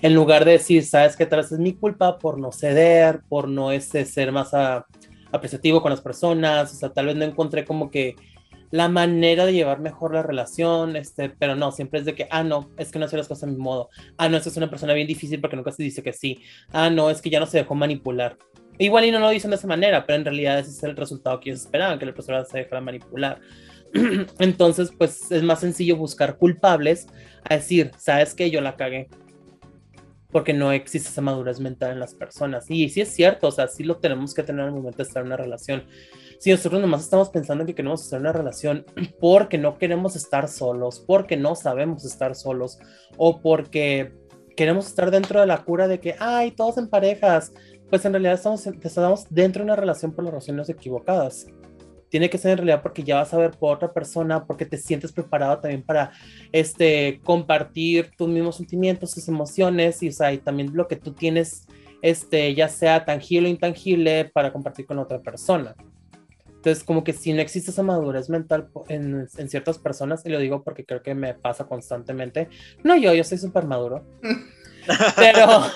En 0.00 0.14
lugar 0.14 0.44
de 0.44 0.52
decir, 0.52 0.84
sabes 0.84 1.16
que 1.16 1.26
tal 1.26 1.40
vez 1.40 1.50
es 1.50 1.58
mi 1.58 1.74
culpa 1.74 2.16
por 2.16 2.38
no 2.38 2.52
ceder, 2.52 3.22
por 3.28 3.48
no 3.48 3.72
este, 3.72 4.04
ser 4.04 4.30
más, 4.30 4.54
a- 4.54 4.86
apreciativo 5.32 5.82
con 5.82 5.90
las 5.90 6.00
personas, 6.00 6.72
o 6.72 6.76
sea, 6.76 6.90
tal 6.90 7.06
vez 7.06 7.16
no 7.16 7.24
encontré 7.24 7.64
como 7.64 7.90
que 7.90 8.14
la 8.70 8.88
manera 8.88 9.46
de 9.46 9.52
llevar 9.52 9.80
mejor 9.80 10.14
la 10.14 10.22
relación, 10.22 10.96
este, 10.96 11.30
pero 11.30 11.54
no, 11.54 11.72
siempre 11.72 12.00
es 12.00 12.06
de 12.06 12.14
que, 12.14 12.26
ah, 12.30 12.42
no, 12.42 12.70
es 12.76 12.90
que 12.90 12.98
no 12.98 13.04
hace 13.04 13.16
las 13.16 13.28
cosas 13.28 13.44
a 13.44 13.52
mi 13.52 13.56
modo, 13.56 13.90
ah, 14.16 14.28
no, 14.28 14.36
es 14.36 14.42
que 14.42 14.48
es 14.48 14.56
una 14.56 14.70
persona 14.70 14.92
bien 14.92 15.06
difícil 15.06 15.40
porque 15.40 15.56
nunca 15.56 15.72
se 15.72 15.82
dice 15.82 16.02
que 16.02 16.12
sí, 16.12 16.40
ah, 16.72 16.90
no, 16.90 17.10
es 17.10 17.20
que 17.20 17.30
ya 17.30 17.40
no 17.40 17.46
se 17.46 17.58
dejó 17.58 17.74
manipular. 17.74 18.36
Igual 18.78 19.06
y 19.06 19.10
no 19.10 19.20
lo 19.20 19.30
dicen 19.30 19.50
de 19.50 19.56
esa 19.56 19.66
manera, 19.66 20.04
pero 20.04 20.18
en 20.18 20.24
realidad 20.24 20.58
ese 20.58 20.70
es 20.70 20.82
el 20.82 20.96
resultado 20.96 21.40
que 21.40 21.50
ellos 21.50 21.62
esperaban, 21.62 21.98
que 21.98 22.06
la 22.06 22.14
persona 22.14 22.44
se 22.44 22.58
dejara 22.58 22.80
manipular. 22.80 23.40
Entonces, 24.38 24.92
pues 24.96 25.30
es 25.32 25.42
más 25.42 25.60
sencillo 25.60 25.96
buscar 25.96 26.36
culpables 26.36 27.06
a 27.44 27.54
decir, 27.54 27.90
sabes 27.96 28.34
que 28.34 28.50
yo 28.50 28.60
la 28.60 28.76
cagué, 28.76 29.08
porque 30.36 30.52
no 30.52 30.70
existe 30.70 31.08
esa 31.08 31.22
madurez 31.22 31.60
mental 31.60 31.92
en 31.92 31.98
las 31.98 32.12
personas. 32.12 32.66
Y 32.68 32.90
sí 32.90 33.00
es 33.00 33.08
cierto, 33.08 33.48
o 33.48 33.50
sea, 33.50 33.68
sí 33.68 33.84
lo 33.84 33.96
tenemos 33.96 34.34
que 34.34 34.42
tener 34.42 34.66
al 34.66 34.72
momento 34.72 34.98
de 34.98 35.04
estar 35.04 35.22
en 35.22 35.28
una 35.28 35.38
relación. 35.38 35.84
Si 36.38 36.50
nosotros 36.50 36.78
nomás 36.78 37.04
estamos 37.04 37.30
pensando 37.30 37.64
que 37.64 37.74
queremos 37.74 38.04
estar 38.04 38.18
en 38.18 38.26
una 38.26 38.34
relación 38.34 38.84
porque 39.18 39.56
no 39.56 39.78
queremos 39.78 40.14
estar 40.14 40.48
solos, 40.48 41.02
porque 41.06 41.38
no 41.38 41.54
sabemos 41.54 42.04
estar 42.04 42.34
solos, 42.34 42.78
o 43.16 43.40
porque 43.40 44.12
queremos 44.58 44.88
estar 44.88 45.10
dentro 45.10 45.40
de 45.40 45.46
la 45.46 45.64
cura 45.64 45.88
de 45.88 46.00
que, 46.00 46.16
ay, 46.18 46.50
todos 46.50 46.76
en 46.76 46.88
parejas, 46.88 47.54
pues 47.88 48.04
en 48.04 48.12
realidad 48.12 48.34
estamos, 48.34 48.66
estamos 48.66 49.24
dentro 49.30 49.60
de 49.60 49.64
una 49.64 49.76
relación 49.76 50.12
por 50.12 50.22
las 50.22 50.34
razones 50.34 50.68
equivocadas 50.68 51.46
tiene 52.16 52.30
que 52.30 52.38
ser 52.38 52.52
en 52.52 52.56
realidad 52.56 52.80
porque 52.80 53.02
ya 53.02 53.16
vas 53.16 53.34
a 53.34 53.36
ver 53.36 53.50
por 53.50 53.76
otra 53.76 53.92
persona, 53.92 54.46
porque 54.46 54.64
te 54.64 54.78
sientes 54.78 55.12
preparado 55.12 55.58
también 55.58 55.82
para 55.82 56.12
este, 56.50 57.20
compartir 57.22 58.10
tus 58.16 58.26
mismos 58.26 58.56
sentimientos, 58.56 59.12
tus 59.12 59.28
emociones 59.28 60.02
y, 60.02 60.08
o 60.08 60.12
sea, 60.12 60.32
y 60.32 60.38
también 60.38 60.70
lo 60.72 60.88
que 60.88 60.96
tú 60.96 61.12
tienes, 61.12 61.66
este, 62.00 62.54
ya 62.54 62.70
sea 62.70 63.04
tangible 63.04 63.48
o 63.48 63.50
intangible, 63.50 64.30
para 64.32 64.50
compartir 64.50 64.86
con 64.86 64.98
otra 64.98 65.20
persona. 65.20 65.74
Entonces, 66.46 66.82
como 66.82 67.04
que 67.04 67.12
si 67.12 67.34
no 67.34 67.42
existe 67.42 67.70
esa 67.70 67.82
madurez 67.82 68.30
mental 68.30 68.70
en, 68.88 69.28
en 69.36 69.48
ciertas 69.50 69.76
personas, 69.76 70.24
y 70.24 70.30
lo 70.30 70.38
digo 70.38 70.64
porque 70.64 70.86
creo 70.86 71.02
que 71.02 71.14
me 71.14 71.34
pasa 71.34 71.66
constantemente, 71.66 72.48
no 72.82 72.96
yo, 72.96 73.12
yo 73.12 73.24
soy 73.24 73.36
súper 73.36 73.66
maduro, 73.66 74.06
pero... 75.16 75.66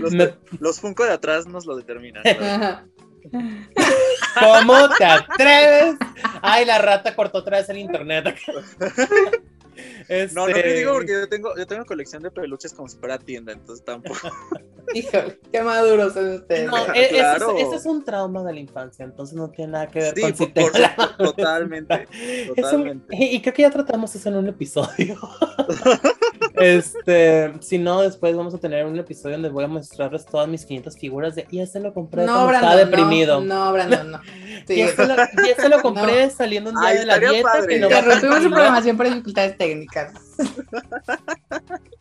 los, 0.00 0.12
los 0.58 0.80
Funko 0.80 1.04
de 1.04 1.12
atrás 1.12 1.46
nos 1.46 1.64
lo 1.64 1.76
determinan. 1.76 2.24
¿Cómo 4.40 4.88
te 4.96 5.04
atreves? 5.04 5.96
Ay, 6.42 6.64
la 6.64 6.78
rata 6.78 7.14
cortó 7.14 7.38
otra 7.38 7.58
vez 7.58 7.68
el 7.68 7.78
internet. 7.78 8.34
No, 10.34 10.48
no 10.48 10.54
te 10.54 10.72
digo 10.74 10.94
porque 10.94 11.12
yo 11.12 11.28
tengo, 11.28 11.56
yo 11.56 11.66
tengo 11.66 11.84
colección 11.84 12.22
de 12.22 12.30
peluches 12.30 12.72
como 12.72 12.88
si 12.88 12.96
fuera 12.98 13.18
tienda, 13.18 13.52
entonces 13.52 13.84
tampoco. 13.84 14.28
Híjole, 14.94 15.38
qué 15.52 15.62
maduros 15.62 16.14
son 16.14 16.34
ustedes. 16.34 16.66
No, 16.70 16.94
e-, 16.94 17.08
claro. 17.10 17.56
ese, 17.58 17.76
es, 17.76 17.86
un 17.86 18.04
trauma 18.04 18.42
de 18.42 18.54
la 18.54 18.60
infancia, 18.60 19.04
entonces 19.04 19.36
no 19.36 19.50
tiene 19.50 19.72
nada 19.72 19.86
que 19.86 20.00
ver 20.00 20.20
con 20.20 20.34
si 20.34 20.46
totalmente. 21.18 22.08
totalmente. 22.56 23.16
y 23.16 23.40
creo 23.42 23.54
que 23.54 23.62
ya 23.62 23.70
tratamos 23.70 24.14
eso 24.14 24.28
en 24.30 24.36
un 24.36 24.48
episodio. 24.48 25.18
Este, 26.60 27.52
si 27.60 27.78
no, 27.78 28.02
después 28.02 28.36
vamos 28.36 28.54
a 28.54 28.58
tener 28.58 28.86
un 28.86 28.98
episodio 28.98 29.34
donde 29.34 29.48
voy 29.48 29.64
a 29.64 29.68
mostrarles 29.68 30.24
todas 30.26 30.48
mis 30.48 30.64
500 30.64 30.96
figuras 30.96 31.34
de, 31.34 31.46
y 31.50 31.60
este 31.60 31.80
lo 31.80 31.92
compré 31.94 32.24
no, 32.24 32.46
Brandon, 32.46 32.70
está 32.70 32.84
deprimido. 32.84 33.40
No, 33.40 33.66
no 33.66 33.72
Brandon, 33.72 34.10
no. 34.12 34.20
Sí. 34.66 34.74
y, 34.74 34.80
este 34.82 35.06
lo, 35.06 35.14
y 35.14 35.48
este 35.50 35.68
lo 35.68 35.78
compré 35.82 36.30
saliendo 36.30 36.70
un 36.70 36.80
día 36.80 36.94
de 36.94 37.06
la 37.06 37.18
dieta. 37.18 37.52
Padre. 37.52 37.66
Que 37.68 37.80
no 37.80 37.86
Interrumpimos 37.86 38.42
su 38.42 38.50
programación 38.50 38.96
por 38.96 39.06
dificultades 39.06 39.56
técnicas. 39.56 40.12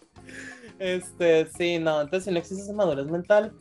Este, 0.80 1.50
sí, 1.58 1.80
no, 1.80 2.02
entonces 2.02 2.26
si 2.26 2.32
no 2.32 2.38
existe 2.38 2.64
esa 2.64 2.74
madurez 2.74 3.08
mental, 3.08 3.52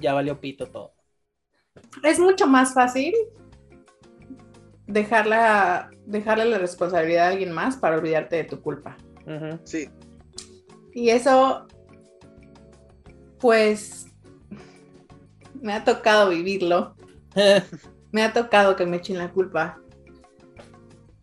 ya 0.00 0.12
valió 0.12 0.40
pito 0.40 0.66
todo. 0.66 0.92
Es 2.02 2.18
mucho 2.18 2.48
más 2.48 2.74
fácil 2.74 3.14
dejarla, 4.86 5.90
dejarle 6.06 6.46
la 6.46 6.58
responsabilidad 6.58 7.26
a 7.26 7.30
alguien 7.30 7.52
más 7.52 7.76
para 7.76 7.96
olvidarte 7.96 8.36
de 8.36 8.44
tu 8.44 8.60
culpa. 8.60 8.96
Sí. 9.64 9.88
Y 10.92 11.10
eso, 11.10 11.66
pues, 13.38 14.06
me 15.60 15.72
ha 15.72 15.84
tocado 15.84 16.30
vivirlo. 16.30 16.94
me 18.12 18.22
ha 18.22 18.32
tocado 18.32 18.76
que 18.76 18.86
me 18.86 18.98
echen 18.98 19.18
la 19.18 19.32
culpa. 19.32 19.80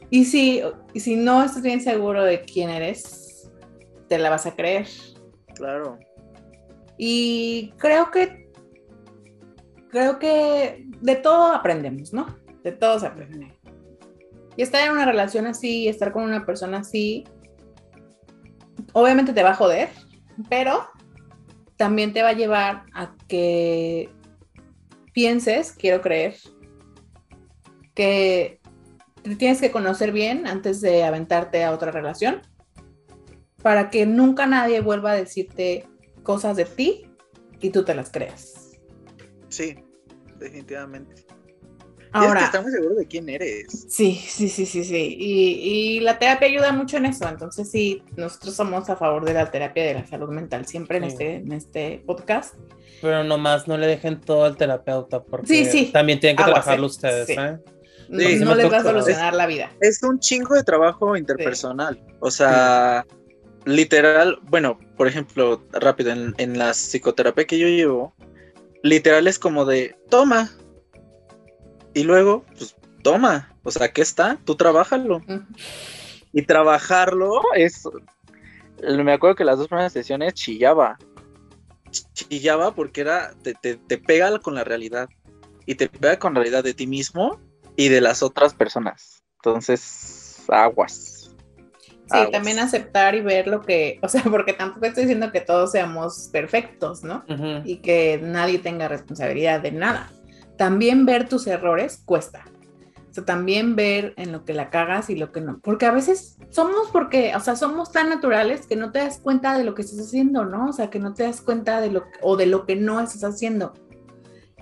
Y 0.09 0.25
si, 0.25 0.61
y 0.93 0.99
si 0.99 1.15
no 1.15 1.43
estás 1.43 1.63
bien 1.63 1.79
seguro 1.79 2.23
de 2.23 2.41
quién 2.41 2.69
eres, 2.69 3.49
te 4.09 4.17
la 4.17 4.29
vas 4.29 4.45
a 4.45 4.55
creer. 4.55 4.87
Claro. 5.55 5.97
Y 6.97 7.73
creo 7.77 8.11
que, 8.11 8.51
creo 9.89 10.19
que 10.19 10.85
de 10.99 11.15
todo 11.15 11.53
aprendemos, 11.53 12.11
¿no? 12.11 12.27
De 12.63 12.73
todo 12.73 12.99
se 12.99 13.07
aprende. 13.07 13.57
Y 14.57 14.63
estar 14.63 14.85
en 14.85 14.91
una 14.91 15.05
relación 15.05 15.47
así, 15.47 15.87
estar 15.87 16.11
con 16.11 16.23
una 16.23 16.45
persona 16.45 16.79
así, 16.79 17.23
obviamente 18.93 19.33
te 19.33 19.43
va 19.43 19.51
a 19.51 19.55
joder, 19.55 19.89
pero 20.49 20.87
también 21.77 22.13
te 22.13 22.21
va 22.21 22.29
a 22.29 22.33
llevar 22.33 22.83
a 22.93 23.15
que 23.27 24.09
pienses, 25.13 25.71
quiero 25.71 26.01
creer, 26.01 26.35
que 27.93 28.59
te 29.23 29.35
tienes 29.35 29.59
que 29.59 29.71
conocer 29.71 30.11
bien 30.11 30.47
antes 30.47 30.81
de 30.81 31.03
aventarte 31.03 31.63
a 31.63 31.71
otra 31.71 31.91
relación 31.91 32.41
para 33.61 33.89
que 33.89 34.05
nunca 34.05 34.47
nadie 34.47 34.81
vuelva 34.81 35.11
a 35.11 35.15
decirte 35.15 35.87
cosas 36.23 36.57
de 36.57 36.65
ti 36.65 37.07
y 37.59 37.69
tú 37.69 37.83
te 37.83 37.93
las 37.93 38.11
creas. 38.11 38.71
Sí, 39.49 39.75
definitivamente. 40.39 41.25
Ahora, 42.13 42.43
estamos 42.45 42.71
seguros 42.71 42.97
de 42.97 43.07
quién 43.07 43.29
eres. 43.29 43.85
Sí, 43.87 44.21
sí, 44.27 44.49
sí, 44.49 44.65
sí, 44.65 44.83
sí. 44.83 45.15
Y, 45.17 45.99
la 46.01 46.19
terapia 46.19 46.47
ayuda 46.47 46.73
mucho 46.73 46.97
en 46.97 47.05
eso. 47.05 47.27
Entonces, 47.27 47.71
sí, 47.71 48.03
nosotros 48.17 48.53
somos 48.53 48.89
a 48.89 48.97
favor 48.97 49.23
de 49.23 49.33
la 49.33 49.49
terapia 49.49 49.85
de 49.85 49.93
la 49.93 50.05
salud 50.05 50.29
mental, 50.29 50.65
siempre 50.65 50.97
en, 50.97 51.05
este, 51.05 51.35
en 51.35 51.51
este 51.53 52.03
podcast. 52.05 52.55
Pero 53.01 53.23
nomás 53.23 53.67
no 53.67 53.77
le 53.77 53.87
dejen 53.87 54.19
todo 54.19 54.43
al 54.43 54.57
terapeuta, 54.57 55.23
porque 55.23 55.47
sí, 55.47 55.65
sí. 55.65 55.85
también 55.91 56.19
tienen 56.19 56.35
que 56.35 56.43
trabajarlo 56.43 56.87
ustedes, 56.87 57.29
¿eh? 57.29 57.57
No, 58.09 58.55
les 58.55 58.71
va 58.71 58.77
a 58.77 58.83
solucionar 58.83 59.33
la 59.33 59.47
vida. 59.47 59.71
Es 59.79 60.03
un 60.03 60.19
chingo 60.19 60.55
de 60.55 60.63
trabajo 60.63 61.15
interpersonal. 61.15 62.03
O 62.19 62.29
sea, 62.29 63.05
literal, 63.63 64.37
bueno, 64.43 64.77
por 64.97 65.07
ejemplo, 65.07 65.63
rápido, 65.71 66.11
en, 66.11 66.35
en 66.37 66.57
la 66.57 66.73
psicoterapia 66.73 67.45
que 67.45 67.57
yo 67.57 67.67
llevo, 67.67 68.13
literal 68.83 69.27
es 69.27 69.39
como 69.39 69.63
de, 69.63 69.95
toma, 70.09 70.51
y 71.93 72.03
luego, 72.03 72.45
pues 72.57 72.75
toma, 73.01 73.53
o 73.63 73.71
sea, 73.71 73.91
¿qué 73.91 74.01
está? 74.01 74.37
Tú 74.45 74.55
trabájalo. 74.55 75.21
Y 76.33 76.43
trabajarlo 76.43 77.41
es. 77.55 77.87
Me 78.81 79.13
acuerdo 79.13 79.35
que 79.35 79.45
las 79.45 79.57
dos 79.57 79.67
primeras 79.67 79.93
sesiones 79.93 80.33
chillaba. 80.33 80.97
Chillaba 82.13 82.73
porque 82.73 83.01
era. 83.01 83.33
Te, 83.43 83.53
te, 83.53 83.97
pega 83.97 84.39
con 84.39 84.55
la 84.55 84.63
realidad. 84.63 85.09
Y 85.65 85.75
te 85.75 85.89
pega 85.89 86.17
con 86.17 86.33
la 86.33 86.39
realidad 86.39 86.63
de 86.63 86.73
ti 86.73 86.87
mismo 86.87 87.39
y 87.75 87.89
de 87.89 88.01
las 88.01 88.23
otras 88.23 88.53
personas. 88.53 89.23
Entonces, 89.35 90.43
aguas. 90.47 91.17
Sí, 92.11 92.17
también 92.29 92.59
aceptar 92.59 93.15
y 93.15 93.21
ver 93.21 93.47
lo 93.47 93.61
que, 93.61 93.97
o 94.01 94.09
sea, 94.09 94.21
porque 94.23 94.51
tampoco 94.51 94.85
estoy 94.85 95.03
diciendo 95.03 95.31
que 95.31 95.39
todos 95.39 95.71
seamos 95.71 96.29
perfectos, 96.29 97.03
¿no? 97.03 97.23
Y 97.63 97.77
que 97.77 98.19
nadie 98.21 98.59
tenga 98.59 98.89
responsabilidad 98.89 99.61
de 99.61 99.71
nada 99.71 100.11
también 100.61 101.07
ver 101.07 101.27
tus 101.27 101.47
errores 101.47 102.03
cuesta. 102.05 102.45
O 103.09 103.13
sea, 103.15 103.25
también 103.25 103.75
ver 103.75 104.13
en 104.15 104.31
lo 104.31 104.45
que 104.45 104.53
la 104.53 104.69
cagas 104.69 105.09
y 105.09 105.15
lo 105.15 105.31
que 105.31 105.41
no. 105.41 105.59
Porque 105.59 105.87
a 105.87 105.91
veces 105.91 106.37
somos 106.51 106.89
porque, 106.91 107.35
o 107.35 107.39
sea, 107.39 107.55
somos 107.55 107.91
tan 107.91 108.09
naturales 108.09 108.67
que 108.67 108.75
no 108.75 108.91
te 108.91 108.99
das 108.99 109.17
cuenta 109.17 109.57
de 109.57 109.63
lo 109.63 109.73
que 109.73 109.81
estás 109.81 110.05
haciendo, 110.05 110.45
¿no? 110.45 110.69
O 110.69 110.71
sea, 110.71 110.91
que 110.91 110.99
no 110.99 111.15
te 111.15 111.23
das 111.23 111.41
cuenta 111.41 111.81
de 111.81 111.89
lo 111.89 112.03
o 112.21 112.37
de 112.37 112.45
lo 112.45 112.67
que 112.67 112.75
no 112.75 113.01
estás 113.01 113.23
haciendo. 113.23 113.73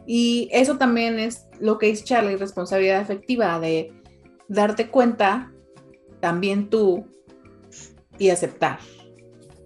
Y 0.07 0.47
eso 0.53 0.77
también 0.77 1.19
es 1.19 1.47
lo 1.59 1.77
que 1.77 1.87
dice 1.87 2.05
Charlie, 2.05 2.37
responsabilidad 2.37 3.01
efectiva, 3.01 3.59
de 3.59 3.91
darte 4.47 4.87
cuenta 4.87 5.51
también 6.21 6.69
tú 6.69 7.07
y 8.17 8.29
aceptar 8.29 8.79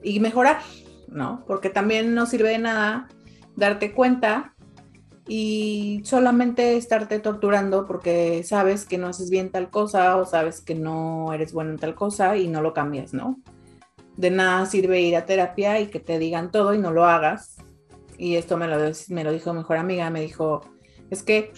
y 0.01 0.19
mejorar, 0.19 0.61
¿no? 1.09 1.43
Porque 1.45 1.69
también 1.69 2.15
no 2.15 2.25
sirve 2.25 2.49
de 2.49 2.57
nada 2.57 3.07
darte 3.55 3.93
cuenta 3.93 4.53
y 5.28 6.01
solamente 6.03 6.76
estarte 6.76 7.19
torturando 7.19 7.86
porque 7.86 8.43
sabes 8.43 8.86
que 8.86 8.97
no 8.97 9.07
haces 9.07 9.30
bien 9.30 9.51
tal 9.51 9.69
cosa 9.69 10.17
o 10.17 10.26
sabes 10.26 10.61
que 10.61 10.76
no 10.76 11.32
eres 11.34 11.53
bueno 11.53 11.71
en 11.71 11.80
tal 11.80 11.95
cosa 11.95 12.38
y 12.38 12.47
no 12.47 12.61
lo 12.61 12.74
cambias, 12.74 13.13
¿no? 13.13 13.39
De 14.17 14.30
nada 14.30 14.65
sirve 14.65 15.01
ir 15.01 15.15
a 15.15 15.26
terapia 15.26 15.80
y 15.80 15.88
que 15.88 15.99
te 15.99 16.19
digan 16.19 16.51
todo 16.51 16.74
y 16.74 16.78
no 16.78 16.91
lo 16.91 17.05
hagas. 17.05 17.57
Y 18.17 18.36
esto 18.36 18.57
me 18.57 18.67
lo, 18.67 18.78
me 19.09 19.24
lo 19.24 19.32
dijo 19.32 19.53
mejor 19.53 19.78
amiga, 19.78 20.09
me 20.09 20.21
dijo, 20.21 20.61
es 21.09 21.24
que 21.24 21.51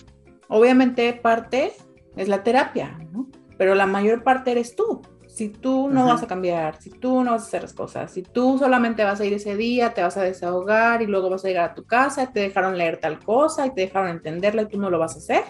obviamente 0.48 1.12
parte 1.14 1.74
es 2.16 2.28
la 2.28 2.44
terapia, 2.44 2.98
¿no? 3.12 3.30
Pero 3.58 3.76
la 3.76 3.88
mayor 3.88 4.24
parte 4.24 4.52
eres 4.52 4.76
tú. 4.76 5.02
Si 5.36 5.50
tú 5.50 5.90
no 5.90 6.06
vas 6.06 6.24
a 6.24 6.28
cambiar, 6.28 6.82
si 6.82 6.90
tú 6.90 7.22
no 7.22 7.32
vas 7.32 7.44
a 7.44 7.48
hacer 7.48 7.64
las 7.64 7.74
cosas, 7.74 8.10
si 8.10 8.24
tú 8.24 8.58
solamente 8.58 9.04
vas 9.04 9.20
a 9.20 9.26
ir 9.26 9.34
ese 9.34 9.58
día, 9.58 9.94
te 9.94 10.02
vas 10.02 10.16
a 10.16 10.24
desahogar 10.24 11.02
y 11.02 11.08
luego 11.08 11.30
vas 11.30 11.44
a 11.44 11.50
llegar 11.50 11.72
a 11.72 11.76
tu 11.76 11.84
casa 11.84 12.24
y 12.24 12.28
te 12.28 12.40
dejaron 12.40 12.78
leer 12.78 13.02
tal 13.02 13.20
cosa 13.20 13.66
y 13.66 13.74
te 13.74 13.82
dejaron 13.82 14.12
entenderla 14.12 14.62
y 14.62 14.68
tú 14.68 14.80
no 14.80 14.90
lo 14.90 14.98
vas 14.98 15.16
a 15.16 15.18
hacer, 15.18 15.44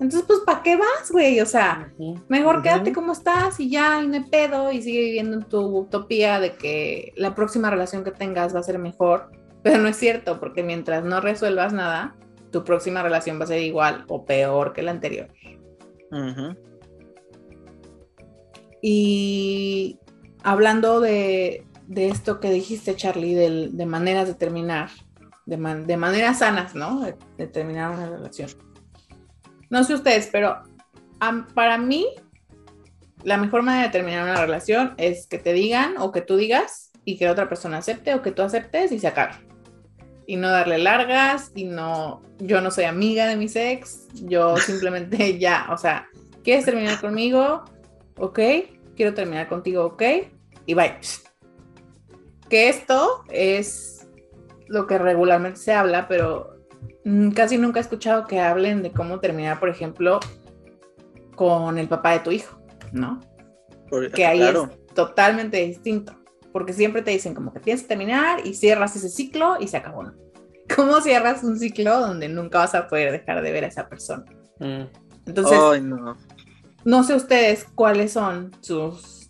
entonces 0.00 0.24
pues 0.26 0.40
¿para 0.40 0.62
qué 0.62 0.76
vas, 0.76 1.10
güey? 1.10 1.38
O 1.40 1.46
sea, 1.46 1.92
mejor 2.28 2.62
quédate 2.62 2.94
como 2.94 3.12
estás 3.12 3.60
y 3.60 3.68
ya, 3.68 4.02
y 4.02 4.08
no 4.08 4.14
hay 4.14 4.24
pedo 4.24 4.72
y 4.72 4.80
sigue 4.80 5.00
viviendo 5.00 5.36
en 5.36 5.42
tu 5.42 5.60
utopía 5.60 6.40
de 6.40 6.52
que 6.52 7.12
la 7.16 7.34
próxima 7.34 7.68
relación 7.70 8.04
que 8.04 8.12
tengas 8.12 8.54
va 8.54 8.60
a 8.60 8.62
ser 8.62 8.78
mejor, 8.78 9.30
pero 9.62 9.78
no 9.78 9.88
es 9.88 9.96
cierto, 9.96 10.40
porque 10.40 10.62
mientras 10.62 11.04
no 11.04 11.20
resuelvas 11.20 11.74
nada, 11.74 12.16
tu 12.50 12.64
próxima 12.64 13.02
relación 13.02 13.38
va 13.38 13.44
a 13.44 13.48
ser 13.48 13.60
igual 13.60 14.06
o 14.08 14.24
peor 14.24 14.72
que 14.72 14.82
la 14.82 14.92
anterior. 14.92 15.28
Y 18.88 19.98
hablando 20.44 21.00
de, 21.00 21.66
esto 21.96 22.38
que 22.38 22.52
dijiste, 22.52 22.94
Charlie, 22.94 23.34
de, 23.34 23.84
maneras 23.84 24.28
de 24.28 24.34
terminar, 24.34 24.90
de, 25.44 25.56
maneras 25.96 26.38
sanas, 26.38 26.76
¿no? 26.76 27.00
De, 27.36 27.46
terminar 27.48 27.90
una 27.90 28.08
relación. 28.08 28.48
No 29.70 29.82
sé 29.82 29.94
ustedes, 29.94 30.28
pero 30.30 30.62
para 31.52 31.78
mí, 31.78 32.06
la 33.24 33.38
mejor 33.38 33.64
manera 33.64 33.86
de 33.86 33.90
terminar 33.90 34.22
una 34.22 34.40
relación 34.40 34.94
es 34.98 35.26
que 35.26 35.38
te 35.38 35.52
digan 35.52 35.96
o 35.98 36.12
que 36.12 36.20
tú 36.20 36.36
digas 36.36 36.92
y 37.04 37.18
que 37.18 37.24
la 37.24 37.32
otra 37.32 37.48
persona 37.48 37.78
acepte 37.78 38.14
o 38.14 38.22
que 38.22 38.30
tú 38.30 38.42
aceptes 38.42 38.92
y 38.92 39.00
se 39.00 39.08
acabe. 39.08 39.34
Y 40.28 40.36
no 40.36 40.48
darle 40.48 40.78
largas 40.78 41.50
y 41.56 41.64
no, 41.64 42.22
yo 42.38 42.60
no 42.60 42.70
soy 42.70 42.84
amiga 42.84 43.26
de 43.26 43.34
mi 43.34 43.46
ex, 43.52 44.06
yo 44.14 44.56
simplemente 44.58 45.38
ya, 45.40 45.66
o 45.72 45.76
sea, 45.76 46.06
¿quieres 46.44 46.64
terminar 46.64 47.00
conmigo? 47.00 47.64
Ok, 48.18 48.38
quiero 48.96 49.14
terminar 49.14 49.48
contigo, 49.48 49.84
ok, 49.84 50.02
y 50.66 50.74
bye. 50.74 50.98
Que 52.48 52.68
esto 52.68 53.24
es 53.28 54.08
lo 54.68 54.86
que 54.86 54.98
regularmente 54.98 55.60
se 55.60 55.72
habla, 55.72 56.08
pero 56.08 56.56
casi 57.34 57.58
nunca 57.58 57.78
he 57.78 57.82
escuchado 57.82 58.26
que 58.26 58.40
hablen 58.40 58.82
de 58.82 58.92
cómo 58.92 59.20
terminar, 59.20 59.60
por 59.60 59.68
ejemplo, 59.68 60.20
con 61.34 61.78
el 61.78 61.88
papá 61.88 62.12
de 62.12 62.20
tu 62.20 62.30
hijo, 62.32 62.58
¿no? 62.92 63.20
que 64.12 64.26
ahí 64.26 64.42
es 64.42 64.56
totalmente 64.94 65.58
distinto, 65.58 66.12
porque 66.52 66.72
siempre 66.72 67.02
te 67.02 67.12
dicen 67.12 67.34
como 67.34 67.52
que 67.52 67.60
tienes 67.60 67.82
que 67.82 67.88
terminar 67.88 68.44
y 68.44 68.54
cierras 68.54 68.96
ese 68.96 69.08
ciclo 69.08 69.56
y 69.60 69.68
se 69.68 69.76
acabó. 69.76 70.02
¿no? 70.02 70.14
¿Cómo 70.74 71.00
cierras 71.00 71.44
un 71.44 71.58
ciclo 71.58 72.00
donde 72.00 72.28
nunca 72.28 72.58
vas 72.58 72.74
a 72.74 72.88
poder 72.88 73.12
dejar 73.12 73.42
de 73.42 73.52
ver 73.52 73.64
a 73.64 73.68
esa 73.68 73.88
persona? 73.88 74.24
Mm. 74.58 74.84
Entonces, 75.26 75.82
no. 75.82 76.16
No 76.86 77.02
sé 77.02 77.14
ustedes 77.16 77.66
cuáles 77.74 78.12
son 78.12 78.56
sus 78.60 79.28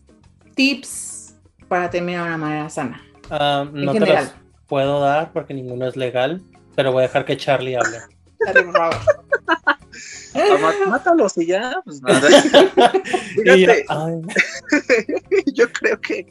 tips 0.55 1.35
para 1.69 1.89
terminar 1.89 2.25
de 2.25 2.29
una 2.29 2.37
manera 2.37 2.69
sana. 2.69 3.03
Ah, 3.31 3.67
no 3.73 3.93
te 3.93 4.01
los 4.01 4.35
puedo 4.67 5.01
dar 5.01 5.33
porque 5.33 5.55
ninguno 5.55 5.89
es 5.89 5.97
legal, 5.97 6.43
pero 6.75 6.93
voy 6.93 7.05
a 7.05 7.07
dejar 7.07 7.25
que 7.25 7.39
Charlie 7.39 7.77
hable. 7.77 7.97
Favor. 10.35 10.89
Mátalos 10.89 11.39
y 11.39 11.47
ya, 11.47 11.81
pues 11.83 12.03
nada. 12.03 12.29
yo 15.55 15.73
creo 15.73 15.99
que. 15.99 16.31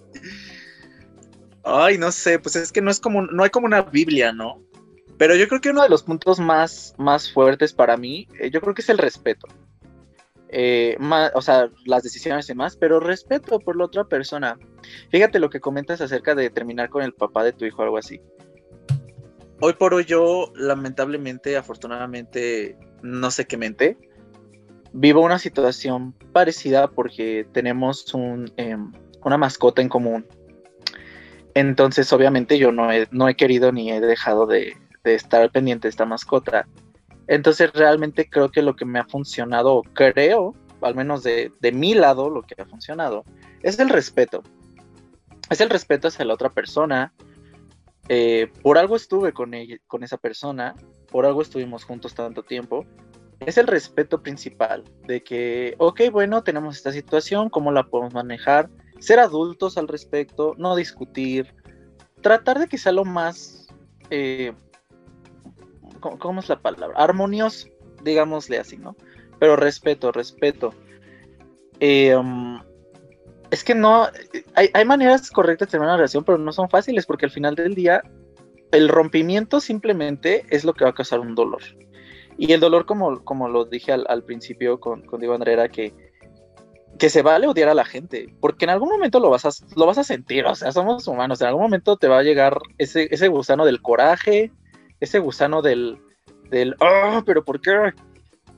Ay, 1.63 1.97
no 1.97 2.11
sé, 2.11 2.37
pues 2.37 2.55
es 2.55 2.71
que 2.71 2.81
no 2.81 2.91
es 2.91 2.99
como, 2.99 3.23
no 3.23 3.43
hay 3.43 3.49
como 3.49 3.65
una 3.65 3.81
Biblia, 3.81 4.31
¿no? 4.31 4.61
Pero 5.17 5.35
yo 5.35 5.47
creo 5.47 5.59
que 5.59 5.71
uno 5.71 5.81
de 5.81 5.89
los 5.89 6.03
puntos 6.03 6.39
más, 6.39 6.93
más 6.99 7.33
fuertes 7.33 7.73
para 7.73 7.97
mí, 7.97 8.27
eh, 8.39 8.51
yo 8.51 8.61
creo 8.61 8.75
que 8.75 8.83
es 8.83 8.89
el 8.89 8.99
respeto 8.99 9.47
eh, 10.57 10.97
o 11.33 11.41
sea, 11.41 11.69
las 11.83 12.01
decisiones 12.01 12.49
y 12.49 12.55
más, 12.55 12.77
pero 12.77 13.01
respeto 13.01 13.59
por 13.59 13.75
la 13.75 13.83
otra 13.83 14.05
persona. 14.05 14.57
Fíjate 15.09 15.37
lo 15.39 15.49
que 15.49 15.59
comentas 15.59 15.99
acerca 15.99 16.33
de 16.33 16.49
terminar 16.49 16.89
con 16.89 17.03
el 17.03 17.11
papá 17.11 17.43
de 17.43 17.51
tu 17.51 17.65
hijo 17.65 17.81
o 17.81 17.83
algo 17.83 17.97
así. 17.97 18.21
Hoy 19.59 19.73
por 19.73 19.93
hoy 19.93 20.05
yo, 20.05 20.53
lamentablemente, 20.55 21.57
afortunadamente, 21.57 22.77
no 23.01 23.31
sé 23.31 23.45
qué 23.45 23.57
mente, 23.57 23.97
vivo 24.93 25.19
una 25.19 25.39
situación 25.39 26.13
parecida 26.31 26.87
porque 26.87 27.45
tenemos 27.51 28.13
un, 28.13 28.49
em, 28.55 28.93
una 29.25 29.37
mascota 29.37 29.81
en 29.81 29.89
común. 29.89 30.25
Entonces, 31.53 32.13
obviamente, 32.13 32.57
yo 32.57 32.71
no 32.71 32.93
he, 32.93 33.09
no 33.11 33.27
he 33.27 33.35
querido 33.35 33.73
ni 33.73 33.91
he 33.91 33.99
dejado 33.99 34.45
de, 34.45 34.77
de 35.03 35.15
estar 35.15 35.51
pendiente 35.51 35.87
de 35.87 35.89
esta 35.89 36.05
mascota. 36.05 36.65
Entonces 37.27 37.71
realmente 37.73 38.29
creo 38.29 38.49
que 38.49 38.61
lo 38.61 38.75
que 38.75 38.85
me 38.85 38.99
ha 38.99 39.05
funcionado, 39.05 39.81
creo, 39.93 40.53
al 40.81 40.95
menos 40.95 41.23
de, 41.23 41.51
mi 41.73 41.93
lado, 41.93 42.29
lo 42.29 42.43
que 42.43 42.61
ha 42.61 42.65
funcionado, 42.65 43.23
es 43.61 43.79
el 43.79 43.89
respeto. 43.89 44.43
Es 45.49 45.61
el 45.61 45.69
respeto 45.69 46.07
hacia 46.07 46.25
la 46.25 46.33
otra 46.33 46.49
persona. 46.49 47.13
Eh, 48.07 48.51
por 48.61 48.77
algo 48.77 48.95
estuve 48.95 49.33
con, 49.33 49.51
con 49.87 50.03
esa 50.03 50.17
persona, 50.17 50.75
por 51.11 51.25
algo 51.25 51.41
estuvimos 51.41 51.83
juntos 51.83 52.13
tanto 52.13 52.43
tiempo. 52.43 52.85
Es 53.39 53.57
el 53.57 53.67
respeto 53.67 54.21
principal 54.21 54.83
de 55.07 55.23
que, 55.23 55.75
ok, 55.77 56.01
bueno, 56.11 56.43
tenemos 56.43 56.77
esta 56.77 56.91
situación, 56.91 57.49
¿cómo 57.49 57.71
la 57.71 57.83
podemos 57.83 58.13
manejar? 58.13 58.69
Ser 58.99 59.19
adultos 59.19 59.77
al 59.77 59.87
respecto, 59.87 60.53
no 60.57 60.75
discutir, 60.75 61.53
tratar 62.21 62.59
de 62.59 62.67
que 62.67 62.77
sea 62.77 62.91
lo 62.91 63.03
más 63.03 63.67
eh, 64.09 64.53
¿cómo, 65.99 66.39
es 66.39 66.49
la 66.49 66.59
palabra? 66.59 66.97
Armonioso, 66.97 67.67
digámosle 68.03 68.59
así, 68.59 68.77
¿no? 68.77 68.95
Pero 69.39 69.55
respeto, 69.55 70.11
respeto. 70.11 70.73
Eh, 71.79 72.15
um, 72.15 72.59
es 73.51 73.63
que 73.63 73.75
no, 73.75 74.07
hay, 74.53 74.85
maneras 74.85 75.29
correctas 75.31 75.67
de 75.67 75.71
tener 75.71 75.85
una 75.85 75.97
relación, 75.97 76.23
pero 76.23 76.37
no 76.37 76.51
son 76.51 76.69
fáciles 76.69 77.05
porque 77.05 77.25
al 77.25 77.31
final 77.31 77.55
del 77.55 77.75
día 77.75 78.01
el 78.71 78.89
rompimiento 78.89 79.59
simplemente 79.59 80.45
es 80.49 80.63
lo 80.63 80.73
que 80.73 80.83
va 80.83 80.91
a 80.91 80.95
causar 80.95 81.19
un 81.19 81.35
dolor. 81.35 81.61
Y 82.37 82.51
el 82.51 82.59
dolor, 82.59 82.85
como, 82.85 83.23
como 83.23 83.47
lo 83.47 83.65
dije 83.65 83.93
al, 83.93 84.23
principio 84.23 84.79
con, 84.79 85.03
con 85.03 85.21
Diego 85.21 85.35
Andrea, 85.35 85.69
que, 85.69 85.93
que 86.99 87.09
se 87.09 87.21
vale 87.21 87.47
odiar 87.47 87.69
a 87.69 87.73
la 87.73 87.85
gente, 87.85 88.27
porque 88.41 88.65
en 88.65 88.71
algún 88.71 88.89
momento 88.89 89.19
lo 89.19 89.29
vas 89.29 89.45
a, 89.45 89.49
lo 89.75 89.85
vas 89.85 89.97
a 89.97 90.03
sentir, 90.03 90.45
o 90.45 90.55
sea, 90.55 90.71
somos 90.71 91.07
humanos, 91.07 91.39
en 91.41 91.47
algún 91.47 91.63
momento 91.63 91.97
te 91.97 92.07
va 92.07 92.19
a 92.19 92.23
llegar 92.23 92.57
ese, 92.77 93.07
ese 93.11 93.29
gusano 93.29 93.65
del 93.65 93.81
coraje, 93.81 94.51
ese 94.99 95.19
gusano 95.19 95.61
del, 95.61 95.99
del, 96.49 96.75
oh, 96.79 97.23
pero 97.25 97.43
¿por 97.43 97.61
qué? 97.61 97.93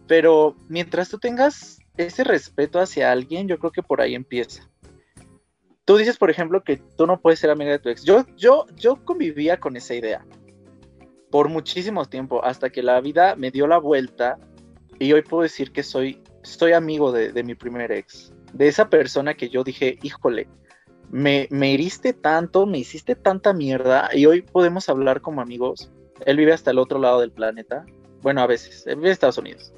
Pero 0.07 0.55
mientras 0.69 1.09
tú 1.09 1.17
tengas 1.17 1.79
ese 1.97 2.23
respeto 2.23 2.79
hacia 2.79 3.11
alguien, 3.11 3.47
yo 3.47 3.57
creo 3.59 3.71
que 3.71 3.83
por 3.83 4.01
ahí 4.01 4.15
empieza. 4.15 4.69
Tú 5.85 5.97
dices, 5.97 6.17
por 6.17 6.29
ejemplo, 6.29 6.63
que 6.63 6.77
tú 6.97 7.07
no 7.07 7.19
puedes 7.19 7.39
ser 7.39 7.49
amiga 7.49 7.71
de 7.71 7.79
tu 7.79 7.89
ex. 7.89 8.03
Yo, 8.03 8.25
yo, 8.35 8.65
yo 8.75 9.03
convivía 9.05 9.59
con 9.59 9.77
esa 9.77 9.95
idea 9.95 10.25
por 11.31 11.49
muchísimo 11.49 12.05
tiempo, 12.05 12.43
hasta 12.43 12.69
que 12.69 12.81
la 12.81 13.01
vida 13.01 13.35
me 13.35 13.51
dio 13.51 13.67
la 13.67 13.77
vuelta 13.77 14.37
y 14.99 15.11
hoy 15.13 15.21
puedo 15.21 15.43
decir 15.43 15.71
que 15.71 15.83
soy, 15.83 16.21
soy 16.41 16.73
amigo 16.73 17.11
de, 17.11 17.31
de 17.31 17.43
mi 17.43 17.55
primer 17.55 17.91
ex. 17.91 18.33
De 18.53 18.67
esa 18.67 18.89
persona 18.89 19.33
que 19.33 19.49
yo 19.49 19.63
dije, 19.63 19.99
híjole, 20.01 20.47
me, 21.09 21.47
me 21.51 21.73
heriste 21.73 22.13
tanto, 22.13 22.65
me 22.65 22.79
hiciste 22.79 23.15
tanta 23.15 23.53
mierda 23.53 24.09
y 24.13 24.25
hoy 24.25 24.41
podemos 24.41 24.89
hablar 24.89 25.21
como 25.21 25.41
amigos 25.41 25.91
él 26.25 26.37
vive 26.37 26.53
hasta 26.53 26.71
el 26.71 26.79
otro 26.79 26.99
lado 26.99 27.21
del 27.21 27.31
planeta. 27.31 27.85
Bueno, 28.21 28.41
a 28.41 28.47
veces, 28.47 28.85
él 28.87 28.95
vive 28.95 29.07
en 29.07 29.13
Estados 29.13 29.37
Unidos. 29.37 29.73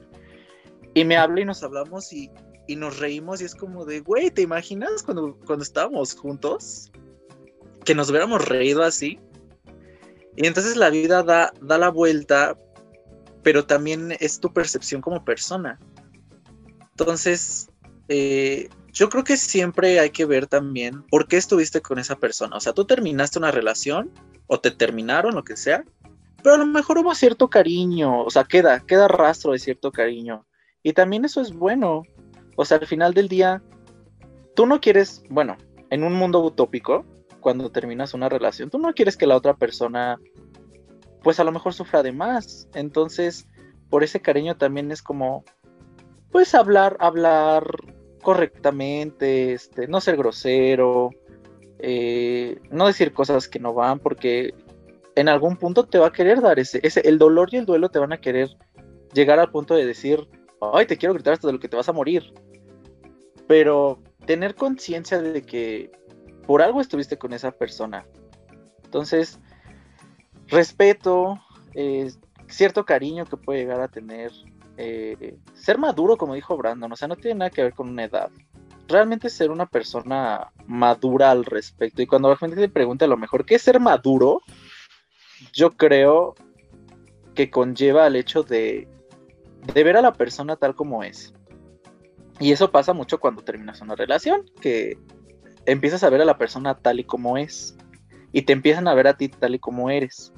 Y 0.93 1.05
me 1.05 1.17
habla 1.17 1.41
y 1.41 1.45
nos 1.45 1.63
hablamos 1.63 2.11
y, 2.13 2.31
nos 2.75 2.99
reímos 2.99 3.41
y 3.41 3.45
es 3.45 3.55
como 3.55 3.83
de, 3.83 4.01
güey, 4.01 4.29
¿te 4.29 4.43
imaginas 4.43 5.01
cuando, 5.01 5.35
cuando 5.45 5.63
estábamos 5.63 6.13
juntos? 6.13 6.91
Que 7.83 7.95
nos 7.95 8.09
hubiéramos 8.11 8.47
reído 8.47 8.83
así. 8.83 9.19
Y 10.35 10.45
entonces 10.45 10.77
la 10.77 10.91
vida 10.91 11.23
da, 11.23 11.51
da 11.61 11.79
la 11.79 11.89
vuelta, 11.89 12.57
pero 13.41 13.65
también 13.65 14.15
es 14.19 14.39
tu 14.39 14.53
percepción 14.53 15.01
como 15.01 15.25
persona. 15.25 15.79
Entonces, 16.91 17.69
eh, 18.07 18.69
yo 18.91 19.09
creo 19.09 19.23
que 19.23 19.37
siempre 19.37 19.99
hay 19.99 20.09
que 20.09 20.25
ver 20.25 20.47
también 20.47 21.03
por 21.03 21.27
qué 21.27 21.37
estuviste 21.37 21.81
con 21.81 21.99
esa 21.99 22.17
persona. 22.17 22.57
O 22.57 22.59
sea, 22.59 22.73
tú 22.73 22.85
terminaste 22.85 23.39
una 23.39 23.51
relación 23.51 24.11
o 24.47 24.59
te 24.59 24.71
terminaron, 24.71 25.35
lo 25.35 25.43
que 25.43 25.55
sea, 25.55 25.85
pero 26.43 26.55
a 26.55 26.57
lo 26.57 26.65
mejor 26.65 26.97
hubo 26.97 27.13
cierto 27.15 27.49
cariño, 27.49 28.23
o 28.23 28.29
sea, 28.29 28.43
queda, 28.43 28.79
queda 28.81 29.07
rastro 29.07 29.51
de 29.51 29.59
cierto 29.59 29.91
cariño. 29.91 30.45
Y 30.83 30.93
también 30.93 31.25
eso 31.25 31.41
es 31.41 31.53
bueno. 31.53 32.03
O 32.55 32.65
sea, 32.65 32.77
al 32.77 32.87
final 32.87 33.13
del 33.13 33.27
día, 33.27 33.61
tú 34.55 34.65
no 34.65 34.79
quieres, 34.79 35.23
bueno, 35.29 35.57
en 35.89 36.03
un 36.03 36.13
mundo 36.13 36.41
utópico, 36.41 37.05
cuando 37.39 37.71
terminas 37.71 38.13
una 38.13 38.29
relación, 38.29 38.69
tú 38.69 38.79
no 38.79 38.93
quieres 38.93 39.17
que 39.17 39.27
la 39.27 39.35
otra 39.35 39.55
persona, 39.55 40.19
pues 41.23 41.39
a 41.39 41.43
lo 41.43 41.51
mejor 41.51 41.73
sufra 41.73 42.03
de 42.03 42.11
más. 42.11 42.67
Entonces, 42.73 43.47
por 43.89 44.03
ese 44.03 44.21
cariño 44.21 44.57
también 44.57 44.91
es 44.91 45.01
como, 45.01 45.43
pues 46.31 46.53
hablar, 46.55 46.97
hablar 46.99 47.63
correctamente, 48.21 49.53
este, 49.53 49.87
no 49.87 50.01
ser 50.01 50.17
grosero, 50.17 51.11
eh, 51.79 52.59
no 52.71 52.87
decir 52.87 53.13
cosas 53.13 53.47
que 53.47 53.59
no 53.59 53.73
van, 53.73 53.99
porque 53.99 54.53
en 55.19 55.27
algún 55.27 55.57
punto 55.57 55.85
te 55.85 55.97
va 55.97 56.07
a 56.07 56.11
querer 56.11 56.41
dar 56.41 56.59
ese, 56.59 56.79
ese, 56.81 57.01
el 57.01 57.17
dolor 57.17 57.49
y 57.51 57.57
el 57.57 57.65
duelo 57.65 57.89
te 57.89 57.99
van 57.99 58.13
a 58.13 58.21
querer 58.21 58.55
llegar 59.13 59.39
al 59.39 59.51
punto 59.51 59.75
de 59.75 59.85
decir, 59.85 60.27
ay, 60.61 60.85
te 60.85 60.97
quiero 60.97 61.13
gritar 61.13 61.33
hasta 61.33 61.47
de 61.47 61.53
lo 61.53 61.59
que 61.59 61.67
te 61.67 61.75
vas 61.75 61.89
a 61.89 61.93
morir. 61.93 62.33
Pero 63.47 64.01
tener 64.25 64.55
conciencia 64.55 65.21
de 65.21 65.41
que 65.41 65.91
por 66.45 66.61
algo 66.61 66.79
estuviste 66.79 67.17
con 67.17 67.33
esa 67.33 67.51
persona. 67.51 68.05
Entonces, 68.85 69.39
respeto, 70.47 71.39
eh, 71.73 72.11
cierto 72.47 72.85
cariño 72.85 73.25
que 73.25 73.37
puede 73.37 73.59
llegar 73.59 73.81
a 73.81 73.87
tener, 73.87 74.31
eh, 74.77 75.37
ser 75.53 75.77
maduro, 75.77 76.15
como 76.15 76.35
dijo 76.35 76.55
Brandon, 76.55 76.91
o 76.91 76.95
sea, 76.95 77.07
no 77.07 77.15
tiene 77.15 77.39
nada 77.39 77.49
que 77.49 77.63
ver 77.63 77.73
con 77.73 77.89
una 77.89 78.05
edad. 78.05 78.29
Realmente 78.87 79.29
ser 79.29 79.51
una 79.51 79.65
persona 79.65 80.51
madura 80.65 81.29
al 81.29 81.45
respecto. 81.45 82.01
Y 82.01 82.07
cuando 82.07 82.29
la 82.29 82.37
gente 82.37 82.55
te 82.55 82.69
pregunta 82.69 83.05
a 83.05 83.09
lo 83.09 83.17
mejor, 83.17 83.45
¿qué 83.45 83.55
es 83.55 83.61
ser 83.61 83.79
maduro? 83.79 84.41
Yo 85.53 85.71
creo 85.71 86.35
que 87.35 87.49
conlleva 87.49 88.07
el 88.07 88.15
hecho 88.15 88.43
de, 88.43 88.87
ver 89.73 89.95
a 89.95 90.01
la 90.01 90.13
persona 90.13 90.55
tal 90.55 90.75
como 90.75 91.03
es. 91.03 91.33
Y 92.39 92.51
eso 92.51 92.71
pasa 92.71 92.93
mucho 92.93 93.19
cuando 93.19 93.43
terminas 93.43 93.81
una 93.81 93.95
relación, 93.95 94.45
que 94.61 94.97
empiezas 95.65 96.03
a 96.03 96.09
ver 96.09 96.21
a 96.21 96.25
la 96.25 96.37
persona 96.37 96.77
tal 96.77 96.99
y 96.99 97.03
como 97.03 97.37
es. 97.37 97.77
Y 98.31 98.43
te 98.43 98.53
empiezan 98.53 98.87
a 98.87 98.93
ver 98.93 99.07
a 99.07 99.17
ti 99.17 99.29
tal 99.29 99.55
y 99.55 99.59
como 99.59 99.89
eres. 99.89 100.33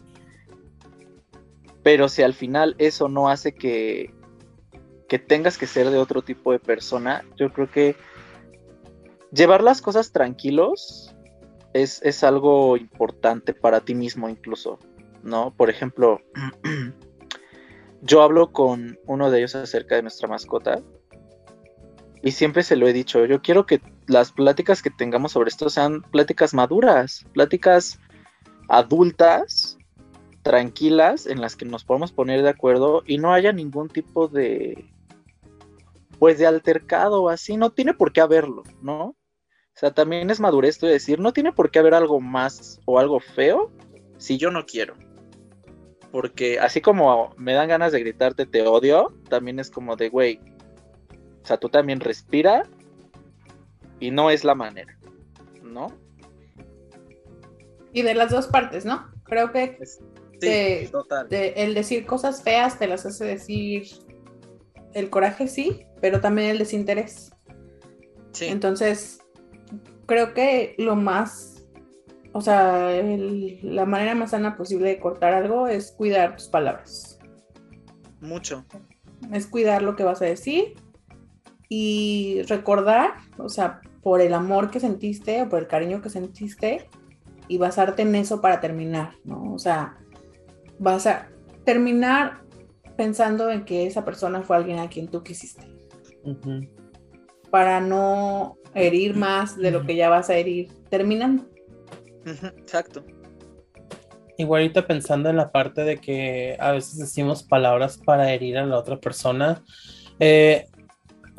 Pero 1.84 2.08
si 2.08 2.22
al 2.22 2.34
final 2.34 2.76
eso 2.78 3.10
no 3.10 3.30
hace 3.30 3.54
que, 3.54 4.14
tengas 5.28 5.58
que 5.58 5.68
ser 5.68 5.90
de 5.90 5.98
otro 5.98 6.22
tipo 6.22 6.52
de 6.52 6.60
persona, 6.60 7.26
yo 7.36 7.52
creo 7.52 7.70
que 7.70 7.96
llevar 9.32 9.64
las 9.64 9.82
cosas 9.82 10.12
tranquilos 10.12 11.16
es 11.74 12.24
algo 12.24 12.78
importante 12.78 13.54
para 13.54 13.80
ti 13.80 13.96
mismo 13.96 14.30
incluso, 14.30 14.78
¿no? 15.24 15.54
Por 15.56 15.70
ejemplo, 15.70 16.22
yo 18.02 18.22
hablo 18.22 18.52
con 18.52 18.98
uno 19.06 19.32
de 19.32 19.40
ellos 19.40 19.56
acerca 19.56 19.96
de 19.96 20.02
nuestra 20.02 20.28
mascota 20.28 20.82
y 22.24 22.32
siempre 22.32 22.64
se 22.64 22.76
lo 22.76 22.88
he 22.88 22.94
dicho, 22.94 23.26
yo 23.26 23.42
quiero 23.42 23.66
que 23.66 23.82
las 24.08 24.32
pláticas 24.32 24.82
que 24.82 24.92
tengamos 24.92 25.32
sobre 25.32 25.50
esto 25.50 25.70
sean 25.70 26.02
pláticas 26.02 26.54
maduras, 26.54 27.26
pláticas 27.34 28.00
adultas, 28.68 29.78
tranquilas, 30.44 31.26
en 31.26 31.42
las 31.42 31.56
que 31.56 31.66
nos 31.66 31.84
podamos 31.84 32.12
poner 32.12 32.44
de 32.44 32.50
acuerdo 32.50 33.04
y 33.06 33.18
no 33.18 33.34
haya 33.34 33.52
ningún 33.52 33.90
tipo 33.90 34.28
de, 34.28 34.90
pues 36.20 36.38
de 36.38 36.46
altercado 36.46 37.24
o 37.24 37.30
así, 37.30 37.58
no 37.58 37.72
tiene 37.72 37.94
por 37.94 38.14
qué 38.14 38.22
haberlo, 38.22 38.64
¿no? 38.82 39.04
O 39.04 39.80
sea, 39.82 39.92
también 39.92 40.30
es 40.30 40.40
madurez 40.40 40.80
de 40.80 40.90
decir, 40.90 41.20
no 41.20 41.34
tiene 41.34 41.52
por 41.52 41.72
qué 41.72 41.80
haber 41.80 41.96
algo 41.96 42.20
más 42.20 42.80
o 42.86 43.00
algo 43.00 43.20
feo 43.20 43.72
si 44.18 44.38
yo 44.38 44.52
no 44.52 44.66
quiero. 44.66 44.96
Porque 46.12 46.60
así 46.60 46.82
como 46.82 47.34
me 47.38 47.54
dan 47.54 47.70
ganas 47.70 47.92
de 47.92 48.00
gritarte 48.00 48.46
te 48.46 48.68
odio, 48.68 49.14
también 49.30 49.60
es 49.60 49.72
como 49.72 49.96
de, 49.96 50.10
güey, 50.10 50.40
o 51.42 51.46
sea, 51.46 51.58
tú 51.58 51.70
también 51.70 52.00
respira 52.00 52.64
y 54.00 54.12
no 54.12 54.30
es 54.30 54.44
la 54.44 54.56
manera, 54.56 54.98
¿no? 55.64 55.88
Y 57.94 58.02
de 58.02 58.14
las 58.14 58.32
dos 58.32 58.48
partes, 58.48 58.86
¿no? 58.86 59.10
Creo 59.24 59.52
que 59.52 59.78
sí, 60.40 60.92
total. 60.92 61.28
el 61.30 61.74
decir 61.74 62.06
cosas 62.06 62.44
feas 62.44 62.78
te 62.78 62.88
las 62.88 63.06
hace 63.06 63.26
decir 63.26 63.88
el 64.94 65.10
coraje, 65.10 65.48
sí, 65.48 65.86
pero 66.02 66.20
también 66.20 66.50
el 66.50 66.58
desinterés. 66.58 67.32
Sí. 68.34 68.46
Entonces, 68.46 69.22
creo 70.06 70.34
que 70.34 70.76
lo 70.78 70.96
más, 70.96 71.51
o 72.34 72.42
sea, 72.42 72.90
la 73.64 73.86
manera 73.86 74.16
más 74.16 74.32
sana 74.32 74.56
posible 74.56 74.90
de 74.90 75.00
cortar 75.00 75.34
algo 75.34 75.68
es 75.68 75.92
cuidar 75.92 76.38
tus 76.38 76.48
palabras. 76.48 77.20
Mucho. 78.22 78.66
Es 79.34 79.48
cuidar 79.48 79.82
lo 79.82 79.96
que 79.96 80.04
vas 80.04 80.22
a 80.22 80.26
decir 80.26 80.76
y 81.68 82.42
recordar, 82.48 83.14
o 83.38 83.50
sea, 83.50 83.82
por 84.02 84.22
el 84.22 84.34
amor 84.34 84.72
que 84.72 84.80
sentiste 84.80 85.42
o 85.42 85.50
por 85.50 85.60
el 85.60 85.68
cariño 85.68 86.02
que 86.02 86.10
sentiste 86.10 86.90
y 87.48 87.58
basarte 87.58 88.02
en 88.02 88.16
eso 88.16 88.42
para 88.42 88.60
terminar, 88.62 89.16
¿no? 89.24 89.54
O 89.54 89.60
sea, 89.60 89.98
vas 90.80 91.06
a 91.08 91.28
terminar 91.66 92.42
pensando 92.96 93.52
en 93.52 93.66
que 93.66 93.88
esa 93.88 94.06
persona 94.06 94.42
fue 94.42 94.56
alguien 94.56 94.80
a 94.80 94.90
quien 94.90 95.08
tú 95.08 95.24
quisiste. 95.24 95.68
Para 97.50 97.82
no 97.82 98.58
herir 98.74 99.16
más 99.16 99.58
de 99.58 99.72
lo 99.72 99.86
que 99.86 99.96
ya 99.96 100.10
vas 100.10 100.30
a 100.30 100.36
herir 100.36 100.72
terminando. 100.90 101.51
Exacto. 102.26 103.04
Igualito 104.38 104.86
pensando 104.86 105.30
en 105.30 105.38
la 105.38 105.52
parte 105.52 105.84
de 105.84 105.98
que 105.98 106.58
a 106.60 106.72
veces 106.72 106.98
decimos 106.98 107.44
palabras 107.44 107.98
para 107.98 108.32
herir 108.34 108.58
a 108.58 108.66
la 108.66 108.78
otra 108.78 109.00
persona. 109.00 109.64
Eh, 110.20 110.66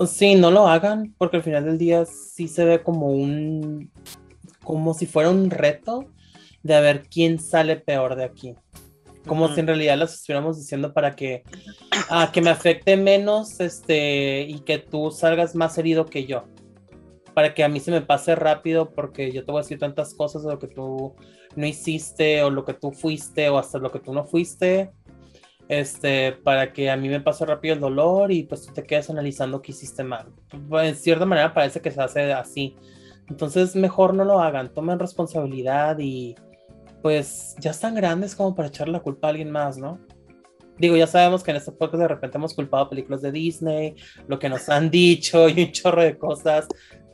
Sí, 0.07 0.35
no 0.35 0.51
lo 0.51 0.68
hagan, 0.68 1.14
porque 1.18 1.37
al 1.37 1.43
final 1.43 1.64
del 1.64 1.78
día 1.78 2.05
sí 2.07 2.49
se 2.49 2.64
ve 2.64 2.83
como 2.83 3.09
un, 3.09 3.91
como 4.62 4.95
si 4.95 5.07
fuera 5.07 5.30
un 5.30 5.51
reto 5.51 6.07
de 6.62 6.74
a 6.74 6.80
ver 6.80 7.05
quién 7.09 7.39
sale 7.39 7.76
peor 7.76 8.16
de 8.16 8.24
aquí. 8.24 8.55
Como 9.26 9.53
si 9.55 9.61
en 9.61 9.68
realidad 9.68 9.99
los 9.99 10.14
estuviéramos 10.14 10.59
diciendo 10.59 10.93
para 10.93 11.14
que, 11.14 11.45
ah, 12.11 12.30
que 12.33 12.41
me 12.41 12.51
afecte 12.51 12.97
menos 12.97 13.61
este, 13.61 14.43
y 14.43 14.61
que 14.61 14.78
tú 14.78 15.12
salgas 15.12 15.55
más 15.55 15.78
herido 15.78 16.07
que 16.07 16.26
yo. 16.26 16.45
Para 17.35 17.55
que 17.55 17.64
a 17.64 17.68
mí 17.68 17.80
se 17.80 17.91
me 17.91 18.03
pase 18.03 18.35
rápido 18.35 18.91
porque 18.91 19.33
yo 19.33 19.45
te 19.45 19.53
voy 19.53 19.61
a 19.61 19.62
decir 19.62 19.78
tantas 19.78 20.14
cosas 20.14 20.43
de 20.43 20.51
lo 20.53 20.59
que 20.59 20.68
tú 20.68 21.14
no 21.57 21.66
hiciste 21.66 22.43
o 22.43 22.51
lo 22.51 22.64
que 22.64 22.74
tú 22.74 22.93
fuiste 22.93 23.49
o 23.49 23.59
hasta 23.59 23.78
lo 23.78 23.91
que 23.91 24.01
tú 24.01 24.12
no 24.12 24.24
fuiste 24.24 24.91
este, 25.72 26.33
para 26.33 26.72
que 26.72 26.91
a 26.91 26.97
mí 26.97 27.09
me 27.09 27.20
pase 27.20 27.47
rápido 27.47 27.74
el 27.74 27.80
dolor 27.80 28.30
y 28.30 28.43
pues 28.43 28.66
tú 28.66 28.74
te 28.74 28.85
quedes 28.85 29.09
analizando 29.09 29.62
qué 29.62 29.72
hiciste 29.72 30.05
mal. 30.05 30.26
Pues, 30.68 30.89
en 30.89 30.97
cierta 30.97 31.24
manera 31.24 31.55
parece 31.55 31.80
que 31.80 31.91
se 31.91 32.03
hace 32.03 32.33
así. 32.33 32.76
Entonces 33.28 33.74
mejor 33.74 34.12
no 34.12 34.24
lo 34.24 34.41
hagan, 34.41 34.74
tomen 34.74 34.99
responsabilidad 34.99 35.99
y 35.99 36.35
pues 37.01 37.57
ya 37.59 37.70
están 37.70 37.95
grandes 37.95 38.37
como 38.37 38.55
para 38.55 38.68
echarle 38.68 38.93
la 38.93 39.01
culpa 39.01 39.28
a 39.28 39.30
alguien 39.30 39.51
más, 39.51 39.78
¿no? 39.78 39.99
Digo, 40.78 40.97
ya 40.97 41.07
sabemos 41.07 41.43
que 41.43 41.53
en 41.53 41.57
este 41.57 41.72
podcast 41.72 42.03
de 42.03 42.09
repente 42.09 42.37
hemos 42.37 42.55
culpado 42.55 42.91
películas 42.91 43.22
de 43.22 43.33
Disney, 43.33 43.95
lo 44.28 44.39
que 44.39 44.49
nos 44.49 44.68
han 44.68 44.91
dicho 44.91 45.49
y 45.49 45.64
un 45.64 45.72
chorro 45.72 46.03
de 46.03 46.18
cosas, 46.18 46.66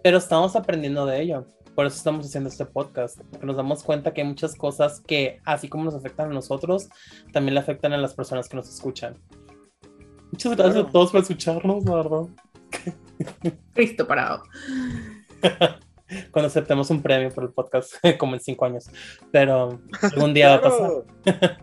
pero 0.08 0.16
estamos 0.16 0.56
aprendiendo 0.56 1.04
de 1.04 1.20
ello 1.20 1.44
por 1.74 1.84
eso 1.84 1.98
estamos 1.98 2.24
haciendo 2.24 2.48
este 2.48 2.64
podcast, 2.64 3.20
porque 3.30 3.44
nos 3.44 3.56
damos 3.56 3.82
cuenta 3.82 4.14
que 4.14 4.22
hay 4.22 4.26
muchas 4.26 4.54
cosas 4.54 5.02
que, 5.06 5.38
así 5.44 5.68
como 5.68 5.84
nos 5.84 5.94
afectan 5.94 6.30
a 6.30 6.32
nosotros, 6.32 6.88
también 7.30 7.52
le 7.52 7.60
afectan 7.60 7.92
a 7.92 7.98
las 7.98 8.14
personas 8.14 8.48
que 8.48 8.56
nos 8.56 8.70
escuchan. 8.70 9.18
Muchas 10.32 10.56
gracias 10.56 10.86
a 10.86 10.90
todos 10.90 11.12
por 11.12 11.20
escucharnos, 11.20 11.84
la 11.84 11.94
verdad. 11.96 12.22
Cristo 13.74 14.08
parado. 14.08 14.44
Cuando 16.32 16.46
aceptemos 16.46 16.88
un 16.88 17.02
premio 17.02 17.28
por 17.28 17.44
el 17.44 17.50
podcast, 17.50 17.92
como 18.18 18.32
en 18.34 18.40
cinco 18.40 18.64
años. 18.64 18.90
Pero 19.30 19.78
algún 20.00 20.32
día 20.32 20.48
va 20.48 20.54
a 20.54 20.62
pasar. 20.62 21.56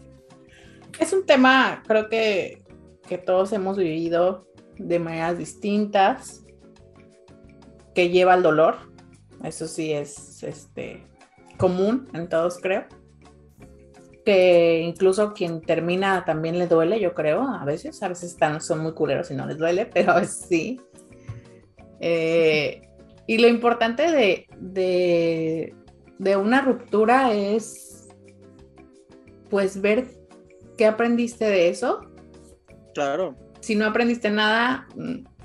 es 1.00 1.14
un 1.14 1.26
tema, 1.26 1.82
creo 1.88 2.08
que, 2.10 2.64
que 3.08 3.18
todos 3.18 3.52
hemos 3.54 3.76
vivido 3.76 4.48
de 4.78 5.00
maneras 5.00 5.40
distintas, 5.40 6.45
que 7.96 8.10
lleva 8.10 8.34
al 8.34 8.44
dolor 8.44 8.96
eso 9.46 9.68
sí 9.68 9.94
es 9.94 10.44
este, 10.44 11.04
común 11.58 12.10
en 12.14 12.28
todos, 12.30 12.58
creo. 12.60 12.86
Que 14.26 14.82
incluso 14.82 15.34
quien 15.34 15.62
termina 15.62 16.26
también 16.26 16.58
le 16.58 16.68
duele, 16.68 17.00
yo 17.00 17.14
creo, 17.14 17.44
a 17.44 17.64
veces. 17.64 18.02
A 18.02 18.08
veces 18.08 18.32
están, 18.32 18.62
son 18.62 18.80
muy 18.80 18.94
culeros 18.94 19.30
y 19.32 19.36
no 19.36 19.46
les 19.46 19.58
duele, 19.58 19.86
pero 19.94 20.14
a 20.14 20.20
veces 20.20 20.46
sí. 20.48 20.82
Eh, 22.00 22.82
y 23.28 23.38
lo 23.38 23.48
importante 23.48 24.12
de, 24.12 24.48
de, 24.60 25.76
de 26.18 26.38
una 26.38 26.62
ruptura 26.62 27.34
es 27.34 28.10
pues 29.50 29.80
ver 29.80 30.08
qué 30.78 30.88
aprendiste 30.88 31.46
de 31.46 31.70
eso. 31.70 32.02
Claro. 32.94 33.36
Si 33.62 33.76
no 33.76 33.86
aprendiste 33.86 34.30
nada, 34.30 34.88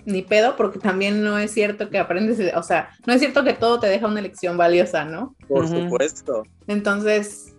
ni 0.04 0.22
pedo, 0.22 0.56
porque 0.56 0.78
también 0.78 1.22
no 1.22 1.38
es 1.38 1.52
cierto 1.52 1.90
que 1.90 1.98
aprendes, 1.98 2.54
o 2.54 2.62
sea, 2.62 2.90
no 3.06 3.12
es 3.12 3.20
cierto 3.20 3.44
que 3.44 3.54
todo 3.54 3.80
te 3.80 3.86
deja 3.86 4.06
una 4.06 4.20
lección 4.20 4.56
valiosa, 4.56 5.04
¿no? 5.04 5.34
Por 5.48 5.68
supuesto. 5.68 6.42
Entonces, 6.66 7.54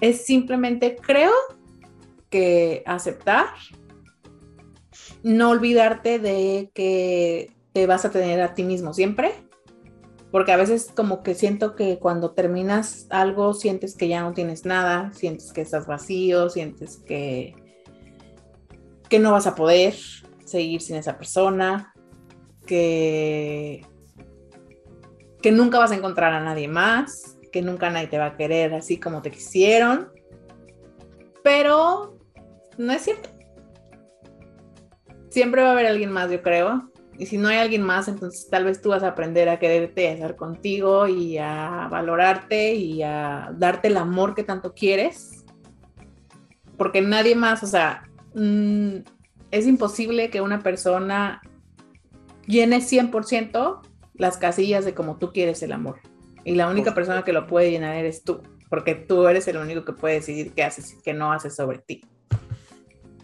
es 0.00 0.24
simplemente, 0.24 0.96
creo 0.96 1.32
que 2.30 2.82
aceptar, 2.86 3.46
no 5.22 5.50
olvidarte 5.50 6.18
de 6.18 6.70
que 6.74 7.52
te 7.72 7.86
vas 7.86 8.04
a 8.04 8.10
tener 8.10 8.40
a 8.40 8.54
ti 8.54 8.62
mismo 8.62 8.92
siempre, 8.92 9.32
porque 10.30 10.52
a 10.52 10.56
veces 10.56 10.92
como 10.94 11.22
que 11.22 11.34
siento 11.34 11.74
que 11.74 11.98
cuando 11.98 12.32
terminas 12.32 13.06
algo 13.10 13.54
sientes 13.54 13.96
que 13.96 14.08
ya 14.08 14.20
no 14.20 14.32
tienes 14.34 14.64
nada, 14.64 15.10
sientes 15.14 15.52
que 15.52 15.62
estás 15.62 15.86
vacío, 15.86 16.50
sientes 16.50 16.98
que 16.98 17.54
que 19.08 19.18
no 19.18 19.32
vas 19.32 19.46
a 19.46 19.54
poder, 19.54 19.94
seguir 20.48 20.80
sin 20.80 20.96
esa 20.96 21.16
persona, 21.16 21.92
que, 22.66 23.84
que 25.42 25.52
nunca 25.52 25.78
vas 25.78 25.92
a 25.92 25.96
encontrar 25.96 26.32
a 26.32 26.40
nadie 26.40 26.68
más, 26.68 27.38
que 27.52 27.62
nunca 27.62 27.90
nadie 27.90 28.08
te 28.08 28.18
va 28.18 28.26
a 28.26 28.36
querer 28.36 28.74
así 28.74 28.98
como 28.98 29.22
te 29.22 29.30
quisieron, 29.30 30.12
pero 31.42 32.18
no 32.76 32.92
es 32.92 33.02
cierto. 33.02 33.30
Siempre 35.30 35.62
va 35.62 35.68
a 35.68 35.72
haber 35.72 35.86
alguien 35.86 36.10
más, 36.10 36.30
yo 36.30 36.42
creo, 36.42 36.90
Y 37.18 37.26
si 37.26 37.36
no 37.36 37.48
hay 37.48 37.58
alguien 37.58 37.82
más, 37.82 38.06
entonces 38.08 38.48
tal 38.48 38.64
vez 38.64 38.80
tú 38.80 38.90
vas 38.90 39.02
a 39.02 39.08
aprender 39.08 39.48
a 39.48 39.58
quererte, 39.58 40.08
a 40.08 40.12
estar 40.12 40.36
contigo 40.36 41.08
y 41.08 41.36
a 41.38 41.88
valorarte 41.90 42.74
y 42.74 43.02
a 43.02 43.50
darte 43.56 43.88
el 43.88 43.96
amor 43.96 44.34
que 44.34 44.44
tanto 44.44 44.72
quieres. 44.72 45.44
Porque 46.76 47.00
nadie 47.00 47.34
más, 47.34 47.62
o 47.64 47.66
sea, 47.66 48.04
mm, 48.34 48.98
es 49.50 49.66
imposible 49.66 50.30
que 50.30 50.40
una 50.40 50.62
persona 50.62 51.40
llene 52.46 52.78
100% 52.78 53.80
las 54.14 54.36
casillas 54.36 54.84
de 54.84 54.94
como 54.94 55.16
tú 55.16 55.32
quieres 55.32 55.62
el 55.62 55.72
amor. 55.72 56.00
Y 56.44 56.54
la 56.54 56.68
única 56.68 56.94
persona 56.94 57.24
que 57.24 57.32
lo 57.32 57.46
puede 57.46 57.70
llenar 57.70 57.94
eres 57.94 58.24
tú, 58.24 58.42
porque 58.68 58.94
tú 58.94 59.28
eres 59.28 59.46
el 59.48 59.58
único 59.58 59.84
que 59.84 59.92
puede 59.92 60.14
decidir 60.14 60.52
qué 60.52 60.64
haces 60.64 60.94
y 60.94 61.02
qué 61.02 61.12
no 61.12 61.32
haces 61.32 61.54
sobre 61.54 61.78
ti. 61.78 62.00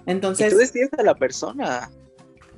Entonces... 0.06 0.48
Y 0.48 0.50
tú 0.50 0.58
decides 0.58 0.90
a 0.98 1.02
la 1.02 1.14
persona. 1.14 1.90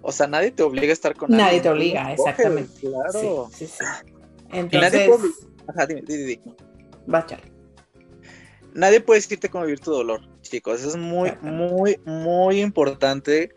O 0.03 0.13
sea, 0.13 0.27
nadie 0.27 0.51
te 0.51 0.63
obliga 0.63 0.91
a 0.91 0.93
estar 0.93 1.15
con 1.17 1.31
Nadie 1.31 1.61
te 1.61 1.69
obliga, 1.69 2.13
exactamente. 2.13 2.81
Claro. 2.81 3.49
Sí, 3.53 3.67
sí, 3.67 3.73
sí. 3.79 3.85
Entonces, 4.53 5.11
Ajá, 5.69 5.87
dime, 5.87 6.03
dime, 6.07 6.25
dime. 6.25 6.43
va. 7.13 7.27
Nadie 8.75 9.01
puede 9.01 9.19
decirte 9.19 9.49
cómo 9.49 9.65
vivir 9.65 9.81
tu 9.81 9.91
dolor, 9.91 10.21
chicos. 10.49 10.81
Eso 10.81 10.91
es 10.91 10.97
muy, 10.97 11.33
muy, 11.43 12.01
muy 12.05 12.61
importante. 12.61 13.55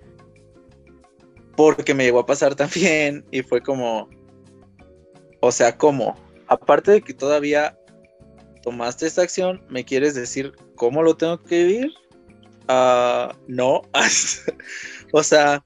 Porque 1.55 1.93
me 1.93 2.05
llegó 2.05 2.19
a 2.19 2.25
pasar 2.25 2.55
también 2.55 3.25
y 3.31 3.41
fue 3.41 3.61
como, 3.61 4.09
o 5.41 5.51
sea, 5.51 5.77
¿cómo? 5.77 6.15
Aparte 6.47 6.91
de 6.91 7.01
que 7.01 7.13
todavía 7.13 7.77
tomaste 8.61 9.07
esta 9.07 9.21
acción, 9.21 9.61
¿me 9.69 9.83
quieres 9.83 10.15
decir 10.15 10.53
cómo 10.75 11.03
lo 11.03 11.15
tengo 11.15 11.41
que 11.43 11.63
vivir? 11.63 11.93
Ah, 12.67 13.35
no. 13.47 13.81
o 15.13 15.23
sea, 15.23 15.63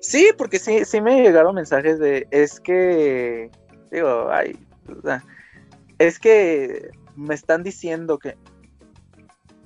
sí, 0.00 0.30
porque 0.36 0.58
sí, 0.58 0.84
sí 0.84 1.00
me 1.00 1.22
llegaron 1.22 1.54
mensajes 1.54 1.98
de, 1.98 2.26
es 2.30 2.60
que, 2.60 3.50
digo, 3.90 4.28
ay, 4.30 4.58
o 4.88 5.00
sea, 5.02 5.24
es 5.98 6.18
que 6.18 6.90
me 7.16 7.34
están 7.34 7.62
diciendo 7.62 8.18
que, 8.18 8.36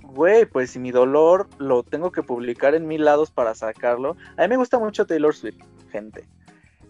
güey, 0.07 0.47
pues 0.47 0.71
si 0.71 0.79
mi 0.79 0.91
dolor 0.91 1.49
lo 1.59 1.83
tengo 1.83 2.13
que 2.13 2.23
publicar 2.23 2.75
en 2.75 2.87
mil 2.87 3.05
lados 3.05 3.31
para 3.31 3.55
sacarlo. 3.55 4.17
A 4.37 4.43
mí 4.43 4.49
me 4.49 4.57
gusta 4.57 4.79
mucho 4.79 5.07
Taylor 5.07 5.35
Swift, 5.35 5.63
gente. 5.91 6.29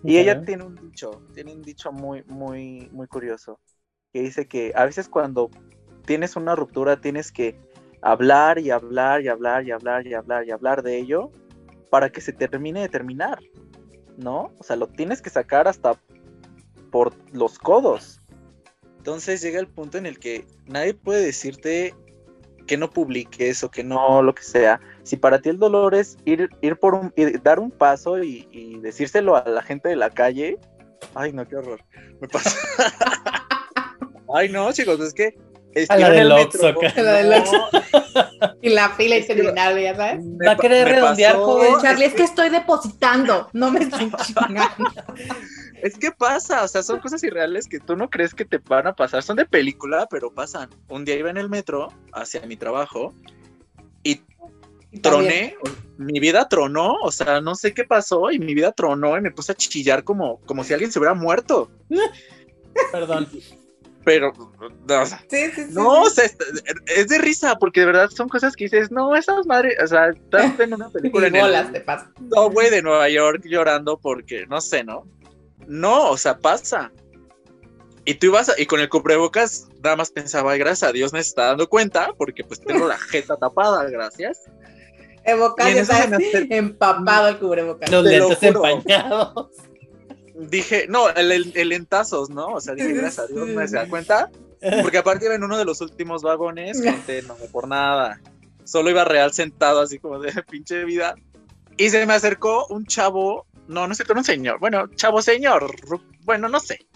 Y 0.02 0.18
ella 0.18 0.42
tiene 0.42 0.64
un 0.64 0.76
dicho, 0.76 1.22
tiene 1.34 1.52
un 1.52 1.62
dicho 1.62 1.90
muy, 1.90 2.22
muy, 2.24 2.88
muy 2.92 3.06
curioso, 3.08 3.58
que 4.12 4.20
dice 4.20 4.46
que 4.46 4.72
a 4.76 4.84
veces 4.84 5.08
cuando 5.08 5.50
tienes 6.04 6.36
una 6.36 6.54
ruptura 6.54 7.00
tienes 7.00 7.32
que 7.32 7.58
hablar 8.02 8.58
y 8.58 8.70
hablar 8.70 9.22
y 9.22 9.28
hablar 9.28 9.66
y 9.66 9.72
hablar 9.72 10.06
y 10.06 10.14
hablar 10.14 10.46
y 10.46 10.50
hablar 10.52 10.82
de 10.82 10.98
ello 10.98 11.32
para 11.90 12.10
que 12.10 12.20
se 12.20 12.32
termine 12.32 12.80
de 12.82 12.88
terminar, 12.88 13.40
¿no? 14.16 14.52
O 14.58 14.62
sea, 14.62 14.76
lo 14.76 14.86
tienes 14.86 15.20
que 15.22 15.30
sacar 15.30 15.66
hasta 15.66 15.98
por 16.92 17.12
los 17.32 17.58
codos. 17.58 18.20
Entonces 18.98 19.40
llega 19.40 19.60
el 19.60 19.68
punto 19.68 19.98
en 19.98 20.06
el 20.06 20.18
que 20.18 20.46
nadie 20.66 20.94
puede 20.94 21.24
decirte 21.24 21.94
que 22.66 22.76
no 22.76 22.90
publiques 22.90 23.62
o 23.64 23.70
que 23.70 23.82
no, 23.84 24.22
lo 24.22 24.34
que 24.34 24.42
sea. 24.42 24.80
Si 25.04 25.16
para 25.16 25.40
ti 25.40 25.48
el 25.50 25.58
dolor 25.58 25.94
es 25.94 26.16
ir, 26.24 26.48
ir 26.62 26.76
por 26.76 26.94
un, 26.94 27.12
ir- 27.16 27.40
dar 27.42 27.58
un 27.60 27.70
paso 27.70 28.22
y, 28.22 28.48
y 28.50 28.78
decírselo 28.80 29.36
a 29.36 29.48
la 29.48 29.62
gente 29.62 29.88
de 29.88 29.96
la 29.96 30.10
calle, 30.10 30.58
ay 31.14 31.32
no, 31.32 31.46
qué 31.46 31.56
horror. 31.56 31.80
Me 32.20 32.28
pasa. 32.28 32.50
ay 34.34 34.48
no, 34.48 34.72
chicos, 34.72 35.00
es 35.00 35.14
que 35.14 35.34
A 35.88 35.96
la 35.98 36.10
del 36.10 36.20
el 36.26 36.32
Oxxo. 36.32 36.74
Y 38.62 38.70
la 38.70 38.90
fila 38.90 39.16
Es 39.16 39.28
interminable, 39.28 39.82
ya 39.82 39.94
sabes. 39.94 40.24
Va 40.46 40.52
a 40.52 40.56
querer 40.56 40.88
redondear, 40.88 41.34
pasó- 41.34 41.44
joven. 41.44 41.74
Charlie, 41.82 42.04
es 42.06 42.14
que 42.14 42.22
estoy 42.24 42.48
depositando, 42.48 43.48
no 43.52 43.70
me 43.70 43.80
estoy 43.80 44.10
chingando. 44.22 44.90
Es 45.82 45.98
que 45.98 46.10
pasa, 46.10 46.64
o 46.64 46.68
sea, 46.68 46.82
son 46.82 47.00
cosas 47.00 47.22
irreales 47.22 47.66
que 47.68 47.80
tú 47.80 47.96
no 47.96 48.08
crees 48.08 48.34
que 48.34 48.44
te 48.44 48.58
van 48.58 48.86
a 48.86 48.94
pasar. 48.94 49.22
Son 49.22 49.36
de 49.36 49.46
película, 49.46 50.06
pero 50.10 50.32
pasan. 50.32 50.70
Un 50.88 51.04
día 51.04 51.16
iba 51.16 51.30
en 51.30 51.36
el 51.36 51.48
metro 51.48 51.92
hacia 52.12 52.40
mi 52.42 52.56
trabajo 52.56 53.14
y 54.02 54.20
troné, 55.00 55.56
mi 55.98 56.20
vida 56.20 56.48
tronó, 56.48 56.94
o 57.02 57.10
sea, 57.10 57.40
no 57.40 57.54
sé 57.54 57.74
qué 57.74 57.84
pasó 57.84 58.30
y 58.30 58.38
mi 58.38 58.54
vida 58.54 58.72
tronó 58.72 59.16
y 59.18 59.20
me 59.20 59.30
puse 59.30 59.52
a 59.52 59.54
chillar 59.54 60.04
como, 60.04 60.40
como 60.46 60.64
si 60.64 60.72
alguien 60.72 60.90
se 60.90 60.98
hubiera 60.98 61.14
muerto. 61.14 61.70
Perdón. 62.92 63.28
Pero, 64.04 64.32
no, 64.88 65.02
o 65.02 65.06
sea, 65.06 65.18
Sí, 65.28 65.50
sí, 65.52 65.64
sí. 65.64 65.70
no, 65.72 66.02
o 66.02 66.08
sí. 66.08 66.14
sea, 66.14 66.24
es, 66.26 66.36
es 66.86 67.08
de 67.08 67.18
risa, 67.18 67.56
porque 67.56 67.80
de 67.80 67.86
verdad 67.86 68.08
son 68.08 68.28
cosas 68.28 68.54
que 68.54 68.64
dices, 68.64 68.92
no, 68.92 69.16
esas 69.16 69.44
madres, 69.46 69.76
o 69.82 69.86
sea, 69.88 70.10
estás 70.10 70.60
en 70.60 70.74
una 70.74 70.88
película 70.92 71.26
en 71.26 71.34
el, 71.34 71.42
bolas 71.42 71.72
te 71.72 71.80
pasa. 71.80 72.12
no, 72.20 72.48
güey, 72.50 72.70
de 72.70 72.82
Nueva 72.82 73.08
York 73.08 73.42
llorando 73.44 73.98
porque, 73.98 74.46
no 74.46 74.60
sé, 74.60 74.84
¿no? 74.84 75.04
No, 75.66 76.10
o 76.10 76.16
sea, 76.16 76.38
pasa. 76.38 76.92
Y 78.04 78.14
tú 78.14 78.26
ibas, 78.26 78.48
a- 78.48 78.60
y 78.60 78.66
con 78.66 78.80
el 78.80 78.88
cubrebocas, 78.88 79.66
nada 79.82 79.96
más 79.96 80.10
pensaba, 80.10 80.52
ay, 80.52 80.58
gracias 80.60 80.88
a 80.90 80.92
Dios 80.92 81.12
me 81.12 81.18
está 81.18 81.46
dando 81.46 81.68
cuenta, 81.68 82.12
porque 82.16 82.44
pues 82.44 82.60
tengo 82.60 82.86
la 82.86 82.98
jeta 82.98 83.36
tapada, 83.36 83.84
gracias. 83.90 84.42
Y 85.26 85.30
Evocado, 85.30 85.68
en 85.70 85.78
eso 85.78 85.92
se 85.92 86.06
me 86.06 86.10
¿sabes? 86.10 86.34
acer- 86.34 86.46
Empapado 86.50 87.26
el 87.26 87.38
cubrebocas. 87.40 87.90
Los 87.90 88.04
Te 88.04 88.16
lo 88.18 88.28
lentes 88.28 88.42
empañados. 88.44 89.48
Dije, 90.36 90.86
no, 90.88 91.08
el, 91.10 91.32
el, 91.32 91.52
el 91.56 91.68
lentazos, 91.70 92.30
¿no? 92.30 92.46
O 92.48 92.60
sea, 92.60 92.74
dije, 92.74 92.92
gracias 92.92 93.18
a 93.28 93.32
Dios 93.32 93.48
me 93.48 93.66
se 93.66 93.74
da 93.74 93.88
cuenta, 93.88 94.30
porque 94.82 94.98
aparte 94.98 95.24
iba 95.24 95.34
en 95.34 95.42
uno 95.42 95.58
de 95.58 95.64
los 95.64 95.80
últimos 95.80 96.22
vagones, 96.22 96.80
gente, 96.82 97.22
no 97.22 97.34
por 97.50 97.66
nada. 97.66 98.20
Solo 98.62 98.90
iba 98.90 99.04
real 99.04 99.32
sentado, 99.32 99.80
así 99.80 99.98
como 99.98 100.20
de 100.20 100.30
pinche 100.48 100.84
vida. 100.84 101.16
Y 101.76 101.90
se 101.90 102.06
me 102.06 102.12
acercó 102.14 102.66
un 102.68 102.86
chavo, 102.86 103.46
no, 103.68 103.86
no 103.86 103.94
sé, 103.94 104.04
con 104.04 104.18
un 104.18 104.24
señor, 104.24 104.58
bueno, 104.60 104.88
chavo 104.94 105.22
señor, 105.22 105.74
bueno, 106.24 106.48
no 106.48 106.60
sé. 106.60 106.86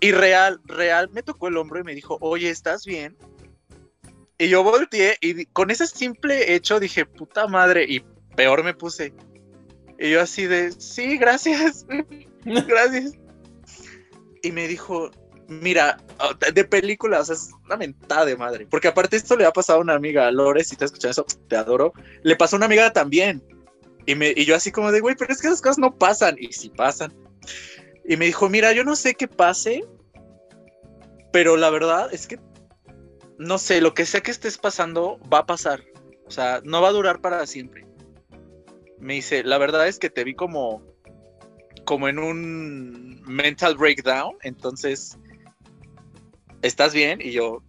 Y 0.00 0.12
real, 0.12 0.60
real, 0.64 1.10
me 1.12 1.22
tocó 1.22 1.48
el 1.48 1.56
hombro 1.56 1.80
y 1.80 1.84
me 1.84 1.94
dijo, 1.94 2.18
oye, 2.20 2.50
¿estás 2.50 2.84
bien? 2.84 3.16
Y 4.38 4.48
yo 4.48 4.62
volteé 4.62 5.16
y 5.20 5.46
con 5.46 5.70
ese 5.70 5.86
simple 5.86 6.54
hecho 6.54 6.78
dije, 6.78 7.04
puta 7.04 7.48
madre, 7.48 7.84
y 7.88 8.00
peor 8.36 8.62
me 8.62 8.74
puse. 8.74 9.12
Y 9.98 10.10
yo 10.10 10.20
así 10.20 10.46
de, 10.46 10.70
sí, 10.72 11.18
gracias, 11.18 11.84
gracias. 12.44 13.14
Y 14.42 14.52
me 14.52 14.68
dijo, 14.68 15.10
mira, 15.48 15.96
de 16.54 16.64
películas, 16.64 17.22
o 17.22 17.24
sea, 17.24 17.34
es 17.34 17.50
una 17.64 17.76
mentada 17.76 18.26
de 18.26 18.36
madre. 18.36 18.66
Porque 18.70 18.86
aparte 18.86 19.16
esto 19.16 19.36
le 19.36 19.44
ha 19.44 19.52
pasado 19.52 19.80
a 19.80 19.82
una 19.82 19.94
amiga, 19.94 20.30
Lore, 20.30 20.62
si 20.62 20.76
te 20.76 20.84
escuchando 20.84 21.10
eso, 21.10 21.26
te 21.48 21.56
adoro. 21.56 21.92
Le 22.22 22.36
pasó 22.36 22.54
a 22.54 22.58
una 22.58 22.66
amiga 22.66 22.92
también. 22.92 23.42
Y, 24.08 24.14
me, 24.14 24.32
y 24.34 24.46
yo 24.46 24.56
así 24.56 24.72
como 24.72 24.90
de, 24.90 25.00
güey, 25.00 25.16
pero 25.16 25.34
es 25.34 25.42
que 25.42 25.48
esas 25.48 25.60
cosas 25.60 25.76
no 25.76 25.94
pasan. 25.94 26.36
Y 26.40 26.50
sí 26.54 26.70
pasan. 26.70 27.12
Y 28.06 28.16
me 28.16 28.24
dijo, 28.24 28.48
mira, 28.48 28.72
yo 28.72 28.82
no 28.82 28.96
sé 28.96 29.14
qué 29.14 29.28
pase, 29.28 29.84
pero 31.30 31.58
la 31.58 31.68
verdad 31.68 32.08
es 32.10 32.26
que, 32.26 32.40
no 33.36 33.58
sé, 33.58 33.82
lo 33.82 33.92
que 33.92 34.06
sea 34.06 34.22
que 34.22 34.30
estés 34.30 34.56
pasando 34.56 35.20
va 35.30 35.40
a 35.40 35.46
pasar. 35.46 35.84
O 36.26 36.30
sea, 36.30 36.62
no 36.64 36.80
va 36.80 36.88
a 36.88 36.92
durar 36.92 37.20
para 37.20 37.46
siempre. 37.46 37.86
Me 38.98 39.12
dice, 39.12 39.44
la 39.44 39.58
verdad 39.58 39.86
es 39.86 39.98
que 39.98 40.08
te 40.08 40.24
vi 40.24 40.34
como, 40.34 40.82
como 41.84 42.08
en 42.08 42.18
un 42.18 43.22
mental 43.26 43.76
breakdown, 43.76 44.38
entonces, 44.40 45.18
¿estás 46.62 46.94
bien? 46.94 47.20
Y 47.20 47.32
yo, 47.32 47.62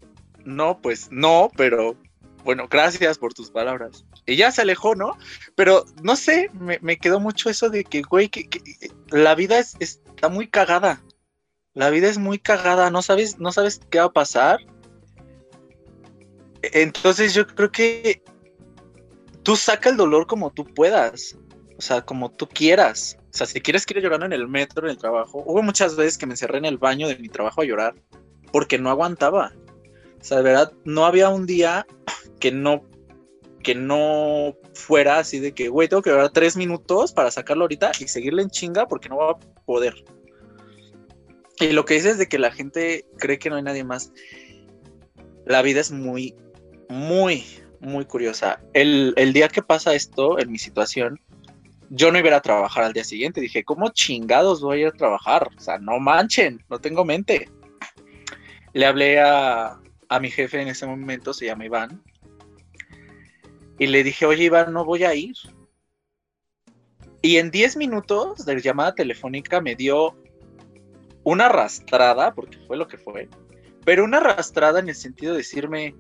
no, 0.46 0.80
pues 0.80 1.10
no, 1.12 1.52
pero 1.58 1.98
bueno, 2.46 2.70
gracias 2.70 3.18
por 3.18 3.34
tus 3.34 3.52
palabras. 3.52 4.06
Y 4.30 4.38
ya 4.38 4.52
se 4.52 4.62
alejó, 4.62 4.96
¿no? 4.96 5.18
Pero 5.56 5.86
no 6.04 6.16
sé, 6.16 6.50
me, 6.54 6.80
me 6.82 6.98
quedó 6.98 7.20
mucho 7.20 7.50
eso 7.50 7.70
de 7.70 7.84
que, 7.84 8.02
güey, 8.02 8.30
que, 8.30 8.48
la 9.10 9.36
vida 9.36 9.60
es, 9.60 9.76
está 9.80 10.30
muy 10.30 10.48
cagada. 10.48 11.04
La 11.74 11.90
vida 11.90 12.08
es 12.08 12.18
muy 12.18 12.40
cagada, 12.40 12.90
no 12.90 13.02
sabes, 13.02 13.40
no 13.40 13.52
sabes 13.52 13.80
qué 13.90 14.00
va 14.00 14.06
a 14.06 14.14
pasar. 14.14 14.60
Entonces 16.62 17.34
yo 17.34 17.48
creo 17.48 17.72
que 17.72 18.22
tú 19.44 19.56
saca 19.56 19.90
el 19.90 19.98
dolor 19.98 20.28
como 20.28 20.52
tú 20.52 20.66
puedas, 20.66 21.38
o 21.78 21.82
sea, 21.82 22.02
como 22.02 22.30
tú 22.32 22.48
quieras. 22.48 23.18
O 23.32 23.38
sea, 23.38 23.48
si 23.48 23.62
quieres 23.62 23.86
que 23.86 23.98
ir 23.98 24.04
llorando 24.04 24.26
en 24.26 24.34
el 24.34 24.48
metro, 24.48 24.86
en 24.86 24.92
el 24.92 24.98
trabajo. 24.98 25.44
Hubo 25.46 25.62
muchas 25.62 25.96
veces 25.96 26.18
que 26.18 26.26
me 26.26 26.34
encerré 26.34 26.58
en 26.58 26.66
el 26.66 26.78
baño 26.78 27.08
de 27.08 27.18
mi 27.18 27.30
trabajo 27.30 27.62
a 27.62 27.66
llorar 27.66 27.96
porque 28.52 28.80
no 28.80 28.90
aguantaba. 28.90 29.54
O 30.20 30.24
sea, 30.24 30.38
de 30.38 30.44
verdad, 30.44 30.74
no 30.84 31.06
había 31.06 31.30
un 31.30 31.46
día 31.46 31.88
que 32.40 32.52
no 32.52 32.89
que 33.64 33.76
no 33.76 34.56
fuera 34.74 35.20
así 35.20 35.40
de 35.40 35.54
que, 35.54 35.70
güey, 35.70 35.88
tengo 35.88 36.02
que 36.02 36.10
llorar 36.10 36.30
tres 36.30 36.56
minutos 36.56 37.12
para 37.12 37.32
sacarlo 37.32 37.64
ahorita 37.64 37.92
y 38.00 38.08
seguirle 38.08 38.42
en 38.42 38.50
chinga 38.50 38.88
porque 38.88 39.10
no 39.10 39.18
va 39.18 39.32
a 39.32 39.40
poder. 39.66 39.96
Y 41.60 41.74
lo 41.74 41.84
que 41.86 41.96
dices 41.96 42.18
de 42.18 42.28
que 42.28 42.40
la 42.40 42.52
gente 42.52 43.06
cree 43.18 43.38
que 43.38 43.50
no 43.50 43.58
hay 43.58 43.64
nadie 43.64 43.84
más. 43.84 44.14
La 45.46 45.62
vida 45.62 45.82
es 45.82 45.92
muy, 45.92 46.36
muy, 46.88 47.44
muy 47.82 48.06
curiosa. 48.06 48.62
El, 48.74 49.14
el 49.18 49.34
día 49.34 49.50
que 49.50 49.62
pasa 49.62 49.94
esto, 49.94 50.40
en 50.40 50.52
mi 50.52 50.58
situación, 50.58 51.20
yo 51.90 52.12
no 52.12 52.20
iba 52.20 52.36
a 52.36 52.42
trabajar 52.42 52.86
al 52.86 52.94
día 52.94 53.04
siguiente. 53.04 53.42
Dije, 53.42 53.66
¿cómo 53.66 53.90
chingados 53.90 54.62
voy 54.62 54.78
a 54.78 54.82
ir 54.82 54.88
a 54.88 54.92
trabajar? 54.92 55.50
O 55.58 55.60
sea, 55.60 55.80
no 55.80 56.00
manchen, 56.00 56.64
no 56.70 56.80
tengo 56.80 57.04
mente. 57.04 57.50
Le 58.74 58.86
hablé 58.86 59.20
a, 59.20 59.80
a 60.08 60.20
mi 60.20 60.30
jefe 60.30 60.62
en 60.62 60.70
ese 60.70 60.86
momento, 60.86 61.34
se 61.34 61.48
llama 61.48 61.66
Iván, 61.66 62.02
y 63.80 63.88
le 63.88 64.04
dije, 64.04 64.26
oye 64.26 64.44
Iván, 64.44 64.74
no 64.74 64.86
voy 64.86 65.06
a 65.06 65.16
ir. 65.16 65.36
Y 67.22 67.38
en 67.38 67.50
10 67.50 67.78
minutos 67.78 68.46
de 68.46 68.62
llamada 68.62 68.94
telefónica 68.94 69.62
me 69.62 69.76
dio 69.76 70.16
una 71.24 71.48
arrastrada, 71.48 72.34
porque 72.34 72.58
fue 72.68 72.78
lo 72.78 72.88
que 72.88 72.98
fue, 72.98 73.30
pero 73.86 74.04
una 74.04 74.18
arrastrada 74.18 74.80
en 74.80 74.90
el 74.90 74.96
sentido 74.96 75.32
de 75.32 75.40
decirme, 75.40 75.96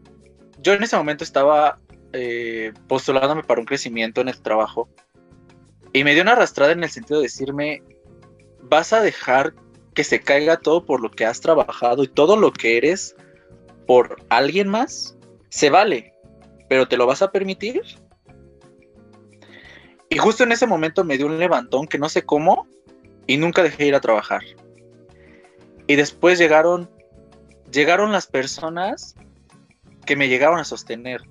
yo 0.61 0.73
en 0.73 0.83
ese 0.83 0.97
momento 0.97 1.23
estaba 1.23 1.79
eh, 2.13 2.73
postulándome 2.87 3.43
para 3.43 3.59
un 3.59 3.65
crecimiento 3.65 4.21
en 4.21 4.29
el 4.29 4.41
trabajo 4.41 4.89
y 5.93 6.03
me 6.03 6.13
dio 6.13 6.23
una 6.23 6.33
arrastrada 6.33 6.71
en 6.73 6.83
el 6.83 6.89
sentido 6.89 7.19
de 7.19 7.25
decirme, 7.25 7.83
vas 8.61 8.93
a 8.93 9.01
dejar 9.01 9.53
que 9.93 10.03
se 10.03 10.19
caiga 10.19 10.57
todo 10.57 10.85
por 10.85 11.01
lo 11.01 11.11
que 11.11 11.25
has 11.25 11.41
trabajado 11.41 12.03
y 12.03 12.07
todo 12.07 12.37
lo 12.37 12.51
que 12.51 12.77
eres 12.77 13.15
por 13.87 14.17
alguien 14.29 14.67
más, 14.67 15.17
se 15.49 15.69
vale, 15.69 16.13
pero 16.69 16.87
¿te 16.87 16.95
lo 16.95 17.05
vas 17.05 17.21
a 17.21 17.31
permitir? 17.31 17.81
Y 20.09 20.17
justo 20.17 20.43
en 20.43 20.53
ese 20.53 20.67
momento 20.67 21.03
me 21.03 21.17
dio 21.17 21.25
un 21.25 21.37
levantón 21.37 21.87
que 21.87 21.99
no 21.99 22.07
sé 22.07 22.23
cómo 22.23 22.67
y 23.27 23.37
nunca 23.37 23.63
dejé 23.63 23.83
de 23.83 23.87
ir 23.89 23.95
a 23.95 24.01
trabajar. 24.01 24.41
Y 25.87 25.95
después 25.95 26.39
llegaron 26.39 26.89
llegaron 27.71 28.11
las 28.11 28.27
personas 28.27 29.15
que 30.05 30.15
me 30.15 30.27
llegaron 30.27 30.59
a 30.59 30.63
sostener. 30.63 31.21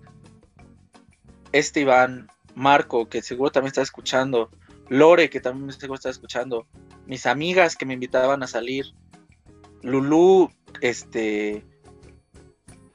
Este 1.53 1.80
Iván, 1.80 2.28
Marco, 2.55 3.09
que 3.09 3.22
seguro 3.22 3.51
también 3.51 3.68
está 3.68 3.82
escuchando, 3.82 4.51
Lore, 4.89 5.30
que 5.30 5.41
también 5.41 5.72
seguro 5.72 5.97
está 5.97 6.11
escuchando, 6.11 6.66
mis 7.07 7.26
amigas 7.26 7.76
que 7.76 7.86
me 7.86 7.95
invitaban 7.95 8.43
a 8.43 8.47
salir, 8.47 8.86
Lulu, 9.82 10.51
este, 10.80 11.64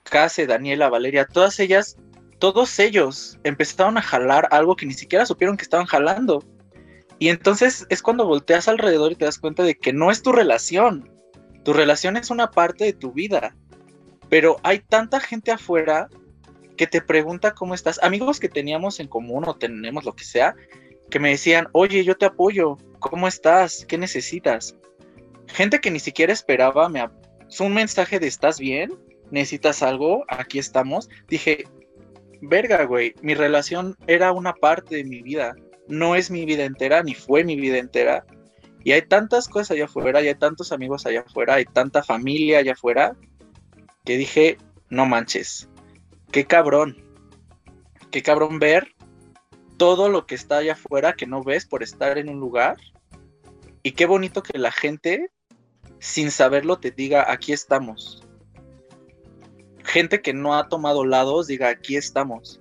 Case, 0.03 0.45
Daniela, 0.45 0.89
Valeria, 0.89 1.25
todas 1.25 1.59
ellas, 1.59 1.97
todos 2.43 2.77
ellos 2.77 3.39
empezaron 3.45 3.97
a 3.97 4.01
jalar 4.01 4.49
algo 4.51 4.75
que 4.75 4.85
ni 4.85 4.93
siquiera 4.93 5.25
supieron 5.25 5.55
que 5.55 5.63
estaban 5.63 5.85
jalando. 5.85 6.43
Y 7.17 7.29
entonces 7.29 7.87
es 7.87 8.01
cuando 8.01 8.25
volteas 8.25 8.67
alrededor 8.67 9.13
y 9.13 9.15
te 9.15 9.23
das 9.23 9.39
cuenta 9.39 9.63
de 9.63 9.75
que 9.75 9.93
no 9.93 10.11
es 10.11 10.21
tu 10.21 10.33
relación. 10.33 11.09
Tu 11.63 11.71
relación 11.71 12.17
es 12.17 12.31
una 12.31 12.51
parte 12.51 12.83
de 12.83 12.91
tu 12.91 13.13
vida. 13.13 13.55
Pero 14.27 14.57
hay 14.61 14.79
tanta 14.79 15.21
gente 15.21 15.51
afuera 15.53 16.09
que 16.75 16.85
te 16.85 16.99
pregunta 16.99 17.53
cómo 17.53 17.75
estás. 17.75 18.03
Amigos 18.03 18.41
que 18.41 18.49
teníamos 18.49 18.99
en 18.99 19.07
común 19.07 19.45
o 19.47 19.55
tenemos 19.55 20.03
lo 20.03 20.13
que 20.13 20.25
sea, 20.25 20.53
que 21.09 21.19
me 21.19 21.29
decían, 21.29 21.69
oye, 21.71 22.03
yo 22.03 22.17
te 22.17 22.25
apoyo, 22.25 22.77
¿cómo 22.99 23.29
estás? 23.29 23.85
¿Qué 23.85 23.97
necesitas? 23.97 24.75
Gente 25.47 25.79
que 25.79 25.91
ni 25.91 26.01
siquiera 26.01 26.33
esperaba, 26.33 26.89
me 26.89 27.07
un 27.61 27.73
mensaje 27.73 28.19
de 28.19 28.27
¿estás 28.27 28.59
bien? 28.59 28.91
¿Necesitas 29.31 29.81
algo? 29.81 30.25
Aquí 30.27 30.59
estamos. 30.59 31.07
Dije, 31.29 31.63
verga, 32.47 32.83
güey, 32.85 33.15
mi 33.21 33.33
relación 33.33 33.97
era 34.07 34.31
una 34.31 34.53
parte 34.53 34.97
de 34.97 35.03
mi 35.03 35.21
vida, 35.21 35.55
no 35.87 36.15
es 36.15 36.31
mi 36.31 36.45
vida 36.45 36.63
entera, 36.65 37.03
ni 37.03 37.13
fue 37.13 37.43
mi 37.43 37.55
vida 37.55 37.77
entera. 37.77 38.25
Y 38.83 38.91
hay 38.91 39.03
tantas 39.03 39.47
cosas 39.47 39.71
allá 39.71 39.85
afuera, 39.85 40.21
y 40.21 40.27
hay 40.27 40.35
tantos 40.35 40.71
amigos 40.71 41.05
allá 41.05 41.21
afuera, 41.21 41.55
hay 41.55 41.65
tanta 41.65 42.03
familia 42.03 42.59
allá 42.59 42.73
afuera, 42.73 43.15
que 44.03 44.17
dije, 44.17 44.57
no 44.89 45.05
manches, 45.05 45.69
qué 46.31 46.45
cabrón, 46.45 46.97
qué 48.11 48.21
cabrón 48.21 48.59
ver 48.59 48.93
todo 49.77 50.09
lo 50.09 50.25
que 50.25 50.35
está 50.35 50.57
allá 50.57 50.73
afuera 50.73 51.13
que 51.13 51.27
no 51.27 51.43
ves 51.43 51.65
por 51.65 51.83
estar 51.83 52.17
en 52.17 52.29
un 52.29 52.39
lugar. 52.39 52.77
Y 53.81 53.93
qué 53.93 54.05
bonito 54.05 54.43
que 54.43 54.57
la 54.57 54.71
gente, 54.71 55.29
sin 55.99 56.31
saberlo, 56.31 56.79
te 56.79 56.91
diga, 56.91 57.31
aquí 57.31 57.53
estamos. 57.53 58.22
Gente 59.93 60.23
que 60.23 60.33
no 60.33 60.55
ha 60.55 60.69
tomado 60.69 61.05
lados, 61.05 61.45
diga, 61.45 61.69
aquí 61.69 61.97
estamos. 61.97 62.59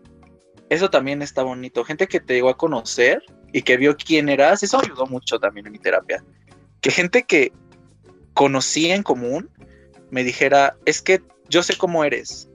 Eso 0.69 0.91
también 0.91 1.23
está 1.23 1.43
bonito. 1.43 1.83
Gente 1.83 2.07
que 2.07 2.21
te 2.21 2.35
llegó 2.35 2.51
a 2.51 2.59
conocer 2.59 3.23
y 3.55 3.63
que 3.63 3.79
vio 3.79 3.97
quién 3.97 4.29
eras, 4.29 4.63
eso 4.63 4.79
ayudó 4.79 5.07
mucho 5.07 5.39
también 5.39 5.65
en 5.67 5.73
mi 5.73 5.79
terapia. 5.79 6.23
Que 6.83 6.91
gente 6.91 7.23
que 7.23 7.51
conocí 8.35 8.91
en 8.91 9.03
común 9.03 9.49
me 10.11 10.25
dijera, 10.25 10.77
es 10.85 11.01
que 11.01 11.23
yo 11.49 11.63
sé 11.63 11.75
cómo 11.79 12.05
eres. 12.05 12.51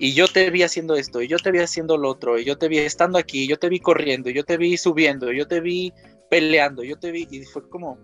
Y 0.00 0.14
yo 0.14 0.26
te 0.26 0.50
vi 0.50 0.64
haciendo 0.64 0.96
esto, 0.96 1.22
y 1.22 1.28
yo 1.28 1.36
te 1.36 1.52
vi 1.52 1.60
haciendo 1.60 1.96
lo 1.96 2.08
otro, 2.08 2.40
y 2.40 2.44
yo 2.44 2.58
te 2.58 2.66
vi 2.66 2.78
estando 2.78 3.18
aquí, 3.18 3.44
y 3.44 3.48
yo 3.48 3.56
te 3.56 3.68
vi 3.68 3.78
corriendo, 3.78 4.30
y 4.30 4.34
yo 4.34 4.42
te 4.42 4.56
vi 4.56 4.76
subiendo, 4.76 5.32
y 5.32 5.38
yo 5.38 5.46
te 5.46 5.60
vi 5.60 5.92
peleando, 6.28 6.82
yo 6.82 6.98
te 6.98 7.12
vi, 7.12 7.28
y 7.30 7.44
fue 7.44 7.68
como, 7.68 8.00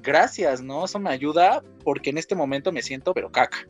gracias, 0.00 0.62
¿no? 0.62 0.84
Eso 0.84 1.00
me 1.00 1.10
ayuda 1.10 1.60
porque 1.82 2.10
en 2.10 2.18
este 2.18 2.36
momento 2.36 2.70
me 2.70 2.82
siento, 2.82 3.12
pero 3.14 3.32
caca. 3.32 3.66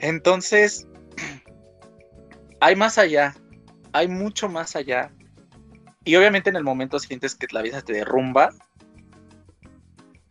Entonces, 0.00 0.86
hay 2.60 2.76
más 2.76 2.98
allá, 2.98 3.36
hay 3.92 4.08
mucho 4.08 4.48
más 4.48 4.76
allá 4.76 5.12
y 6.04 6.16
obviamente 6.16 6.50
en 6.50 6.56
el 6.56 6.64
momento 6.64 6.98
sientes 6.98 7.34
que 7.34 7.46
la 7.52 7.62
vida 7.62 7.82
te 7.82 7.92
derrumba. 7.92 8.50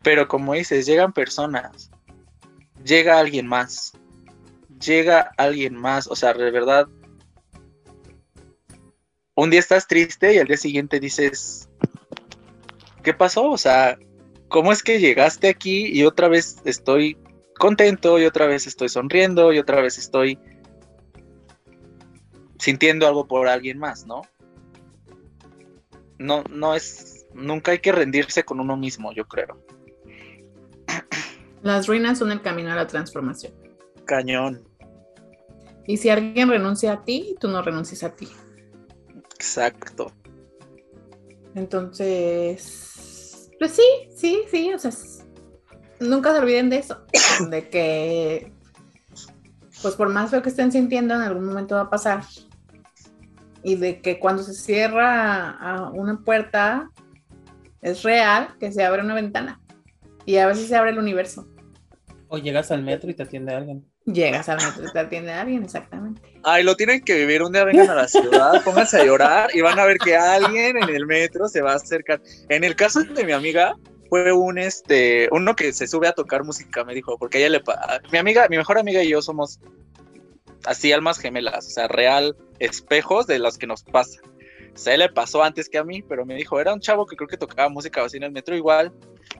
Pero 0.02 0.26
como 0.28 0.54
dices, 0.54 0.86
llegan 0.86 1.12
personas. 1.12 1.90
Llega 2.84 3.18
alguien 3.18 3.46
más. 3.46 3.92
Llega 4.80 5.32
alguien 5.36 5.76
más. 5.76 6.06
O 6.08 6.16
sea, 6.16 6.32
de 6.32 6.50
verdad. 6.50 6.88
Un 9.34 9.50
día 9.50 9.60
estás 9.60 9.86
triste 9.86 10.34
y 10.34 10.38
al 10.38 10.48
día 10.48 10.56
siguiente 10.56 10.98
dices. 10.98 11.68
¿Qué 13.02 13.14
pasó? 13.14 13.48
O 13.50 13.58
sea, 13.58 13.98
¿cómo 14.48 14.72
es 14.72 14.82
que 14.82 14.98
llegaste 14.98 15.48
aquí 15.48 15.86
y 15.86 16.04
otra 16.04 16.28
vez 16.28 16.58
estoy 16.64 17.16
contento 17.60 18.18
y 18.18 18.24
otra 18.24 18.46
vez 18.46 18.66
estoy 18.66 18.88
sonriendo 18.88 19.52
y 19.52 19.60
otra 19.60 19.80
vez 19.80 19.98
estoy 19.98 20.36
sintiendo 22.58 23.06
algo 23.06 23.28
por 23.28 23.46
alguien 23.46 23.78
más, 23.78 24.04
¿no? 24.04 24.22
no, 26.20 26.44
no 26.50 26.74
es, 26.74 27.26
nunca 27.34 27.72
hay 27.72 27.78
que 27.78 27.92
rendirse 27.92 28.44
con 28.44 28.60
uno 28.60 28.76
mismo, 28.76 29.12
yo 29.12 29.26
creo. 29.26 29.58
Las 31.62 31.88
ruinas 31.88 32.18
son 32.18 32.30
el 32.30 32.42
camino 32.42 32.70
a 32.70 32.76
la 32.76 32.86
transformación. 32.86 33.54
Cañón. 34.04 34.62
Y 35.86 35.96
si 35.96 36.10
alguien 36.10 36.50
renuncia 36.50 36.92
a 36.92 37.04
ti, 37.04 37.36
tú 37.40 37.48
no 37.48 37.62
renuncias 37.62 38.04
a 38.04 38.14
ti. 38.14 38.28
Exacto. 39.34 40.12
Entonces, 41.54 43.50
pues 43.58 43.72
sí, 43.72 44.08
sí, 44.14 44.42
sí, 44.50 44.72
o 44.74 44.78
sea, 44.78 44.92
nunca 46.00 46.32
se 46.32 46.40
olviden 46.40 46.70
de 46.70 46.78
eso, 46.78 47.04
de 47.50 47.68
que, 47.68 48.52
pues 49.82 49.94
por 49.94 50.08
más 50.08 50.30
feo 50.30 50.42
que 50.42 50.48
estén 50.48 50.72
sintiendo, 50.72 51.14
en 51.14 51.22
algún 51.22 51.46
momento 51.46 51.76
va 51.76 51.82
a 51.82 51.90
pasar 51.90 52.22
y 53.62 53.76
de 53.76 54.00
que 54.00 54.18
cuando 54.18 54.42
se 54.42 54.54
cierra 54.54 55.90
una 55.92 56.18
puerta 56.24 56.90
es 57.82 58.02
real 58.02 58.54
que 58.58 58.72
se 58.72 58.84
abre 58.84 59.02
una 59.02 59.14
ventana 59.14 59.60
y 60.24 60.36
a 60.36 60.46
veces 60.46 60.68
se 60.68 60.76
abre 60.76 60.90
el 60.90 60.98
universo. 60.98 61.46
O 62.28 62.38
llegas 62.38 62.70
al 62.70 62.82
metro 62.82 63.10
y 63.10 63.14
te 63.14 63.24
atiende 63.24 63.54
alguien. 63.54 63.84
Llegas 64.06 64.48
al 64.48 64.58
metro 64.58 64.86
y 64.86 64.92
te 64.92 64.98
atiende 64.98 65.32
alguien, 65.32 65.64
exactamente. 65.64 66.22
Ay, 66.42 66.62
lo 66.62 66.76
tienen 66.76 67.02
que 67.02 67.14
vivir. 67.14 67.42
Un 67.42 67.52
día 67.52 67.64
vengan 67.64 67.90
a 67.90 67.94
la 67.94 68.08
ciudad, 68.08 68.62
pónganse 68.64 69.00
a 69.00 69.04
llorar 69.04 69.50
y 69.52 69.60
van 69.60 69.78
a 69.78 69.84
ver 69.84 69.98
que 69.98 70.16
alguien 70.16 70.76
en 70.76 70.88
el 70.88 71.06
metro 71.06 71.48
se 71.48 71.60
va 71.60 71.72
a 71.72 71.76
acercar. 71.76 72.20
En 72.48 72.64
el 72.64 72.76
caso 72.76 73.02
de 73.02 73.24
mi 73.24 73.32
amiga, 73.32 73.74
fue 74.10 74.32
un 74.32 74.58
este 74.58 75.28
uno 75.30 75.56
que 75.56 75.72
se 75.72 75.86
sube 75.86 76.08
a 76.08 76.12
tocar 76.12 76.44
música, 76.44 76.84
me 76.84 76.94
dijo, 76.94 77.16
porque 77.16 77.38
ella 77.38 77.48
le 77.48 77.62
mi 78.12 78.18
amiga, 78.18 78.46
mi 78.50 78.58
mejor 78.58 78.76
amiga 78.76 79.02
y 79.02 79.08
yo 79.08 79.22
somos 79.22 79.60
así 80.66 80.92
almas 80.92 81.18
gemelas, 81.18 81.66
o 81.66 81.70
sea, 81.70 81.88
real 81.88 82.36
espejos 82.58 83.26
de 83.26 83.38
los 83.38 83.56
que 83.56 83.66
nos 83.66 83.82
pasa. 83.84 84.20
Se 84.74 84.96
le 84.98 85.08
pasó 85.08 85.42
antes 85.42 85.68
que 85.68 85.78
a 85.78 85.84
mí, 85.84 86.02
pero 86.02 86.26
me 86.26 86.34
dijo, 86.34 86.60
era 86.60 86.74
un 86.74 86.80
chavo 86.80 87.06
que 87.06 87.16
creo 87.16 87.28
que 87.28 87.36
tocaba 87.36 87.68
música 87.68 88.04
así 88.04 88.16
en 88.16 88.24
el 88.24 88.32
metro 88.32 88.54
igual. 88.54 88.92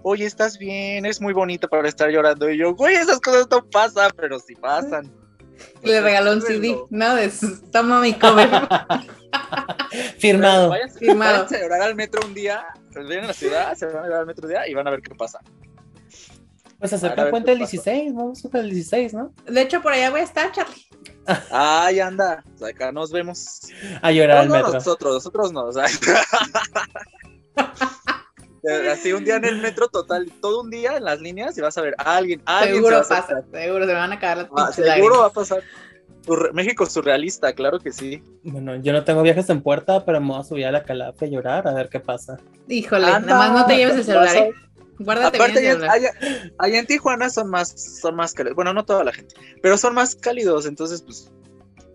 Oye, 0.02 0.24
estás 0.24 0.58
bien, 0.58 1.04
es 1.04 1.20
muy 1.20 1.32
bonito 1.32 1.68
para 1.68 1.88
estar 1.88 2.10
llorando. 2.10 2.50
Y 2.50 2.58
yo, 2.58 2.74
güey, 2.74 2.94
esas 2.94 3.20
cosas 3.20 3.46
no 3.50 3.64
pasan, 3.68 4.10
pero 4.16 4.38
sí 4.38 4.54
pasan. 4.54 5.12
Le 5.82 6.00
regaló 6.00 6.32
un 6.32 6.42
CD, 6.42 6.76
¿no? 6.90 7.14
De 7.14 7.30
toma 7.72 8.00
mi 8.00 8.14
cover. 8.14 8.48
Firmado. 10.18 10.74
Firmado. 10.98 11.46
a 11.46 11.58
llorar 11.58 11.82
al 11.82 11.94
metro 11.94 12.20
un 12.26 12.34
día, 12.34 12.64
vienen 12.94 13.24
a 13.24 13.28
la 13.28 13.32
ciudad, 13.32 13.74
se 13.74 13.86
van 13.86 13.96
a 13.96 14.02
llorar 14.02 14.20
al 14.20 14.26
metro 14.26 14.46
un 14.46 14.50
día 14.52 14.68
y 14.68 14.74
van 14.74 14.86
a 14.86 14.90
ver 14.90 15.02
qué 15.02 15.14
pasa. 15.14 15.40
Pues 16.78 16.92
acerca 16.94 17.24
el 17.24 17.30
puente 17.30 17.50
del 17.50 17.58
16, 17.58 18.14
vamos 18.14 18.42
a 18.44 18.58
el 18.58 18.70
16, 18.70 19.12
¿no? 19.12 19.34
De 19.46 19.60
hecho, 19.60 19.82
por 19.82 19.92
allá 19.92 20.10
voy 20.10 20.20
a 20.20 20.24
estar, 20.24 20.50
Charlie. 20.50 20.86
Ay, 21.50 22.00
anda, 22.00 22.42
acá 22.66 22.90
nos 22.90 23.12
vemos. 23.12 23.60
A 24.00 24.10
llorar 24.10 24.38
al 24.38 24.48
metro. 24.48 24.72
nosotros, 24.72 25.14
nosotros 25.14 25.52
no. 25.52 25.68
Así 28.90 29.12
un 29.12 29.24
día 29.24 29.36
en 29.36 29.44
el 29.44 29.58
metro 29.58 29.88
total, 29.88 30.30
todo 30.40 30.62
un 30.62 30.70
día 30.70 30.96
en 30.96 31.04
las 31.04 31.20
líneas 31.20 31.56
y 31.56 31.60
vas 31.60 31.78
a 31.78 31.82
ver 31.82 31.94
a 31.98 32.16
alguien, 32.16 32.42
alguien 32.44 32.76
Seguro 32.76 32.98
pasa, 33.08 33.42
seguro 33.50 33.86
se 33.86 33.92
me 33.92 33.98
van 33.98 34.12
a 34.12 34.18
caer 34.18 34.38
las 34.38 34.48
ah, 34.56 34.72
Seguro 34.72 35.20
va 35.20 35.26
a 35.26 35.32
pasar. 35.32 35.62
México 36.52 36.84
surrealista, 36.86 37.52
claro 37.54 37.80
que 37.80 37.92
sí. 37.92 38.22
Bueno, 38.44 38.76
yo 38.76 38.92
no 38.92 39.04
tengo 39.04 39.22
viajes 39.22 39.48
en 39.48 39.62
puerta, 39.62 40.04
pero 40.04 40.20
me 40.20 40.28
voy 40.28 40.40
a 40.40 40.44
subir 40.44 40.66
a 40.66 40.70
la 40.70 40.84
calafia 40.84 41.26
a 41.26 41.30
llorar 41.30 41.68
a 41.68 41.72
ver 41.72 41.88
qué 41.88 41.98
pasa. 41.98 42.36
Híjole, 42.68 43.06
nada 43.06 43.20
más 43.20 43.52
no 43.52 43.66
te 43.66 43.76
lleves 43.76 43.96
el 43.96 44.04
celular, 44.04 44.36
¿eh? 44.36 44.52
Guárdate 44.98 45.38
Aparte, 45.38 45.66
allá, 45.70 46.12
allá, 46.58 46.78
en 46.78 46.86
Tijuana 46.86 47.30
son 47.30 47.48
más, 47.48 48.00
son 48.00 48.16
más 48.16 48.34
cálidos. 48.34 48.54
Bueno, 48.54 48.74
no 48.74 48.84
toda 48.84 49.02
la 49.02 49.12
gente, 49.12 49.34
pero 49.62 49.78
son 49.78 49.94
más 49.94 50.14
cálidos, 50.14 50.66
entonces, 50.66 51.00
pues, 51.00 51.32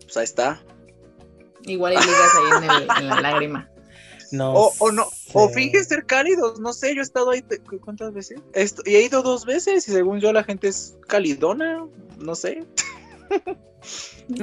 pues 0.02 0.16
ahí 0.16 0.24
está. 0.24 0.60
Igual 1.62 1.96
hay 1.96 2.04
ligas 2.04 2.30
ahí 2.34 3.02
en, 3.02 3.08
la 3.08 3.20
lágrima. 3.20 3.68
No 4.32 4.52
O, 4.54 4.72
o 4.78 4.92
no, 4.92 5.06
o 5.32 5.48
sé. 5.48 5.54
finge 5.54 5.84
ser 5.84 6.04
cálidos, 6.06 6.58
no 6.60 6.72
sé, 6.72 6.94
yo 6.94 7.00
he 7.00 7.04
estado 7.04 7.30
ahí, 7.30 7.44
¿cuántas 7.84 8.12
veces? 8.12 8.40
Esto- 8.52 8.82
y 8.84 8.96
he 8.96 9.02
ido 9.02 9.22
dos 9.22 9.44
veces 9.46 9.86
y 9.88 9.92
según 9.92 10.20
yo 10.20 10.32
la 10.32 10.44
gente 10.44 10.68
es 10.68 10.96
calidona, 11.06 11.84
no 12.18 12.34
sé. 12.34 12.64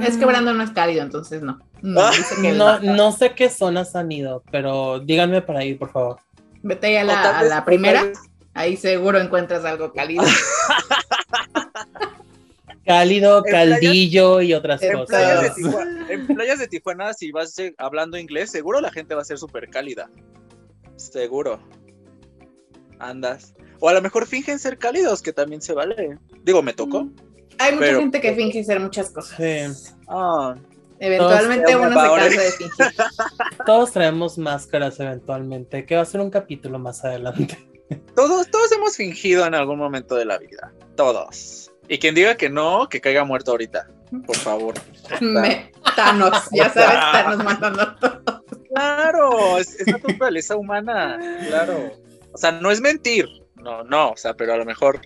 Es 0.01 0.15
que 0.17 0.25
Brandon 0.25 0.57
no 0.57 0.63
es 0.63 0.71
cálido, 0.71 1.01
entonces 1.03 1.41
no. 1.41 1.59
No, 1.81 2.01
Ah. 2.01 2.11
dice 2.15 2.35
que 2.41 2.51
No, 2.53 2.79
no. 2.79 3.11
sé 3.11 3.33
qué 3.35 3.49
zonas 3.49 3.95
han 3.95 4.11
ido, 4.11 4.41
pero 4.51 4.99
díganme 4.99 5.41
para 5.41 5.65
ir, 5.65 5.77
por 5.77 5.91
favor. 5.91 6.17
Vete 6.61 6.87
ahí 6.87 6.95
a 6.97 7.03
la, 7.03 7.39
a 7.39 7.43
la 7.43 7.65
primera, 7.65 8.11
ahí 8.53 8.77
seguro 8.77 9.19
encuentras 9.19 9.65
algo 9.65 9.91
cálido. 9.91 10.23
Cálido, 12.85 13.43
playas- 13.43 13.79
caldillo 13.79 14.41
y 14.41 14.53
otras 14.53 14.81
en 14.83 15.05
playas, 15.05 15.39
cosas. 15.39 15.55
Tijuana, 15.55 16.05
en 16.09 16.27
playas 16.27 16.59
de 16.59 16.67
Tijuana, 16.67 17.13
si 17.13 17.31
vas 17.31 17.57
eh, 17.59 17.73
hablando 17.77 18.17
inglés, 18.17 18.51
seguro 18.51 18.81
la 18.81 18.91
gente 18.91 19.15
va 19.15 19.21
a 19.21 19.25
ser 19.25 19.37
súper 19.37 19.69
cálida. 19.69 20.09
Seguro. 20.97 21.59
Andas. 22.99 23.53
O 23.79 23.89
a 23.89 23.93
lo 23.93 24.01
mejor 24.01 24.27
fingen 24.27 24.59
ser 24.59 24.77
cálidos, 24.77 25.21
que 25.21 25.33
también 25.33 25.61
se 25.61 25.73
vale. 25.73 26.17
Digo, 26.43 26.61
me 26.61 26.73
tocó. 26.73 27.09
Hay 27.59 27.73
mucha 27.73 27.85
Pero- 27.85 27.99
gente 27.99 28.21
que 28.21 28.33
finge 28.35 28.63
ser 28.63 28.79
muchas 28.79 29.09
cosas. 29.11 29.37
Sí. 29.37 29.93
Ah, 30.07 30.55
Eventualmente 30.99 31.71
Todos 31.73 31.85
uno 31.87 32.01
se 32.01 32.07
cansa 32.07 32.41
de 32.41 32.51
fingir. 32.51 32.85
Todos 33.65 33.91
traemos 33.91 34.37
máscaras 34.37 34.99
eventualmente, 35.01 35.85
que 35.85 35.95
va 35.95 36.01
a 36.01 36.05
ser 36.05 36.21
un 36.21 36.29
capítulo 36.29 36.79
más 36.79 37.03
adelante. 37.03 37.57
todos, 38.15 38.49
todos 38.49 38.71
hemos 38.71 38.95
fingido 38.95 39.45
en 39.45 39.53
algún 39.53 39.79
momento 39.79 40.15
de 40.15 40.23
la 40.25 40.37
vida. 40.37 40.71
Todos. 40.95 41.72
Y 41.87 41.99
quien 41.99 42.15
diga 42.15 42.35
que 42.35 42.49
no, 42.49 42.87
que 42.89 43.01
caiga 43.01 43.23
muerto 43.25 43.51
ahorita. 43.51 43.87
Por 44.25 44.35
favor. 44.37 44.73
Me- 45.21 45.71
Thanos, 45.95 46.47
ya 46.51 46.69
sabes, 46.71 46.99
Thanos 46.99 47.43
matando 47.43 47.81
a 47.81 47.95
todos. 47.97 48.41
Claro, 48.73 49.57
es, 49.57 49.79
es 49.79 49.87
naturaleza 49.87 50.55
humana. 50.55 51.19
Claro. 51.47 51.91
O 52.31 52.37
sea, 52.37 52.51
no 52.53 52.71
es 52.71 52.81
mentir. 52.81 53.27
No, 53.55 53.83
no. 53.83 54.11
O 54.11 54.17
sea, 54.17 54.33
pero 54.33 54.53
a 54.53 54.57
lo 54.57 54.65
mejor. 54.65 55.01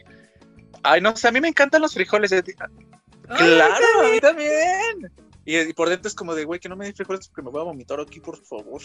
Ay, 0.83 1.01
no 1.01 1.15
sé, 1.15 1.27
a 1.27 1.31
mí 1.31 1.41
me 1.41 1.47
encantan 1.49 1.81
los 1.81 1.93
frijoles. 1.93 2.31
eh, 2.31 2.43
Claro, 3.27 3.85
a 4.05 4.11
mí 4.11 4.19
también. 4.21 5.11
Y, 5.43 5.57
y 5.57 5.73
por 5.73 5.89
dentro 5.89 6.07
es 6.07 6.15
como 6.15 6.35
de, 6.35 6.43
güey, 6.45 6.59
que 6.59 6.69
no 6.69 6.75
me 6.75 6.85
des 6.85 6.95
frijoles 6.95 7.27
porque 7.27 7.41
me 7.41 7.49
voy 7.51 7.61
a 7.61 7.65
vomitar 7.65 7.99
aquí, 7.99 8.19
por 8.19 8.37
favor. 8.45 8.81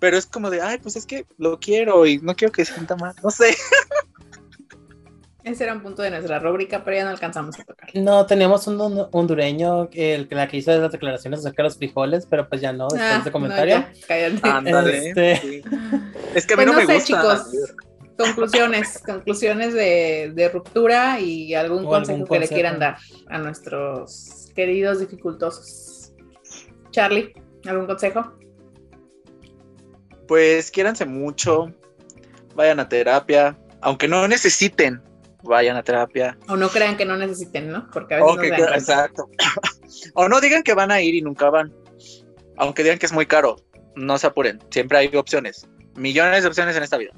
Pero 0.00 0.16
es 0.16 0.26
como 0.26 0.50
de, 0.50 0.60
ay, 0.62 0.78
pues 0.78 0.96
es 0.96 1.06
que 1.06 1.26
lo 1.38 1.58
quiero 1.60 2.06
y 2.06 2.18
no 2.18 2.34
quiero 2.34 2.52
que 2.52 2.64
se 2.64 2.72
sienta 2.74 2.96
mal. 2.96 3.14
No 3.22 3.30
sé. 3.30 3.56
Ese 5.44 5.64
era 5.64 5.74
un 5.74 5.82
punto 5.82 6.00
de 6.02 6.10
nuestra 6.10 6.38
rúbrica, 6.38 6.82
pero 6.84 6.96
ya 6.96 7.04
no 7.04 7.10
alcanzamos 7.10 7.58
a 7.60 7.64
tocar. 7.64 7.90
No, 7.94 8.24
teníamos 8.24 8.66
un 8.66 8.78
hon- 8.80 9.08
hondureño, 9.12 9.90
el, 9.92 10.26
que 10.26 10.34
la 10.34 10.48
que 10.48 10.56
hizo 10.56 10.70
las 10.76 10.90
declaraciones 10.90 11.40
acerca 11.40 11.62
de 11.62 11.68
los 11.68 11.76
frijoles, 11.76 12.26
pero 12.26 12.48
pues 12.48 12.62
ya 12.62 12.72
no, 12.72 12.84
después 12.88 13.00
de 13.02 13.06
Ah, 13.14 13.16
ese 13.20 13.26
no, 13.28 13.32
comentario. 13.32 13.74
ya, 13.76 13.92
cállate. 14.08 14.48
Ándale. 14.48 15.08
Este- 15.10 15.36
sí. 15.36 15.62
Es 16.34 16.46
que 16.46 16.54
a 16.54 16.56
mí 16.56 16.64
Pues 16.64 16.66
no, 16.66 16.72
no 16.72 16.78
me 16.78 16.86
sé, 16.86 16.94
gusta. 16.94 17.06
chicos. 17.44 17.74
Conclusiones, 18.16 19.02
conclusiones 19.04 19.74
de, 19.74 20.32
de 20.34 20.48
ruptura 20.48 21.18
y 21.20 21.52
algún 21.54 21.84
consejo 21.84 22.12
algún 22.22 22.28
que 22.28 22.38
le 22.40 22.48
quieran 22.48 22.78
dar 22.78 22.96
a 23.28 23.38
nuestros 23.38 24.50
queridos 24.54 25.00
dificultosos. 25.00 26.12
Charlie, 26.90 27.32
¿algún 27.66 27.86
consejo? 27.86 28.32
Pues 30.26 30.70
quiéranse 30.70 31.04
mucho. 31.04 31.72
Vayan 32.54 32.80
a 32.80 32.88
terapia. 32.88 33.58
Aunque 33.80 34.08
no 34.08 34.26
necesiten, 34.28 35.02
vayan 35.44 35.76
a 35.76 35.82
terapia. 35.82 36.36
O 36.48 36.56
no 36.56 36.68
crean 36.68 36.96
que 36.96 37.04
no 37.04 37.16
necesiten, 37.16 37.70
¿no? 37.70 37.88
Porque 37.90 38.14
a 38.14 38.16
veces 38.18 38.32
O 38.32 38.36
no 38.36 38.48
dan 38.48 38.74
exacto. 38.74 39.28
o 40.14 40.28
no 40.28 40.40
digan 40.40 40.62
que 40.62 40.74
van 40.74 40.90
a 40.90 41.00
ir 41.00 41.14
y 41.14 41.22
nunca 41.22 41.50
van. 41.50 41.72
Aunque 42.56 42.82
digan 42.82 42.98
que 42.98 43.06
es 43.06 43.12
muy 43.12 43.26
caro. 43.26 43.56
No 43.96 44.18
se 44.18 44.26
apuren. 44.26 44.58
Siempre 44.70 44.98
hay 44.98 45.14
opciones. 45.16 45.68
Millones 45.96 46.42
de 46.42 46.48
opciones 46.48 46.76
en 46.76 46.82
esta 46.82 46.96
vida. 46.98 47.12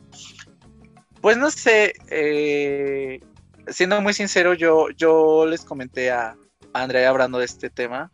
Pues 1.20 1.37
no 1.37 1.51
sé. 1.51 1.95
eh, 2.11 3.20
siendo 3.68 4.01
muy 4.01 4.12
sincero, 4.12 4.55
yo, 4.55 4.91
yo 4.91 5.47
les 5.47 5.64
comenté 5.64 6.11
a, 6.11 6.37
a 6.72 6.83
Andrea 6.83 7.09
hablando 7.09 7.39
de 7.39 7.47
este 7.47 7.70
tema. 7.70 8.11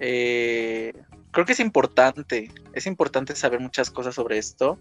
eh, 0.00 0.92
creo 1.30 1.44
que 1.44 1.52
es 1.52 1.60
importante. 1.60 2.50
Es 2.72 2.86
importante 2.86 3.34
saber 3.36 3.60
muchas 3.60 3.90
cosas 3.90 4.14
sobre 4.14 4.38
esto. 4.38 4.78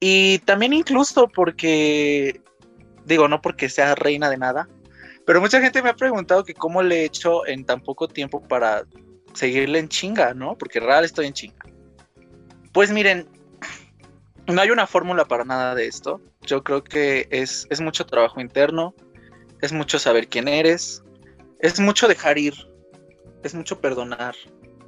Y 0.00 0.40
también 0.40 0.72
incluso 0.74 1.26
porque, 1.28 2.42
digo, 3.06 3.28
no 3.28 3.40
porque 3.40 3.68
sea 3.68 3.94
reina 3.94 4.28
de 4.28 4.36
nada, 4.36 4.68
pero 5.24 5.40
mucha 5.40 5.60
gente 5.60 5.82
me 5.82 5.90
ha 5.90 5.96
preguntado 5.96 6.44
que 6.44 6.54
cómo 6.54 6.82
le 6.82 7.00
he 7.00 7.04
hecho 7.04 7.46
en 7.46 7.64
tan 7.64 7.80
poco 7.80 8.08
tiempo 8.08 8.40
para 8.40 8.84
seguirle 9.34 9.78
en 9.78 9.88
chinga, 9.88 10.34
¿no? 10.34 10.56
Porque 10.56 10.80
real 10.80 11.04
estoy 11.04 11.26
en 11.26 11.32
chinga. 11.32 11.64
Pues 12.72 12.90
miren, 12.90 13.28
no 14.46 14.60
hay 14.60 14.70
una 14.70 14.86
fórmula 14.86 15.24
para 15.24 15.44
nada 15.44 15.74
de 15.74 15.86
esto. 15.86 16.20
Yo 16.42 16.62
creo 16.62 16.84
que 16.84 17.26
es, 17.30 17.66
es 17.70 17.80
mucho 17.80 18.06
trabajo 18.06 18.40
interno, 18.40 18.94
es 19.60 19.72
mucho 19.72 19.98
saber 19.98 20.28
quién 20.28 20.46
eres, 20.46 21.02
es 21.60 21.80
mucho 21.80 22.06
dejar 22.06 22.38
ir, 22.38 22.54
es 23.42 23.54
mucho 23.54 23.80
perdonar. 23.80 24.34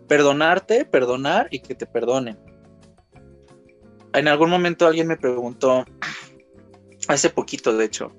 Perdonarte, 0.06 0.84
perdonar 0.84 1.48
y 1.50 1.60
que 1.60 1.74
te 1.74 1.86
perdonen. 1.86 2.38
En 4.14 4.28
algún 4.28 4.50
momento 4.50 4.86
alguien 4.86 5.06
me 5.06 5.16
preguntó, 5.16 5.84
hace 7.08 7.30
poquito 7.30 7.76
de 7.76 7.84
hecho, 7.84 8.12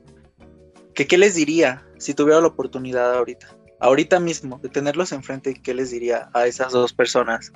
que 0.93 1.07
qué 1.07 1.17
les 1.17 1.35
diría 1.35 1.85
si 1.97 2.13
tuviera 2.13 2.41
la 2.41 2.47
oportunidad 2.47 3.15
ahorita, 3.15 3.55
ahorita 3.79 4.19
mismo, 4.19 4.59
de 4.59 4.69
tenerlos 4.69 5.11
enfrente, 5.11 5.53
qué 5.53 5.73
les 5.73 5.91
diría 5.91 6.29
a 6.33 6.45
esas 6.47 6.73
dos 6.73 6.91
personas 6.91 7.53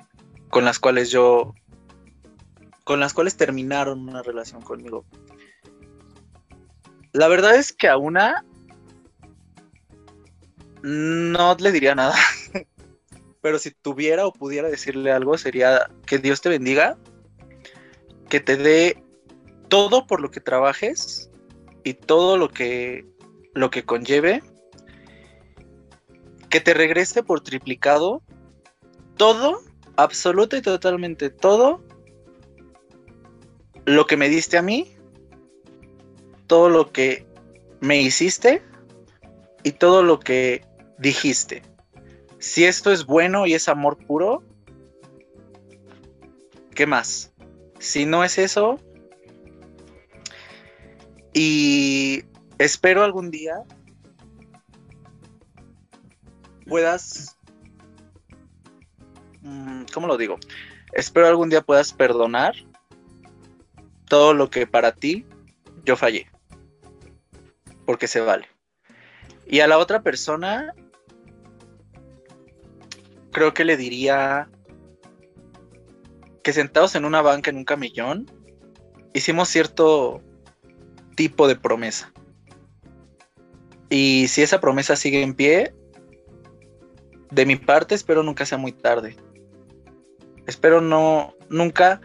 con 0.48 0.64
las 0.64 0.78
cuales 0.78 1.10
yo, 1.10 1.54
con 2.84 3.00
las 3.00 3.12
cuales 3.12 3.36
terminaron 3.36 4.08
una 4.08 4.22
relación 4.22 4.62
conmigo. 4.62 5.04
La 7.12 7.28
verdad 7.28 7.56
es 7.56 7.72
que 7.72 7.88
a 7.88 7.96
una 7.96 8.44
no 10.82 11.56
le 11.58 11.72
diría 11.72 11.94
nada, 11.94 12.14
pero 13.40 13.58
si 13.58 13.70
tuviera 13.70 14.26
o 14.26 14.32
pudiera 14.32 14.68
decirle 14.68 15.12
algo 15.12 15.36
sería 15.38 15.88
que 16.06 16.18
Dios 16.18 16.40
te 16.40 16.48
bendiga, 16.48 16.96
que 18.28 18.40
te 18.40 18.56
dé 18.56 19.03
todo 19.68 20.06
por 20.06 20.20
lo 20.20 20.30
que 20.30 20.40
trabajes 20.40 21.30
y 21.82 21.94
todo 21.94 22.36
lo 22.36 22.48
que 22.48 23.06
lo 23.54 23.70
que 23.70 23.84
conlleve 23.84 24.42
que 26.50 26.60
te 26.60 26.74
regrese 26.74 27.22
por 27.22 27.40
triplicado 27.40 28.22
todo, 29.16 29.60
absoluta 29.96 30.56
y 30.56 30.62
totalmente 30.62 31.30
todo 31.30 31.82
lo 33.84 34.06
que 34.06 34.16
me 34.16 34.28
diste 34.28 34.56
a 34.56 34.62
mí, 34.62 34.96
todo 36.46 36.68
lo 36.68 36.92
que 36.92 37.26
me 37.80 38.00
hiciste 38.00 38.62
y 39.62 39.72
todo 39.72 40.02
lo 40.02 40.20
que 40.20 40.64
dijiste. 40.98 41.62
Si 42.38 42.64
esto 42.64 42.92
es 42.92 43.06
bueno 43.06 43.46
y 43.46 43.54
es 43.54 43.68
amor 43.68 43.96
puro, 44.06 44.42
¿qué 46.74 46.86
más? 46.86 47.32
Si 47.78 48.06
no 48.06 48.24
es 48.24 48.38
eso, 48.38 48.78
y 51.34 52.24
espero 52.58 53.02
algún 53.02 53.30
día 53.32 53.64
puedas, 56.66 57.36
mm, 59.42 59.82
¿cómo 59.92 60.06
lo 60.06 60.16
digo? 60.16 60.38
Espero 60.92 61.26
algún 61.26 61.50
día 61.50 61.60
puedas 61.60 61.92
perdonar 61.92 62.54
todo 64.08 64.32
lo 64.32 64.48
que 64.48 64.66
para 64.66 64.92
ti 64.92 65.26
yo 65.84 65.96
fallé, 65.96 66.30
porque 67.84 68.06
se 68.06 68.20
vale. 68.20 68.48
Y 69.46 69.60
a 69.60 69.66
la 69.66 69.78
otra 69.78 70.02
persona, 70.02 70.72
creo 73.32 73.52
que 73.52 73.64
le 73.64 73.76
diría 73.76 74.48
que 76.44 76.52
sentados 76.52 76.94
en 76.94 77.04
una 77.04 77.22
banca 77.22 77.50
en 77.50 77.56
un 77.56 77.64
camellón, 77.64 78.30
hicimos 79.14 79.48
cierto 79.48 80.22
tipo 81.14 81.48
de 81.48 81.56
promesa. 81.56 82.12
Y 83.90 84.26
si 84.28 84.42
esa 84.42 84.60
promesa 84.60 84.96
sigue 84.96 85.22
en 85.22 85.34
pie, 85.34 85.74
de 87.30 87.46
mi 87.46 87.56
parte 87.56 87.94
espero 87.94 88.22
nunca 88.22 88.46
sea 88.46 88.58
muy 88.58 88.72
tarde. 88.72 89.16
Espero 90.46 90.80
no, 90.80 91.34
nunca... 91.48 92.00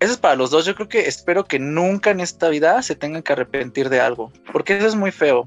Eso 0.00 0.12
es 0.12 0.18
para 0.18 0.34
los 0.34 0.50
dos. 0.50 0.64
Yo 0.64 0.74
creo 0.74 0.88
que 0.88 1.06
espero 1.06 1.44
que 1.44 1.58
nunca 1.58 2.10
en 2.10 2.20
esta 2.20 2.48
vida 2.48 2.82
se 2.82 2.96
tengan 2.96 3.22
que 3.22 3.32
arrepentir 3.32 3.88
de 3.88 4.00
algo. 4.00 4.32
Porque 4.52 4.76
eso 4.76 4.86
es 4.86 4.94
muy 4.96 5.12
feo. 5.12 5.46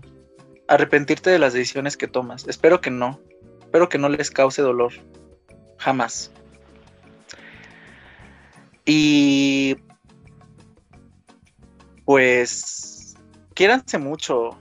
Arrepentirte 0.67 1.29
de 1.29 1.39
las 1.39 1.53
decisiones 1.53 1.97
que 1.97 2.07
tomas. 2.07 2.47
Espero 2.47 2.79
que 2.79 2.89
no. 2.89 3.19
Espero 3.59 3.89
que 3.89 3.97
no 3.97 4.07
les 4.07 4.31
cause 4.31 4.61
dolor. 4.61 4.93
Jamás. 5.77 6.31
Y 8.85 9.77
pues 12.05 13.15
quiéranse 13.53 13.97
mucho, 13.97 14.57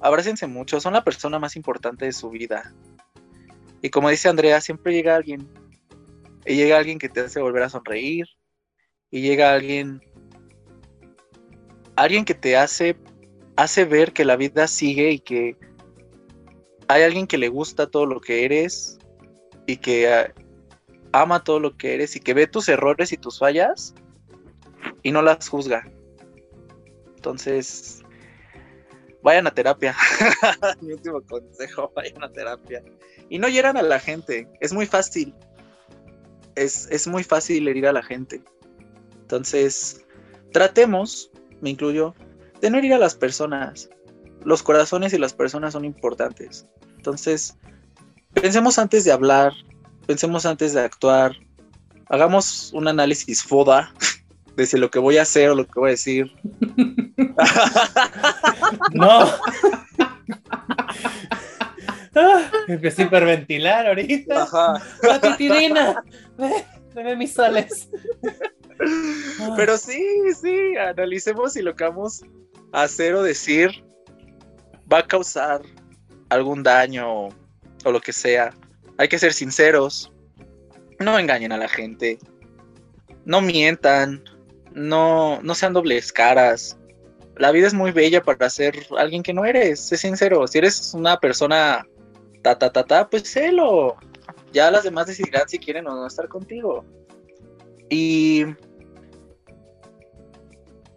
abrácense 0.00 0.46
mucho, 0.46 0.80
son 0.80 0.92
la 0.92 1.04
persona 1.04 1.38
más 1.38 1.56
importante 1.56 2.04
de 2.06 2.12
su 2.12 2.30
vida. 2.30 2.72
Y 3.82 3.90
como 3.90 4.08
dice 4.08 4.28
Andrea, 4.28 4.60
siempre 4.60 4.94
llega 4.94 5.16
alguien, 5.16 5.48
y 6.46 6.54
llega 6.54 6.78
alguien 6.78 6.98
que 6.98 7.08
te 7.08 7.20
hace 7.20 7.40
volver 7.40 7.64
a 7.64 7.68
sonreír, 7.68 8.26
y 9.10 9.20
llega 9.20 9.52
alguien, 9.52 10.00
alguien 11.96 12.24
que 12.24 12.34
te 12.34 12.56
hace, 12.56 12.96
hace 13.56 13.84
ver 13.84 14.12
que 14.12 14.24
la 14.24 14.36
vida 14.36 14.66
sigue 14.66 15.10
y 15.10 15.18
que 15.18 15.56
hay 16.88 17.02
alguien 17.02 17.26
que 17.26 17.38
le 17.38 17.48
gusta 17.48 17.90
todo 17.90 18.06
lo 18.06 18.20
que 18.20 18.44
eres 18.44 18.98
y 19.66 19.76
que 19.76 20.12
ah, 20.12 20.32
ama 21.12 21.42
todo 21.42 21.60
lo 21.60 21.76
que 21.76 21.94
eres 21.94 22.16
y 22.16 22.20
que 22.20 22.34
ve 22.34 22.46
tus 22.46 22.68
errores 22.68 23.12
y 23.12 23.16
tus 23.16 23.38
fallas 23.38 23.94
y 25.02 25.12
no 25.12 25.22
las 25.22 25.48
juzga. 25.48 25.88
Entonces, 27.24 28.02
vayan 29.22 29.46
a 29.46 29.54
terapia. 29.54 29.96
Mi 30.82 30.92
último 30.92 31.22
consejo, 31.22 31.90
vayan 31.96 32.22
a 32.22 32.30
terapia. 32.30 32.82
Y 33.30 33.38
no 33.38 33.48
hieran 33.48 33.78
a 33.78 33.82
la 33.82 33.98
gente, 33.98 34.46
es 34.60 34.74
muy 34.74 34.84
fácil. 34.84 35.34
Es, 36.54 36.86
es 36.90 37.06
muy 37.06 37.24
fácil 37.24 37.66
herir 37.66 37.86
a 37.86 37.94
la 37.94 38.02
gente. 38.02 38.42
Entonces, 39.22 40.04
tratemos, 40.52 41.30
me 41.62 41.70
incluyo, 41.70 42.14
de 42.60 42.68
no 42.68 42.76
herir 42.76 42.92
a 42.92 42.98
las 42.98 43.14
personas. 43.14 43.88
Los 44.44 44.62
corazones 44.62 45.14
y 45.14 45.18
las 45.18 45.32
personas 45.32 45.72
son 45.72 45.86
importantes. 45.86 46.66
Entonces, 46.96 47.56
pensemos 48.34 48.78
antes 48.78 49.02
de 49.04 49.12
hablar, 49.12 49.54
pensemos 50.06 50.44
antes 50.44 50.74
de 50.74 50.82
actuar, 50.82 51.32
hagamos 52.10 52.70
un 52.74 52.86
análisis 52.86 53.42
foda 53.42 53.94
de 54.56 54.66
si 54.66 54.78
lo 54.78 54.90
que 54.90 54.98
voy 54.98 55.18
a 55.18 55.22
hacer 55.22 55.50
o 55.50 55.54
lo 55.54 55.66
que 55.66 55.80
voy 55.80 55.88
a 55.88 55.92
decir. 55.92 56.32
no. 58.92 59.30
Ah, 62.14 62.50
empecé 62.68 63.02
a 63.02 63.06
hiperventilar 63.06 63.86
ahorita. 63.86 64.42
Ajá. 64.42 64.82
La 65.02 65.20
titirina. 65.20 66.02
Ve, 66.94 67.16
mis 67.16 67.32
soles. 67.32 67.88
Pero 69.56 69.76
sí, 69.76 70.00
sí, 70.40 70.76
analicemos 70.76 71.54
si 71.54 71.62
lo 71.62 71.74
que 71.74 71.84
vamos 71.84 72.22
a 72.72 72.82
hacer 72.82 73.14
o 73.14 73.22
decir 73.22 73.84
va 74.92 74.98
a 74.98 75.06
causar 75.06 75.62
algún 76.28 76.62
daño 76.62 77.26
o 77.26 77.32
lo 77.84 78.00
que 78.00 78.12
sea. 78.12 78.54
Hay 78.98 79.08
que 79.08 79.18
ser 79.18 79.32
sinceros. 79.32 80.12
No 81.00 81.18
engañen 81.18 81.50
a 81.50 81.56
la 81.56 81.68
gente. 81.68 82.18
No 83.24 83.40
mientan. 83.40 84.22
No, 84.74 85.40
no 85.42 85.54
sean 85.54 85.72
dobles 85.72 86.12
caras. 86.12 86.76
La 87.36 87.50
vida 87.50 87.66
es 87.66 87.74
muy 87.74 87.92
bella 87.92 88.22
para 88.22 88.50
ser 88.50 88.86
alguien 88.98 89.22
que 89.22 89.32
no 89.32 89.44
eres. 89.44 89.80
Sé 89.80 89.96
sincero. 89.96 90.46
Si 90.46 90.58
eres 90.58 90.92
una 90.94 91.18
persona 91.18 91.86
ta 92.42 92.58
ta 92.58 92.70
ta 92.70 92.84
ta, 92.84 93.08
pues 93.08 93.28
sélo. 93.28 93.96
Ya 94.52 94.70
las 94.70 94.84
demás 94.84 95.06
decidirán 95.06 95.48
si 95.48 95.58
quieren 95.58 95.86
o 95.86 95.94
no 95.94 96.06
estar 96.06 96.28
contigo. 96.28 96.84
Y 97.88 98.44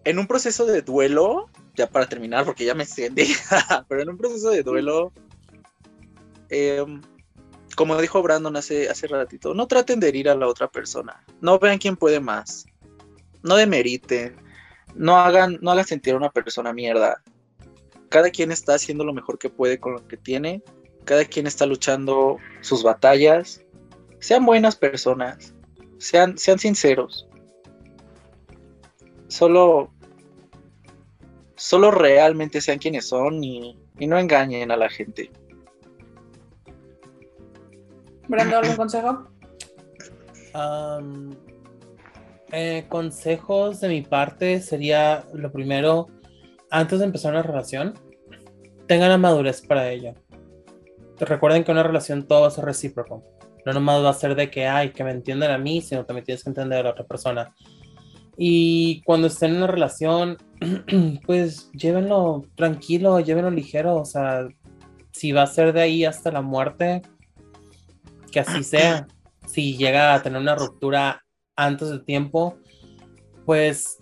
en 0.04 0.20
un 0.20 0.28
proceso 0.28 0.66
de 0.66 0.82
duelo, 0.82 1.50
ya 1.76 1.90
para 1.90 2.08
terminar, 2.08 2.46
porque 2.46 2.66
ya 2.66 2.74
me 2.74 2.84
extendí, 2.84 3.28
pero 3.90 4.02
en 4.02 4.10
un 4.10 4.18
proceso 4.18 4.50
de 4.52 4.64
duelo, 4.64 5.12
em, 6.50 7.02
como 7.76 8.00
dijo 8.00 8.22
Brandon 8.22 8.56
hace, 8.56 8.90
hace 8.90 9.08
ratito, 9.08 9.54
no 9.54 9.68
traten 9.68 10.00
de 10.00 10.08
herir 10.10 10.30
a 10.30 10.36
la 10.36 10.48
otra 10.48 10.70
persona. 10.70 11.24
No 11.42 11.60
vean 11.60 11.78
quién 11.78 11.98
puede 11.98 12.20
más. 12.20 12.66
No 13.48 13.56
demeriten. 13.56 14.36
No 14.96 15.18
hagan, 15.18 15.58
no 15.62 15.72
hagan 15.72 15.86
sentir 15.86 16.14
a 16.14 16.18
una 16.18 16.32
persona 16.32 16.74
mierda. 16.74 17.22
Cada 18.10 18.30
quien 18.30 18.52
está 18.52 18.76
haciendo 18.76 19.04
lo 19.04 19.14
mejor 19.14 19.38
que 19.38 19.50
puede 19.50 19.80
con 19.80 19.94
lo 19.94 20.08
que 20.08 20.18
tiene. 20.18 20.62
Cada 21.06 21.26
quien 21.26 21.48
está 21.48 21.66
luchando 21.66 22.38
sus 22.62 22.84
batallas. 22.84 23.62
Sean 24.20 24.46
buenas 24.46 24.76
personas. 24.76 25.54
Sean, 25.98 26.38
sean 26.38 26.60
sinceros. 26.60 27.28
Solo 29.28 29.92
solo 31.58 31.92
realmente 31.92 32.62
sean 32.62 32.78
quienes 32.78 33.08
son 33.10 33.44
y, 33.44 33.78
no 34.00 34.18
engañen 34.18 34.72
a 34.72 34.78
la 34.78 34.90
gente. 34.90 35.32
Brando, 38.28 38.58
¿algún 38.58 38.76
consejo? 38.76 39.28
Eh, 42.52 42.86
consejos 42.88 43.82
de 43.82 43.90
mi 43.90 44.02
parte 44.02 44.62
sería 44.62 45.26
lo 45.34 45.52
primero, 45.52 46.08
antes 46.72 47.00
de 47.00 47.06
empezar 47.06 47.34
una 47.34 47.44
relación, 47.44 47.94
tengan 48.88 49.10
la 49.10 49.18
madurez 49.18 49.62
para 49.62 49.92
ello. 49.92 50.14
Recuerden 51.20 51.64
que 51.64 51.72
una 51.72 51.84
relación 51.84 52.28
todo 52.28 52.42
va 52.42 52.48
a 52.48 52.52
ser 52.52 52.66
recíproco. 52.66 53.24
No 53.66 53.74
nomás 53.74 54.04
va 54.04 54.12
a 54.12 54.14
ser 54.14 54.36
de 54.36 54.50
que, 54.50 54.66
ay, 54.66 54.92
que 54.92 55.04
me 55.04 55.12
entiendan 55.12 55.52
a 55.52 55.58
mí, 55.58 55.82
sino 55.82 56.06
también 56.06 56.26
tienes 56.26 56.44
que 56.44 56.50
entender 56.50 56.80
a 56.80 56.84
la 56.84 56.90
otra 56.92 57.06
persona. 57.06 57.54
Y 58.38 59.02
cuando 59.02 59.28
estén 59.28 59.52
en 59.52 59.58
una 59.58 59.68
relación, 59.68 60.38
pues 61.26 61.72
llévenlo 61.72 62.46
tranquilo, 62.56 63.20
llévenlo 63.20 63.52
ligero. 63.52 63.96
O 63.96 64.06
sea, 64.06 64.48
si 65.12 65.32
va 65.32 65.42
a 65.42 65.48
ser 65.48 65.74
de 65.74 65.82
ahí 65.82 66.06
hasta 66.06 66.32
la 66.32 66.42
muerte, 66.42 67.02
que 68.32 68.40
así 68.40 68.64
sea. 68.64 69.08
Si 69.48 69.76
llega 69.76 70.14
a 70.14 70.22
tener 70.22 70.40
una 70.40 70.56
ruptura 70.56 71.26
antes 71.58 71.90
del 71.90 72.06
tiempo, 72.06 72.58
pues 73.46 73.98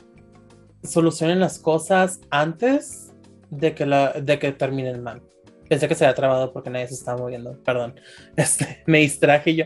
solucionen 0.83 1.39
las 1.39 1.57
cosas 1.57 2.19
antes 2.29 3.13
de 3.49 3.73
que, 3.73 3.85
la, 3.85 4.13
de 4.13 4.37
que 4.37 4.51
terminen 4.51 5.01
mal. 5.01 5.23
Pensé 5.67 5.87
que 5.87 5.95
se 5.95 6.05
había 6.05 6.15
trabado 6.15 6.53
porque 6.53 6.69
nadie 6.69 6.87
se 6.87 6.93
estaba 6.93 7.17
moviendo. 7.17 7.57
Perdón. 7.63 7.99
Este, 8.35 8.83
me 8.85 8.99
distraje 8.99 9.55
yo. 9.55 9.65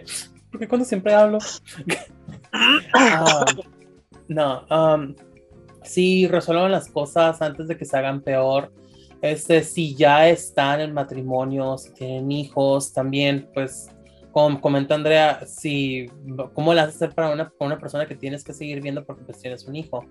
Porque 0.52 0.68
cuando 0.68 0.86
siempre 0.86 1.14
hablo. 1.14 1.40
Ah, 2.52 3.46
no, 4.28 4.66
um, 4.70 5.16
sí, 5.84 6.28
resuelvan 6.28 6.72
las 6.72 6.88
cosas 6.88 7.42
antes 7.42 7.68
de 7.68 7.78
que 7.78 7.86
se 7.86 7.98
hagan 7.98 8.22
peor. 8.22 8.72
Este, 9.22 9.64
si 9.64 9.96
ya 9.96 10.30
están 10.30 10.80
en 10.80 10.94
matrimonio, 10.94 11.78
si 11.78 11.94
tienen 11.94 12.32
hijos, 12.32 12.94
también, 12.94 13.50
pues, 13.54 13.90
como 14.32 14.62
comenta 14.62 14.96
Andrea, 14.96 15.46
si, 15.46 16.08
¿cómo 16.54 16.74
las 16.74 16.90
hacer 16.90 17.14
para 17.14 17.32
una, 17.32 17.52
una 17.60 17.80
persona 17.80 18.06
que 18.06 18.16
tienes 18.16 18.44
que 18.44 18.54
seguir 18.54 18.82
viendo 18.82 19.06
porque 19.06 19.24
pues 19.24 19.40
tienes 19.40 19.66
un 19.66 19.76
hijo? 19.76 20.06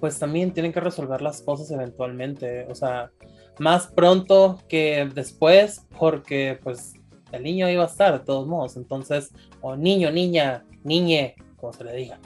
Pues 0.00 0.18
también 0.18 0.52
tienen 0.52 0.72
que 0.72 0.80
resolver 0.80 1.22
las 1.22 1.42
cosas 1.42 1.70
eventualmente, 1.70 2.66
o 2.70 2.74
sea, 2.74 3.10
más 3.58 3.88
pronto 3.88 4.58
que 4.68 5.10
después, 5.12 5.86
porque 5.98 6.58
pues 6.62 6.94
el 7.32 7.42
niño 7.42 7.68
iba 7.68 7.82
a 7.82 7.88
estar 7.88 8.18
de 8.18 8.24
todos 8.24 8.46
modos, 8.46 8.76
entonces, 8.76 9.32
o 9.60 9.76
niño, 9.76 10.10
niña, 10.10 10.64
niñe, 10.84 11.34
como 11.56 11.72
se 11.72 11.84
le 11.84 11.94
diga 11.94 12.20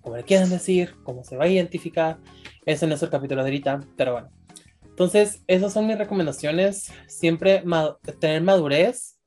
como 0.00 0.16
le 0.16 0.24
quieran 0.24 0.50
decir, 0.50 0.94
cómo 1.04 1.24
se 1.24 1.36
va 1.36 1.44
a 1.44 1.48
identificar. 1.48 2.18
Ese 2.64 2.86
no 2.86 2.94
es 2.94 3.02
el 3.02 3.10
capítulo 3.10 3.42
de 3.42 3.48
ahorita, 3.48 3.80
pero 3.96 4.12
bueno. 4.12 4.30
Entonces, 4.84 5.42
esas 5.46 5.72
son 5.72 5.86
mis 5.86 5.98
recomendaciones. 5.98 6.92
Siempre 7.06 7.62
tener 8.18 8.42
madurez 8.42 9.17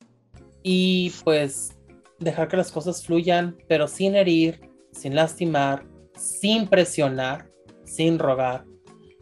y 0.62 1.10
pues 1.24 1.76
dejar 2.18 2.48
que 2.48 2.56
las 2.56 2.70
cosas 2.70 3.04
fluyan, 3.04 3.56
pero 3.68 3.88
sin 3.88 4.14
herir, 4.14 4.60
sin 4.92 5.14
lastimar, 5.14 5.84
sin 6.16 6.68
presionar, 6.68 7.50
sin 7.84 8.18
rogar. 8.18 8.64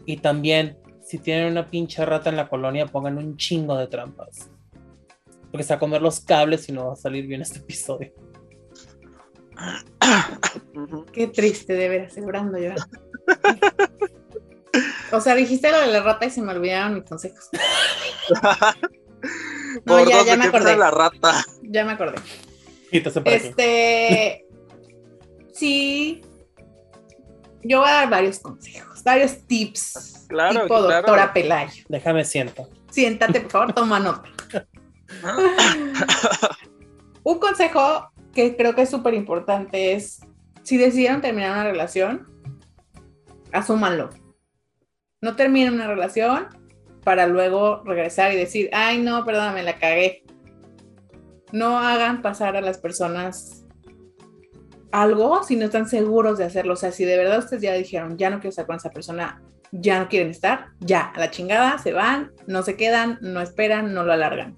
Y 0.07 0.19
también, 0.19 0.79
si 1.03 1.19
tienen 1.19 1.53
una 1.53 1.69
pinche 1.69 2.05
rata 2.05 2.31
en 2.31 2.37
la 2.37 2.49
colonia, 2.49 2.87
pongan 2.87 3.19
un 3.19 3.37
chingo 3.37 3.77
de 3.77 3.87
trampas. 3.87 4.51
Porque 5.51 5.65
se 5.65 5.73
va 5.73 5.77
a 5.77 5.81
comer 5.81 6.03
los 6.03 6.21
cables 6.21 6.69
y 6.69 6.73
no 6.73 6.87
va 6.89 6.93
a 6.93 6.97
salir 6.97 7.27
bien 7.27 7.43
este 7.43 7.59
episodio. 7.59 8.13
Qué 11.13 11.27
triste, 11.29 11.75
de 11.75 11.89
ver, 11.89 12.11
celebrando 12.11 12.59
yo. 12.59 12.73
o 15.13 15.21
sea, 15.21 15.35
dijiste 15.35 15.71
lo 15.71 15.81
de 15.81 15.89
la 15.89 16.03
rata 16.03 16.27
y 16.27 16.31
se 16.31 16.43
me 16.43 16.53
olvidaron 16.53 16.95
mis 16.95 17.05
consejos. 17.05 17.49
no, 19.85 20.05
ya, 20.09 20.25
ya 20.25 20.37
me 20.37 20.47
acordé. 20.47 20.77
La 20.77 20.91
rata. 20.91 21.45
Ya 21.63 21.85
me 21.85 21.93
acordé. 21.93 22.19
Este. 22.91 24.47
sí. 25.53 26.23
Yo 27.63 27.81
voy 27.81 27.91
a 27.91 27.93
dar 27.93 28.11
varios 28.11 28.39
consejos, 28.39 29.03
varios 29.05 29.47
tips. 29.47 30.27
Claro, 30.29 30.63
tipo 30.63 30.81
doctora 30.81 31.33
Pelayo. 31.33 31.85
Déjame 31.89 32.25
siento. 32.25 32.69
Siéntate, 32.91 33.41
por 33.43 33.51
favor, 33.51 33.73
toma 33.75 34.01
nota. 34.01 34.31
Un 37.23 37.39
consejo 37.39 38.11
que 38.35 38.57
creo 38.57 38.75
que 38.75 38.83
es 38.83 38.91
súper 38.91 39.13
importante 39.15 39.93
es, 39.93 40.21
si 40.63 40.79
decidieron 40.79 41.21
terminar 41.21 41.53
una 41.53 41.65
relación, 41.65 42.27
asúmanlo. 43.53 44.11
No 45.21 45.37
terminen 45.37 45.75
una 45.75 45.87
relación 45.87 46.49
para 47.05 47.27
luego 47.27 47.83
regresar 47.85 48.33
y 48.33 48.37
decir, 48.37 48.71
ay 48.73 48.99
no, 48.99 49.25
perdón, 49.25 49.55
me 49.55 49.63
la 49.63 49.79
cagué. 49.79 50.25
No 51.53 51.79
hagan 51.79 52.23
pasar 52.23 52.57
a 52.57 52.61
las 52.61 52.79
personas 52.79 53.67
algo 54.93 55.43
si 55.43 55.57
no 55.57 55.67
están 55.67 55.89
seguros 55.89 56.39
de 56.39 56.45
hacerlo. 56.45 56.75
O 56.75 56.77
sea, 56.77 56.93
si 56.93 57.05
de 57.05 57.17
verdad 57.17 57.39
ustedes 57.39 57.63
ya 57.63 57.73
dijeron, 57.75 58.17
ya 58.17 58.31
no 58.31 58.37
quiero 58.37 58.51
estar 58.51 58.67
con 58.67 58.77
esa 58.77 58.91
persona, 58.91 59.43
ya 59.73 60.01
no 60.01 60.09
quieren 60.09 60.31
estar, 60.31 60.67
ya, 60.81 61.13
a 61.15 61.19
la 61.19 61.31
chingada, 61.31 61.79
se 61.79 61.93
van, 61.93 62.33
no 62.47 62.63
se 62.63 62.77
quedan, 62.77 63.19
no 63.21 63.41
esperan, 63.41 63.95
no 63.95 64.05
lo 64.05 64.13
alargan. 64.13 64.57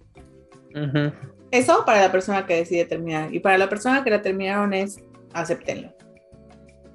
Eso 1.50 1.84
para 1.84 2.00
la 2.00 2.10
persona 2.10 2.46
que 2.46 2.56
decide 2.56 2.86
terminar. 2.86 3.34
Y 3.34 3.40
para 3.40 3.58
la 3.58 3.68
persona 3.68 4.02
que 4.02 4.10
la 4.10 4.22
terminaron 4.22 4.72
es, 4.72 4.98
acéptenlo. 5.34 5.94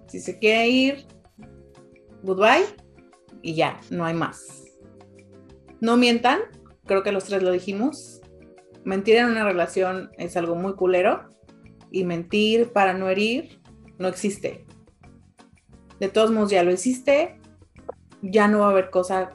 Si 0.08 0.20
se 0.20 0.40
quiere 0.40 0.68
ir, 0.68 1.06
goodbye 2.24 2.66
y 3.42 3.54
ya, 3.54 3.80
no 3.90 4.06
hay 4.06 4.14
más. 4.14 4.67
No 5.82 5.98
mientan, 5.98 6.40
creo 6.86 7.04
que 7.04 7.12
los 7.12 7.26
tres 7.26 7.44
lo 7.44 7.52
dijimos. 7.52 8.22
Mentir 8.84 9.18
en 9.18 9.26
una 9.26 9.44
relación 9.44 10.12
es 10.18 10.38
algo 10.38 10.56
muy 10.56 10.74
culero 10.74 11.30
y 11.92 12.04
mentir 12.04 12.72
para 12.72 12.94
no 12.94 13.10
herir 13.10 13.62
no 13.98 14.08
existe. 14.08 14.66
De 16.00 16.10
todos 16.10 16.32
modos, 16.32 16.52
ya 16.52 16.64
lo 16.64 16.72
hiciste, 16.72 17.40
ya 18.22 18.48
no 18.48 18.60
va 18.60 18.68
a 18.68 18.72
haber 18.72 18.90
cosa. 18.90 19.32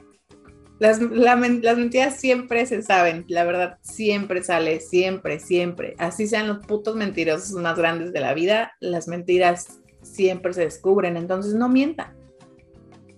Las, 0.79 1.01
las 1.01 1.39
mentiras 1.39 2.17
siempre 2.19 2.67
se 2.67 2.83
saben, 2.83 3.25
la 3.29 3.45
verdad 3.45 3.79
siempre 3.83 4.43
sale, 4.43 4.81
siempre, 4.81 5.39
siempre. 5.39 5.95
Así 5.99 6.27
sean 6.27 6.49
los 6.49 6.65
putos 6.67 6.97
mentirosos 6.97 7.53
más 7.53 7.77
grandes 7.77 8.13
de 8.13 8.21
la 8.21 8.35
vida, 8.35 8.73
las 8.81 9.07
mentiras 9.07 9.81
siempre 10.03 10.53
se 10.53 10.63
descubren, 10.63 11.17
entonces 11.17 11.55
no 11.55 11.69
mientan. 11.69 12.17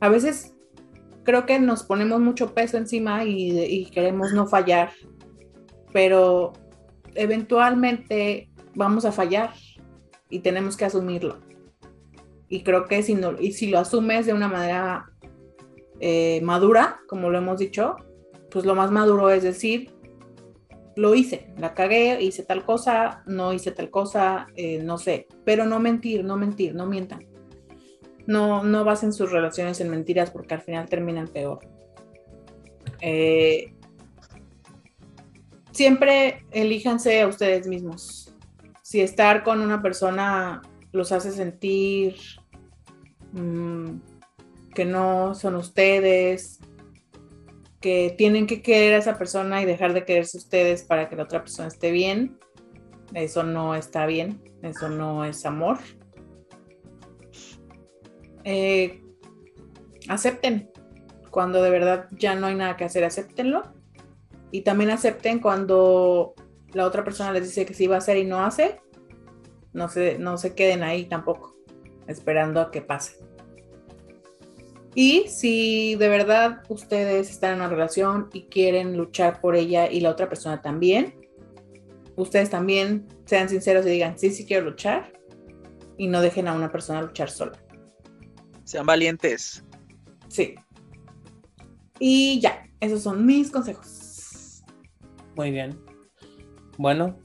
A 0.01 0.11
veces 0.11 0.54
creo 1.25 1.47
que 1.47 1.59
nos 1.59 1.83
ponemos 1.83 2.21
mucho 2.21 2.55
peso 2.55 2.77
encima 2.77 3.25
y, 3.25 3.87
queremos 3.87 4.33
no 4.33 4.47
fallar, 4.47 4.91
pero 5.93 6.53
eventualmente 7.15 8.51
vamos 8.75 9.05
a 9.05 9.13
fallar 9.13 9.53
y 10.29 10.41
tenemos 10.41 10.77
que 10.77 10.85
asumirlo. 10.85 11.39
Y 12.49 12.63
creo 12.63 12.85
que 12.85 13.03
si, 13.03 13.15
no, 13.15 13.41
y 13.41 13.53
si 13.53 13.69
lo 13.69 13.79
asumes 13.79 14.27
de 14.27 14.33
una 14.33 14.49
manera 14.49 15.11
eh, 16.01 16.41
madura, 16.43 17.01
como 17.09 17.31
lo 17.31 17.39
hemos 17.39 17.59
dicho, 17.59 17.97
pues 18.51 18.65
lo 18.65 18.75
más 18.75 18.91
maduro 18.91 19.31
es 19.31 19.43
decir, 19.43 19.91
lo 20.97 21.15
hice, 21.15 21.53
la 21.59 21.75
cagué, 21.75 22.23
hice 22.23 22.45
tal 22.45 22.65
cosa, 22.65 23.25
no 23.27 23.53
hice 23.53 23.73
tal 23.73 23.91
cosa, 23.91 24.47
eh, 24.55 24.81
no 24.83 24.99
sé, 24.99 25.27
pero 25.45 25.65
no 25.67 25.81
mentir, 25.81 26.25
no 26.25 26.37
mentir, 26.37 26.75
no 26.75 26.87
mientan. 26.87 27.34
No, 28.27 28.65
no 28.65 28.85
basen 28.85 29.13
sus 29.13 29.31
relaciones 29.31 29.81
en 29.81 29.91
mentiras 29.91 30.31
porque 30.31 30.55
al 30.55 30.63
final 30.63 30.89
terminan 30.89 31.29
peor. 31.29 31.61
Eh, 33.01 33.75
siempre 35.73 36.45
elíjanse 36.51 37.21
a 37.21 37.29
ustedes 37.29 37.67
mismos. 37.67 38.35
Si 38.83 39.01
estar 39.01 39.43
con 39.43 39.61
una 39.61 39.83
persona 39.83 40.63
los 40.93 41.13
hace 41.13 41.33
sentir 41.33 42.17
mm, 43.33 43.97
que 44.75 44.85
no 44.85 45.35
son 45.35 45.57
ustedes, 45.57 46.61
que 47.81 48.15
tienen 48.17 48.47
que 48.47 48.63
querer 48.63 48.95
a 48.95 48.99
esa 48.99 49.19
persona 49.19 49.61
y 49.61 49.67
dejar 49.67 49.93
de 49.93 50.07
quererse 50.07 50.39
ustedes 50.39 50.85
para 50.85 51.09
que 51.09 51.17
la 51.17 51.25
otra 51.25 51.41
persona 51.41 51.69
esté 51.69 51.91
bien. 51.91 52.39
Eso 53.13 53.43
no 53.43 53.75
está 53.75 54.07
bien, 54.07 54.41
eso 54.63 54.89
no 54.89 55.25
es 55.25 55.45
amor. 55.45 55.79
Eh, 58.45 59.03
acepten 60.09 60.71
cuando 61.31 61.63
de 61.63 61.71
verdad 61.71 62.09
ya 62.13 62.35
no 62.35 62.47
hay 62.47 62.55
nada 62.55 62.77
que 62.77 62.85
hacer, 62.85 63.05
acéptenlo. 63.05 63.63
Y 64.51 64.61
también 64.63 64.91
acepten 64.91 65.41
cuando 65.41 66.35
la 66.73 66.87
otra 66.87 67.03
persona 67.03 67.33
les 67.33 67.45
dice 67.45 67.67
que 67.67 67.75
sí 67.75 67.87
va 67.87 67.97
a 67.97 67.99
hacer 67.99 68.17
y 68.19 68.25
no 68.25 68.45
hace. 68.45 68.81
No 69.73 69.89
se, 69.89 70.19
no 70.19 70.39
se 70.39 70.55
queden 70.55 70.85
ahí 70.85 71.07
tampoco, 71.07 71.57
esperando 72.07 72.61
a 72.61 72.71
que 72.71 72.81
pase. 72.81 73.17
Y 74.95 75.27
si 75.27 75.97
de 75.97 76.09
verdad 76.09 76.63
ustedes 76.69 77.29
están 77.31 77.55
en 77.55 77.57
una 77.57 77.69
relación 77.69 78.31
y 78.33 78.45
quieren 78.45 78.97
luchar 78.97 79.41
por 79.41 79.57
ella 79.57 79.91
y 79.91 80.01
la 80.01 80.11
otra 80.11 80.29
persona 80.29 80.63
también, 80.63 81.15
ustedes 82.15 82.51
también 82.51 83.09
sean 83.25 83.49
sinceros 83.49 83.85
y 83.87 83.91
digan, 83.91 84.17
sí, 84.17 84.31
sí 84.31 84.47
quiero 84.47 84.67
luchar 84.67 85.13
y 85.97 86.07
no 86.07 86.21
dejen 86.21 86.47
a 86.47 86.53
una 86.53 86.71
persona 86.71 87.03
luchar 87.03 87.29
sola. 87.29 87.64
Sean 88.65 88.87
valientes. 88.87 89.65
Sí. 90.29 90.55
Y 91.99 92.41
ya, 92.41 92.67
esos 92.81 93.03
son 93.03 93.25
mis 93.25 93.51
consejos. 93.51 94.63
Muy 95.37 95.51
bien. 95.51 95.79
Bueno, 96.77 97.17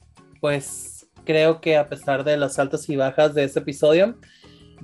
pues 0.42 1.08
creo 1.26 1.62
que 1.62 1.78
a 1.78 1.88
pesar 1.88 2.24
de 2.24 2.38
las 2.38 2.60
altas 2.60 2.88
y 2.90 2.96
bajas 2.96 3.34
de 3.34 3.44
este 3.44 3.60
episodio, 3.60 4.18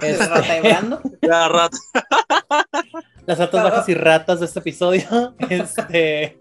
este... 0.01 0.27
rata 0.27 1.01
La 1.21 1.47
rata. 1.47 1.77
Las 3.25 3.39
altas, 3.39 3.63
bajas 3.63 3.89
y 3.89 3.93
ratas 3.95 4.39
de 4.39 4.45
este 4.45 4.59
episodio. 4.59 5.35
Este, 5.49 6.37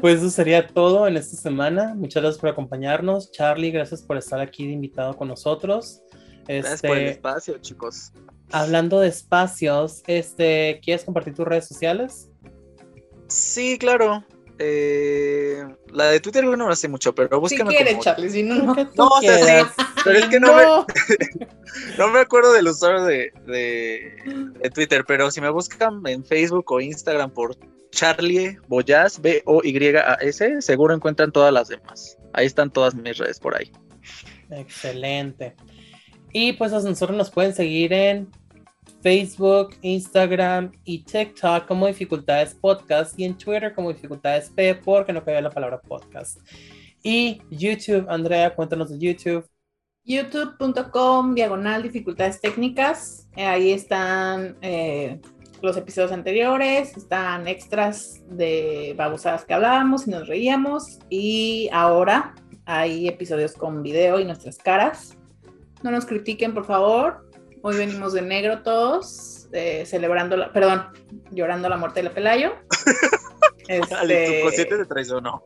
pues 0.00 0.18
eso 0.18 0.30
sería 0.30 0.66
todo 0.66 1.06
en 1.06 1.16
esta 1.16 1.36
semana. 1.36 1.94
Muchas 1.94 2.22
gracias 2.22 2.40
por 2.40 2.50
acompañarnos. 2.50 3.30
Charlie, 3.32 3.70
gracias 3.70 4.02
por 4.02 4.16
estar 4.16 4.40
aquí 4.40 4.66
de 4.66 4.72
invitado 4.72 5.14
con 5.16 5.28
nosotros. 5.28 6.02
Gracias 6.46 6.80
por 6.80 6.96
el 6.96 7.04
este, 7.04 7.10
espacio, 7.12 7.58
chicos. 7.58 8.12
Hablando 8.52 9.00
de 9.00 9.08
espacios, 9.08 10.02
este, 10.06 10.80
¿quieres 10.82 11.04
compartir 11.04 11.34
tus 11.34 11.46
redes 11.46 11.66
sociales? 11.66 12.30
Sí, 13.28 13.76
claro. 13.78 14.24
Eh, 14.58 15.62
la 15.92 16.06
de 16.06 16.20
Twitter 16.20 16.44
no 16.44 16.56
lo 16.56 16.68
hace 16.68 16.88
mucho, 16.88 17.14
pero 17.14 17.40
búscame. 17.40 17.70
Si 17.70 17.76
quieres, 17.76 17.98
Charlie, 18.00 18.30
si 18.30 18.42
no, 18.42 18.54
no. 18.54 18.74
No, 18.94 19.08
o 19.08 19.20
sea, 19.20 19.64
sí, 19.64 19.70
pero 20.02 20.18
es 20.18 20.26
que 20.26 20.40
no, 20.40 20.54
Me, 20.54 20.62
no 21.98 22.08
me 22.08 22.20
acuerdo 22.20 22.52
del 22.52 22.68
usuario 22.68 23.04
de, 23.04 23.32
de, 23.46 24.70
Twitter, 24.70 25.04
pero 25.06 25.30
si 25.30 25.40
me 25.40 25.50
buscan 25.50 26.00
en 26.06 26.24
Facebook 26.24 26.70
o 26.72 26.80
Instagram 26.80 27.30
por 27.30 27.56
Charlie 27.90 28.58
Boyas, 28.68 29.20
B-O-Y-A-S, 29.20 30.62
seguro 30.62 30.94
encuentran 30.94 31.32
todas 31.32 31.52
las 31.52 31.68
demás. 31.68 32.16
Ahí 32.32 32.46
están 32.46 32.70
todas 32.70 32.94
mis 32.94 33.18
redes 33.18 33.38
por 33.38 33.56
ahí. 33.56 33.70
Excelente. 34.50 35.54
Y 36.38 36.52
pues 36.52 36.70
a 36.74 36.80
nosotros 36.80 37.16
nos 37.16 37.30
pueden 37.30 37.54
seguir 37.54 37.94
en 37.94 38.28
Facebook, 39.00 39.74
Instagram 39.80 40.70
y 40.84 40.98
TikTok 40.98 41.64
como 41.64 41.86
Dificultades 41.86 42.54
Podcast 42.54 43.18
y 43.18 43.24
en 43.24 43.38
Twitter 43.38 43.74
como 43.74 43.90
Dificultades 43.90 44.50
P 44.50 44.74
porque 44.74 45.14
no 45.14 45.24
cabía 45.24 45.40
la 45.40 45.48
palabra 45.48 45.80
podcast. 45.80 46.38
Y 47.02 47.40
YouTube, 47.50 48.04
Andrea, 48.10 48.54
cuéntanos 48.54 48.90
de 48.90 48.98
YouTube. 48.98 49.48
youtube.com 50.04 51.34
diagonal 51.34 51.82
dificultades 51.82 52.38
técnicas. 52.38 53.26
Eh, 53.34 53.46
ahí 53.46 53.72
están 53.72 54.58
eh, 54.60 55.18
los 55.62 55.74
episodios 55.78 56.12
anteriores, 56.12 56.98
están 56.98 57.48
extras 57.48 58.20
de 58.28 58.92
babosadas 58.94 59.46
que 59.46 59.54
hablábamos 59.54 60.06
y 60.06 60.10
nos 60.10 60.28
reíamos. 60.28 60.98
Y 61.08 61.70
ahora 61.72 62.34
hay 62.66 63.08
episodios 63.08 63.54
con 63.54 63.82
video 63.82 64.20
y 64.20 64.26
nuestras 64.26 64.58
caras. 64.58 65.16
No 65.82 65.90
nos 65.90 66.06
critiquen, 66.06 66.54
por 66.54 66.66
favor. 66.66 67.28
Hoy 67.62 67.76
venimos 67.76 68.12
de 68.12 68.22
negro 68.22 68.62
todos, 68.62 69.48
eh, 69.52 69.84
celebrando, 69.86 70.36
la, 70.36 70.52
perdón, 70.52 70.86
llorando 71.30 71.68
la 71.68 71.76
muerte 71.76 72.00
de 72.00 72.04
la 72.04 72.14
Pelayo. 72.14 72.54
este... 73.68 74.40
consciente 74.42 74.76
de 74.76 75.20
no. 75.20 75.42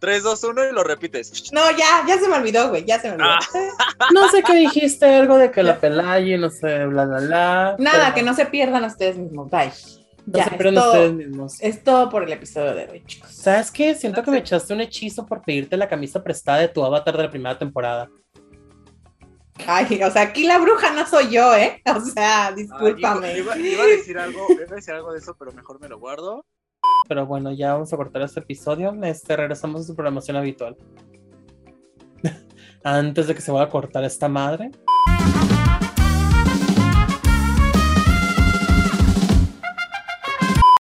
3, 0.00 0.22
2, 0.22 0.44
1 0.44 0.64
y 0.68 0.72
lo 0.72 0.84
repites. 0.84 1.52
No, 1.52 1.70
ya, 1.72 2.04
ya 2.06 2.18
se 2.18 2.28
me 2.28 2.36
olvidó, 2.36 2.68
güey, 2.68 2.84
ya 2.84 3.00
se 3.00 3.08
me 3.08 3.14
olvidó. 3.14 3.30
Ah. 3.30 4.08
no 4.12 4.28
sé 4.28 4.42
qué 4.42 4.54
dijiste, 4.54 5.06
algo 5.06 5.38
de 5.38 5.50
que 5.50 5.62
la 5.62 5.78
Pelayo, 5.78 6.38
no 6.38 6.50
sé, 6.50 6.86
bla, 6.86 7.04
bla, 7.04 7.20
bla. 7.20 7.76
Nada, 7.78 8.14
que 8.14 8.22
no 8.22 8.34
se 8.34 8.46
pierdan 8.46 8.84
ustedes 8.84 9.16
mismos, 9.16 9.50
bye. 9.50 9.72
Ya, 10.30 10.44
se 10.44 10.68
ustedes 10.68 11.12
mismos. 11.14 11.56
Es 11.60 11.82
todo 11.82 12.10
por 12.10 12.22
el 12.22 12.32
episodio 12.32 12.74
de 12.74 12.86
hoy, 12.90 13.02
chicos. 13.06 13.30
¿Sabes 13.30 13.70
qué? 13.70 13.94
Siento 13.94 14.22
que 14.22 14.30
me 14.30 14.38
echaste 14.38 14.74
un 14.74 14.80
hechizo 14.82 15.24
por 15.24 15.42
pedirte 15.42 15.76
la 15.76 15.88
camisa 15.88 16.22
prestada 16.22 16.58
de 16.58 16.68
tu 16.68 16.84
avatar 16.84 17.16
de 17.16 17.22
la 17.22 17.30
primera 17.30 17.58
temporada. 17.58 18.10
Ay, 19.66 20.02
o 20.02 20.10
sea, 20.10 20.22
aquí 20.22 20.44
la 20.44 20.58
bruja 20.58 20.92
no 20.92 21.06
soy 21.06 21.30
yo, 21.30 21.54
¿eh? 21.54 21.82
O 21.96 22.00
sea, 22.00 22.52
discúlpame. 22.52 23.38
iba, 23.38 23.54
a 23.54 23.56
decir 23.86 24.18
algo, 24.18 24.46
iba 24.50 24.62
a 24.70 24.74
decir 24.74 24.94
algo 24.94 25.12
de 25.12 25.18
eso, 25.18 25.34
pero 25.38 25.52
mejor 25.52 25.80
me 25.80 25.88
lo 25.88 25.98
guardo. 25.98 26.44
Pero 27.08 27.26
bueno, 27.26 27.50
ya 27.52 27.72
vamos 27.72 27.92
a 27.92 27.96
cortar 27.96 28.22
este 28.22 28.40
episodio. 28.40 28.94
Este, 29.02 29.34
regresamos 29.36 29.82
a 29.82 29.84
su 29.84 29.94
programación 29.94 30.36
habitual. 30.36 30.76
Antes 32.84 33.26
de 33.26 33.34
que 33.34 33.40
se 33.40 33.50
vaya 33.50 33.64
a 33.64 33.70
cortar 33.70 34.04
esta 34.04 34.28
madre. 34.28 34.70